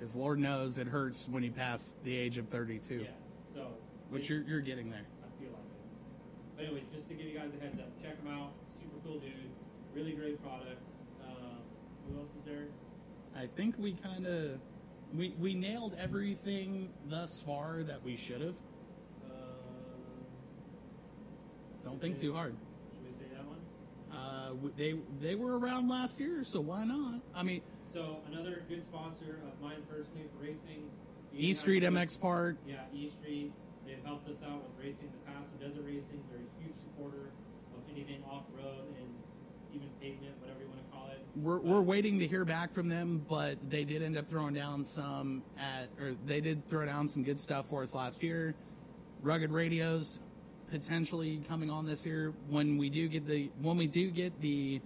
Because 0.00 0.16
Lord 0.16 0.38
knows 0.38 0.78
it 0.78 0.86
hurts 0.86 1.28
when 1.28 1.42
you 1.42 1.50
pass 1.50 1.94
the 2.04 2.16
age 2.16 2.38
of 2.38 2.48
32. 2.48 2.94
Yeah. 2.94 3.08
So 3.54 3.66
it's- 4.14 4.30
you're, 4.30 4.40
you're 4.44 4.62
getting 4.62 4.88
there. 4.90 5.04
I 5.22 5.38
feel 5.38 5.50
like 5.50 5.60
it. 5.60 6.56
But 6.56 6.64
anyways, 6.64 6.84
just 6.90 7.08
to 7.10 7.14
give 7.14 7.26
you 7.26 7.38
guys 7.38 7.50
a 7.54 7.62
heads 7.62 7.78
up, 7.78 8.00
check 8.00 8.18
him 8.18 8.32
out. 8.32 8.52
Super 8.70 8.96
cool 9.04 9.18
dude. 9.18 9.32
Really 9.94 10.12
great 10.12 10.42
product. 10.42 10.80
Um, 11.22 11.58
who 12.08 12.18
else 12.18 12.30
is 12.38 12.44
there? 12.46 12.68
I 13.36 13.44
think 13.46 13.74
we 13.78 13.92
kind 13.92 14.26
of 14.26 14.58
we, 15.14 15.34
we 15.38 15.54
nailed 15.54 15.94
everything 15.98 16.88
thus 17.06 17.42
far 17.42 17.82
that 17.82 18.02
we 18.02 18.16
should 18.16 18.40
have. 18.40 18.54
Uh, 19.22 19.34
Don't 21.84 22.00
think 22.00 22.18
too 22.18 22.32
hard. 22.32 22.54
should 22.94 23.04
we 23.04 23.12
say 23.18 23.26
that 23.34 23.44
one? 23.44 23.58
Uh, 24.18 24.70
they 24.78 24.94
they 25.20 25.34
were 25.34 25.58
around 25.58 25.88
last 25.90 26.18
year, 26.20 26.42
so 26.44 26.60
why 26.60 26.84
not? 26.86 27.20
I 27.34 27.42
mean, 27.42 27.60
So 27.92 28.18
another 28.30 28.62
good 28.68 28.84
sponsor 28.84 29.40
of 29.46 29.60
mine 29.60 29.82
personally 29.90 30.26
for 30.32 30.44
racing. 30.44 30.90
E 31.34 31.52
Street 31.54 31.82
MX 31.82 32.20
Park. 32.20 32.56
Yeah, 32.66 32.76
E 32.94 33.10
Street. 33.10 33.52
They've 33.84 34.04
helped 34.04 34.28
us 34.28 34.36
out 34.46 34.62
with 34.62 34.78
racing 34.78 35.08
in 35.08 35.12
the 35.12 35.32
past 35.32 35.48
with 35.50 35.60
desert 35.60 35.84
racing. 35.84 36.22
They're 36.30 36.38
a 36.38 36.62
huge 36.62 36.76
supporter 36.76 37.32
of 37.74 37.82
anything 37.92 38.22
off 38.30 38.44
road 38.56 38.94
and 38.96 39.08
even 39.74 39.88
pavement, 40.00 40.34
whatever 40.40 40.60
you 40.60 40.68
want 40.68 40.86
to 40.86 40.96
call 40.96 41.08
it. 41.08 41.26
We're, 41.34 41.58
we're 41.58 41.82
waiting 41.82 42.20
to 42.20 42.28
hear 42.28 42.44
back 42.44 42.72
from 42.72 42.88
them, 42.88 43.26
but 43.28 43.58
they 43.68 43.84
did 43.84 44.02
end 44.02 44.16
up 44.16 44.30
throwing 44.30 44.54
down 44.54 44.84
some 44.84 45.42
at, 45.58 45.88
or 46.00 46.14
they 46.26 46.40
did 46.40 46.68
throw 46.68 46.86
down 46.86 47.08
some 47.08 47.24
good 47.24 47.40
stuff 47.40 47.68
for 47.68 47.82
us 47.82 47.92
last 47.92 48.22
year. 48.22 48.54
Rugged 49.22 49.50
radios 49.50 50.20
potentially 50.70 51.42
coming 51.48 51.70
on 51.70 51.86
this 51.86 52.06
year 52.06 52.32
when 52.48 52.78
we 52.78 52.88
do 52.88 53.08
get 53.08 53.26
the 53.26 53.50
when 53.60 53.76
we 53.76 53.88
do 53.88 54.12
get 54.12 54.40
the 54.40 54.80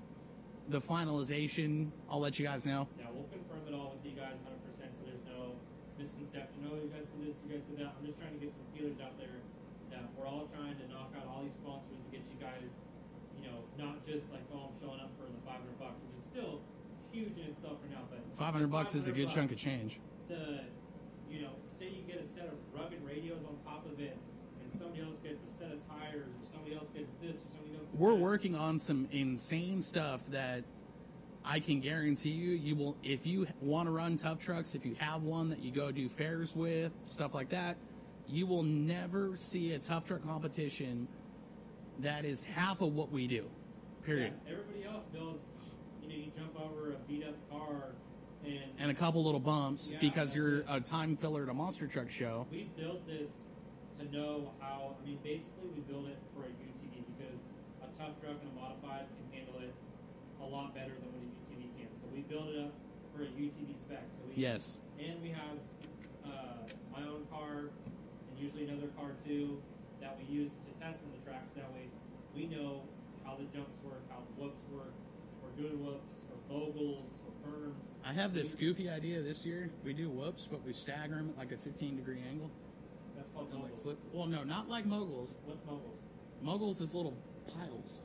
the 0.69 0.81
finalization. 0.81 1.91
I'll 2.11 2.21
let 2.21 2.39
you 2.39 2.47
guys 2.47 2.65
know. 2.67 2.89
Yeah, 2.99 3.13
we'll 3.13 3.29
confirm 3.29 3.69
it 3.69 3.75
all 3.75 3.97
with 3.97 4.05
you 4.05 4.17
guys 4.17 4.37
100% 4.45 4.97
so 4.97 5.03
there's 5.05 5.25
no 5.29 5.57
misconception. 5.99 6.65
Oh, 6.71 6.77
you 6.77 6.89
guys 6.89 7.05
did 7.13 7.21
this, 7.29 7.37
you 7.45 7.49
guys 7.53 7.65
did 7.69 7.79
that. 7.85 7.93
I'm 7.99 8.05
just 8.07 8.19
trying 8.19 8.33
to 8.33 8.41
get 8.41 8.53
some 8.53 8.67
feelers 8.73 8.99
out 9.01 9.17
there 9.21 9.39
that 9.93 10.09
we're 10.17 10.27
all 10.27 10.49
trying 10.51 10.77
to 10.81 10.85
knock 10.89 11.13
out 11.15 11.29
all 11.29 11.45
these 11.45 11.55
sponsors 11.55 12.01
to 12.01 12.09
get 12.11 12.25
you 12.27 12.39
guys, 12.41 12.73
you 13.37 13.45
know, 13.47 13.63
not 13.77 14.03
just 14.07 14.33
like, 14.33 14.43
oh, 14.51 14.73
I'm 14.73 14.75
showing 14.75 15.01
up 15.01 15.13
for 15.21 15.29
the 15.29 15.41
500 15.45 15.61
bucks, 15.79 16.01
which 16.09 16.17
is 16.19 16.27
still 16.27 16.65
huge 17.15 17.39
in 17.39 17.55
itself 17.55 17.79
for 17.79 17.87
now, 17.93 18.03
but 18.11 18.19
Five 18.35 18.59
hundred 18.59 18.75
bucks 18.75 18.95
is 18.99 19.07
a 19.07 19.15
good 19.15 19.31
500 19.31 19.39
chunk 19.39 19.49
of 19.55 19.59
change. 19.59 20.01
The, 20.27 20.67
you 21.31 21.47
know, 21.47 21.55
say 21.63 21.87
you 21.95 22.03
get 22.03 22.19
a 22.19 22.27
set 22.27 22.51
of 22.51 22.59
rugged 22.75 22.99
radios 23.07 23.47
on 23.47 23.55
top 23.63 23.87
of 23.87 24.01
it, 24.03 24.19
and 24.59 24.67
somebody 24.75 25.07
else 25.07 25.23
gets 25.23 25.39
a 25.47 25.53
set 25.55 25.71
of 25.71 25.79
tires, 25.87 26.27
or 26.27 26.43
somebody 26.43 26.75
else 26.75 26.91
gets 26.91 27.15
this, 27.23 27.39
or 27.99 28.11
somebody 28.11 28.25
else 28.25 28.43
gets 28.43 28.53
We're 28.55 28.55
working 28.55 28.55
on 28.55 28.79
some 28.79 29.09
insane 29.11 29.83
stuff 29.83 30.27
that 30.27 30.65
I 31.45 31.61
can 31.61 31.81
guarantee 31.81 32.31
you 32.31 32.51
you 32.53 32.75
will 32.75 32.97
if 33.03 33.27
you 33.27 33.47
want 33.61 33.87
to 33.87 33.93
run 33.93 34.17
tough 34.17 34.39
trucks, 34.39 34.75
if 34.75 34.87
you 34.87 34.97
have 34.99 35.23
one 35.23 35.51
that 35.51 35.63
you 35.63 35.71
go 35.71 35.93
do 35.93 36.09
fairs 36.09 36.57
with, 36.57 36.93
stuff 37.05 37.35
like 37.35 37.51
that, 37.51 37.77
you 38.27 38.47
will 38.47 38.63
never 38.63 39.37
see 39.37 39.73
a 39.75 39.79
tough 39.79 40.07
truck 40.07 40.23
competition 40.23 41.07
that 42.01 42.25
is 42.25 42.45
half 42.45 42.81
of 42.81 42.95
what 42.95 43.13
we 43.13 43.27
do. 43.27 43.45
Period. 44.03 44.35
Yeah, 44.47 44.53
everybody 44.53 44.85
else 44.85 45.05
builds, 45.13 45.45
you 46.03 46.09
know, 46.09 46.15
you 46.15 46.33
jump 46.37 46.59
over 46.61 46.93
a 46.93 46.97
beat 47.09 47.25
up 47.25 47.37
car, 47.51 47.93
and 48.45 48.61
And 48.79 48.91
a 48.91 48.95
couple 48.95 49.25
little 49.25 49.41
bumps 49.41 49.93
Yeah, 49.93 49.99
because 50.01 50.35
you're 50.35 50.65
a 50.69 50.81
time 50.81 51.17
filler 51.17 51.45
at 51.45 51.49
a 51.49 51.55
monster 51.55 51.87
truck 51.87 52.11
show. 52.11 52.47
we 52.51 52.71
built 52.77 53.07
this 53.07 53.31
to 53.99 54.05
know 54.15 54.53
how. 54.61 54.97
I 55.01 55.07
mean, 55.07 55.19
basically, 55.23 55.69
we 55.75 55.81
build 55.83 56.09
it 56.09 56.19
for 56.35 56.43
a 56.45 56.49
UTV 56.49 56.49
because 56.49 56.64
a 56.64 56.64
tough 58.05 58.21
truck 58.21 58.37
and 58.37 58.53
a 58.53 58.57
modified 58.61 59.09
can 59.17 59.25
handle 59.33 59.57
it 59.65 59.73
a 60.41 60.45
lot 60.45 60.77
better 60.77 60.93
than 60.93 61.09
what 61.09 61.25
a 61.25 61.29
UTV 61.49 61.73
can. 61.73 61.89
So 61.97 62.05
we 62.13 62.21
built 62.29 62.53
it 62.53 62.61
up 62.61 62.77
for 63.17 63.25
a 63.25 63.31
UTV 63.33 63.73
spec. 63.73 64.05
So 64.13 64.29
we 64.29 64.37
Yes. 64.37 64.81
and 65.01 65.23
we 65.23 65.31
have 65.33 65.57
uh, 66.25 66.69
my 66.93 67.01
own 67.09 67.25
car 67.33 67.73
and 68.29 68.37
usually 68.37 68.69
another 68.69 68.89
car 68.93 69.17
too 69.25 69.63
that 70.01 70.19
we 70.21 70.25
use 70.29 70.51
to 70.53 70.73
test 70.77 71.01
in 71.01 71.13
the 71.17 71.21
tracks. 71.25 71.53
That 71.57 71.73
way, 71.73 71.89
we 72.37 72.45
know 72.47 72.83
how 73.25 73.37
the 73.37 73.45
jumps 73.57 73.81
work, 73.83 74.05
how 74.11 74.21
the 74.21 74.43
whoops 74.43 74.61
work, 74.71 74.93
if 74.93 75.65
we're 75.65 75.77
whoops 75.79 76.29
or 76.29 76.37
moguls 76.53 77.09
or 77.25 77.33
berms. 77.41 77.89
I 78.05 78.13
have 78.13 78.35
this 78.35 78.55
goofy 78.55 78.91
idea 78.91 79.23
this 79.23 79.47
year. 79.47 79.71
We 79.83 79.95
do 79.95 80.11
whoops, 80.11 80.47
but 80.47 80.63
we 80.63 80.75
stagger 80.75 81.17
them 81.17 81.31
at 81.31 81.39
like 81.39 81.53
a 81.53 81.57
15 81.57 81.97
degree 81.97 82.21
angle. 82.29 82.51
That's 83.17 83.31
called 83.31 83.49
And 83.53 83.63
like 83.63 83.81
flip. 83.83 83.99
Well, 84.13 84.27
no, 84.27 84.45
not 84.45 84.69
like 84.69 84.85
moguls. 84.85 85.39
What's 85.47 85.65
moguls? 85.65 86.01
Moguls 86.43 86.81
is 86.83 86.93
little 86.93 87.17
piles. 87.53 88.03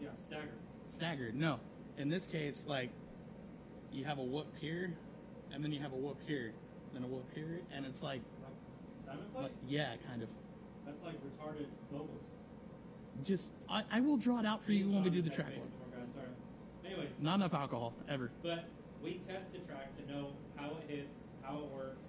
Yeah, 0.00 0.08
stagger. 0.18 0.54
Staggered. 0.88 1.34
No. 1.34 1.60
In 1.98 2.08
this 2.08 2.26
case, 2.26 2.66
like 2.68 2.90
you 3.92 4.04
have 4.04 4.18
a 4.18 4.22
whoop 4.22 4.54
here, 4.60 4.94
and 5.52 5.64
then 5.64 5.72
you 5.72 5.80
have 5.80 5.92
a 5.92 5.96
whoop 5.96 6.18
here, 6.26 6.52
then 6.92 7.02
a 7.02 7.06
whoop 7.06 7.26
here, 7.34 7.60
and 7.74 7.86
it's 7.86 8.02
like, 8.02 8.20
Like 8.42 9.06
diamond 9.06 9.32
plate? 9.32 9.42
like 9.44 9.52
yeah, 9.66 9.94
kind 10.08 10.22
of. 10.22 10.28
That's 10.84 11.02
like 11.02 11.14
retarded 11.24 11.66
moguls. 11.90 12.22
Just 13.24 13.52
I, 13.68 13.82
I 13.90 14.00
will 14.00 14.18
draw 14.18 14.38
it 14.40 14.46
out 14.46 14.62
for 14.62 14.72
you 14.72 14.90
when 14.90 15.02
we 15.02 15.10
do 15.10 15.22
the 15.22 15.30
track 15.30 15.48
Okay, 15.48 15.58
work. 15.58 15.68
some 15.80 15.90
more 15.90 16.04
guys, 16.06 16.14
Sorry. 16.14 16.26
Anyways, 16.84 17.08
Not 17.18 17.36
enough 17.36 17.54
alcohol 17.54 17.94
ever. 18.08 18.30
but 18.42 18.68
we 19.02 19.20
test 19.26 19.52
the 19.52 19.58
track 19.60 19.96
to 19.96 20.12
know 20.12 20.32
how 20.56 20.66
it 20.72 20.84
hits, 20.94 21.18
how 21.42 21.56
it 21.58 21.64
works. 21.74 22.05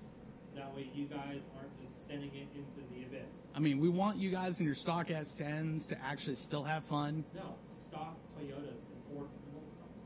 Way, 0.77 0.91
you 0.93 1.05
guys 1.05 1.41
aren't 1.57 1.81
just 1.81 2.07
sending 2.07 2.29
it 2.35 2.47
into 2.53 2.87
the 2.93 3.03
abyss. 3.03 3.47
I 3.55 3.59
mean, 3.59 3.79
we 3.79 3.89
want 3.89 4.17
you 4.17 4.29
guys 4.29 4.59
in 4.59 4.65
your 4.67 4.75
stock 4.75 5.07
S10s 5.07 5.89
to 5.89 5.97
actually 6.05 6.35
still 6.35 6.63
have 6.63 6.85
fun. 6.85 7.25
No, 7.33 7.55
stock 7.73 8.15
Toyotas 8.37 8.77
and 8.93 9.01
Ford 9.09 9.27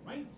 Rangers. 0.06 0.32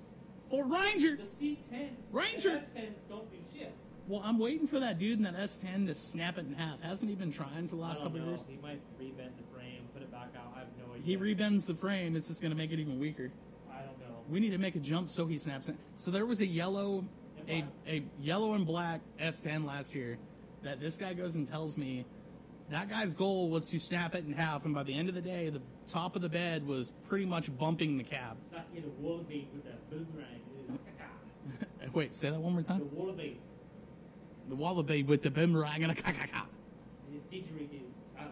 for 0.50 0.66
Ranger. 0.66 1.18
The 1.18 1.24
C10s, 1.24 1.92
Ranger. 2.12 2.50
the 2.74 2.80
S10s 2.80 3.08
don't 3.08 3.30
do 3.32 3.38
shit. 3.54 3.76
Well, 4.08 4.24
I'm 4.26 4.40
waiting 4.40 4.66
for 4.66 4.80
that 4.80 4.98
dude 4.98 5.20
in 5.20 5.24
that 5.24 5.38
S10 5.38 5.86
to 5.86 5.94
snap 5.94 6.40
it 6.40 6.48
in 6.48 6.54
half. 6.54 6.82
Hasn't 6.82 7.10
he 7.10 7.16
been 7.16 7.32
trying 7.32 7.68
for 7.68 7.76
the 7.76 7.82
last 7.84 8.02
couple 8.02 8.20
know. 8.20 8.30
years? 8.30 8.44
He 8.50 8.58
might 8.58 8.82
rebend 9.00 9.38
the 9.38 9.56
frame, 9.56 9.88
put 9.94 10.02
it 10.02 10.12
back 10.12 10.30
out. 10.36 10.52
I 10.56 10.60
have 10.60 10.68
no 10.80 10.96
idea. 10.96 11.06
He 11.06 11.18
rebends 11.18 11.68
the 11.68 11.76
frame. 11.76 12.16
It's 12.16 12.28
just 12.28 12.42
going 12.42 12.52
to 12.52 12.58
make 12.58 12.72
it 12.72 12.80
even 12.80 13.00
weaker. 13.00 13.32
I 13.72 13.82
don't 13.82 14.00
know. 14.00 14.24
We 14.28 14.40
need 14.40 14.52
to 14.52 14.58
make 14.58 14.76
a 14.76 14.80
jump 14.80 15.10
so 15.10 15.28
he 15.28 15.38
snaps 15.38 15.70
it. 15.70 15.76
So 15.94 16.10
there 16.10 16.26
was 16.26 16.42
a 16.42 16.48
yellow, 16.48 17.06
a, 17.50 17.64
a 17.88 18.04
yellow 18.20 18.54
and 18.54 18.66
black 18.66 19.02
S10 19.20 19.66
last 19.66 19.96
year 19.96 20.18
that 20.64 20.80
this 20.80 20.98
guy 20.98 21.14
goes 21.14 21.36
and 21.36 21.48
tells 21.48 21.78
me 21.78 22.06
that 22.70 22.90
guy's 22.90 23.14
goal 23.14 23.50
was 23.50 23.70
to 23.70 23.80
snap 23.80 24.16
it 24.16 24.26
in 24.26 24.34
half, 24.34 24.66
and 24.66 24.74
by 24.74 24.84
the 24.84 24.98
end 24.98 25.10
of 25.10 25.16
the 25.16 25.22
day, 25.22 25.50
the 25.50 25.62
top 25.88 26.16
of 26.16 26.22
the 26.22 26.30
bed 26.30 26.66
was 26.66 26.92
pretty 27.08 27.26
much 27.26 27.56
bumping 27.58 27.98
the 27.98 28.04
cab. 28.04 28.38
It's 28.46 28.56
like 28.56 28.74
hit 28.74 28.86
a 28.86 29.02
wallaby 29.02 29.50
with 29.54 29.66
a 29.66 29.76
boomerang. 29.94 30.80
Wait, 31.94 32.16
say 32.16 32.30
that 32.30 32.40
one 32.40 32.54
more 32.54 32.62
the 32.62 32.68
time. 32.68 32.90
wallaby. 32.94 33.40
The 34.50 34.56
wallaby 34.56 35.04
with 35.04 35.22
the 35.22 35.30
boomerang 35.30 35.84
and 35.84 35.92
a 35.92 35.96
caca. 35.96 36.44
His 37.12 37.22
didgeridoo. 37.32 37.82
I 38.18 38.22
don't 38.22 38.32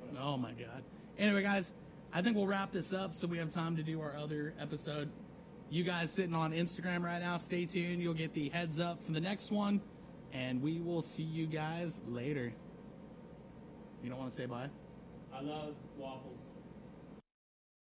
Whatever. 0.00 0.18
Oh 0.22 0.36
my 0.36 0.52
god. 0.52 0.82
Anyway, 1.18 1.42
guys, 1.42 1.74
I 2.12 2.22
think 2.22 2.36
we'll 2.36 2.46
wrap 2.46 2.72
this 2.72 2.92
up 2.92 3.12
so 3.14 3.26
we 3.26 3.38
have 3.38 3.50
time 3.50 3.76
to 3.76 3.82
do 3.82 4.00
our 4.00 4.16
other 4.16 4.54
episode. 4.60 5.10
You 5.74 5.82
guys 5.82 6.12
sitting 6.12 6.36
on 6.36 6.52
Instagram 6.52 7.02
right 7.02 7.20
now, 7.20 7.36
stay 7.36 7.66
tuned. 7.66 8.00
You'll 8.00 8.14
get 8.14 8.32
the 8.32 8.48
heads 8.48 8.78
up 8.78 9.02
for 9.02 9.10
the 9.10 9.20
next 9.20 9.50
one, 9.50 9.80
and 10.32 10.62
we 10.62 10.78
will 10.78 11.02
see 11.02 11.24
you 11.24 11.48
guys 11.48 12.00
later. 12.06 12.52
You 14.00 14.08
don't 14.08 14.20
want 14.20 14.30
to 14.30 14.36
say 14.36 14.46
bye? 14.46 14.68
I 15.34 15.40
love 15.40 15.74
waffles. 15.98 16.33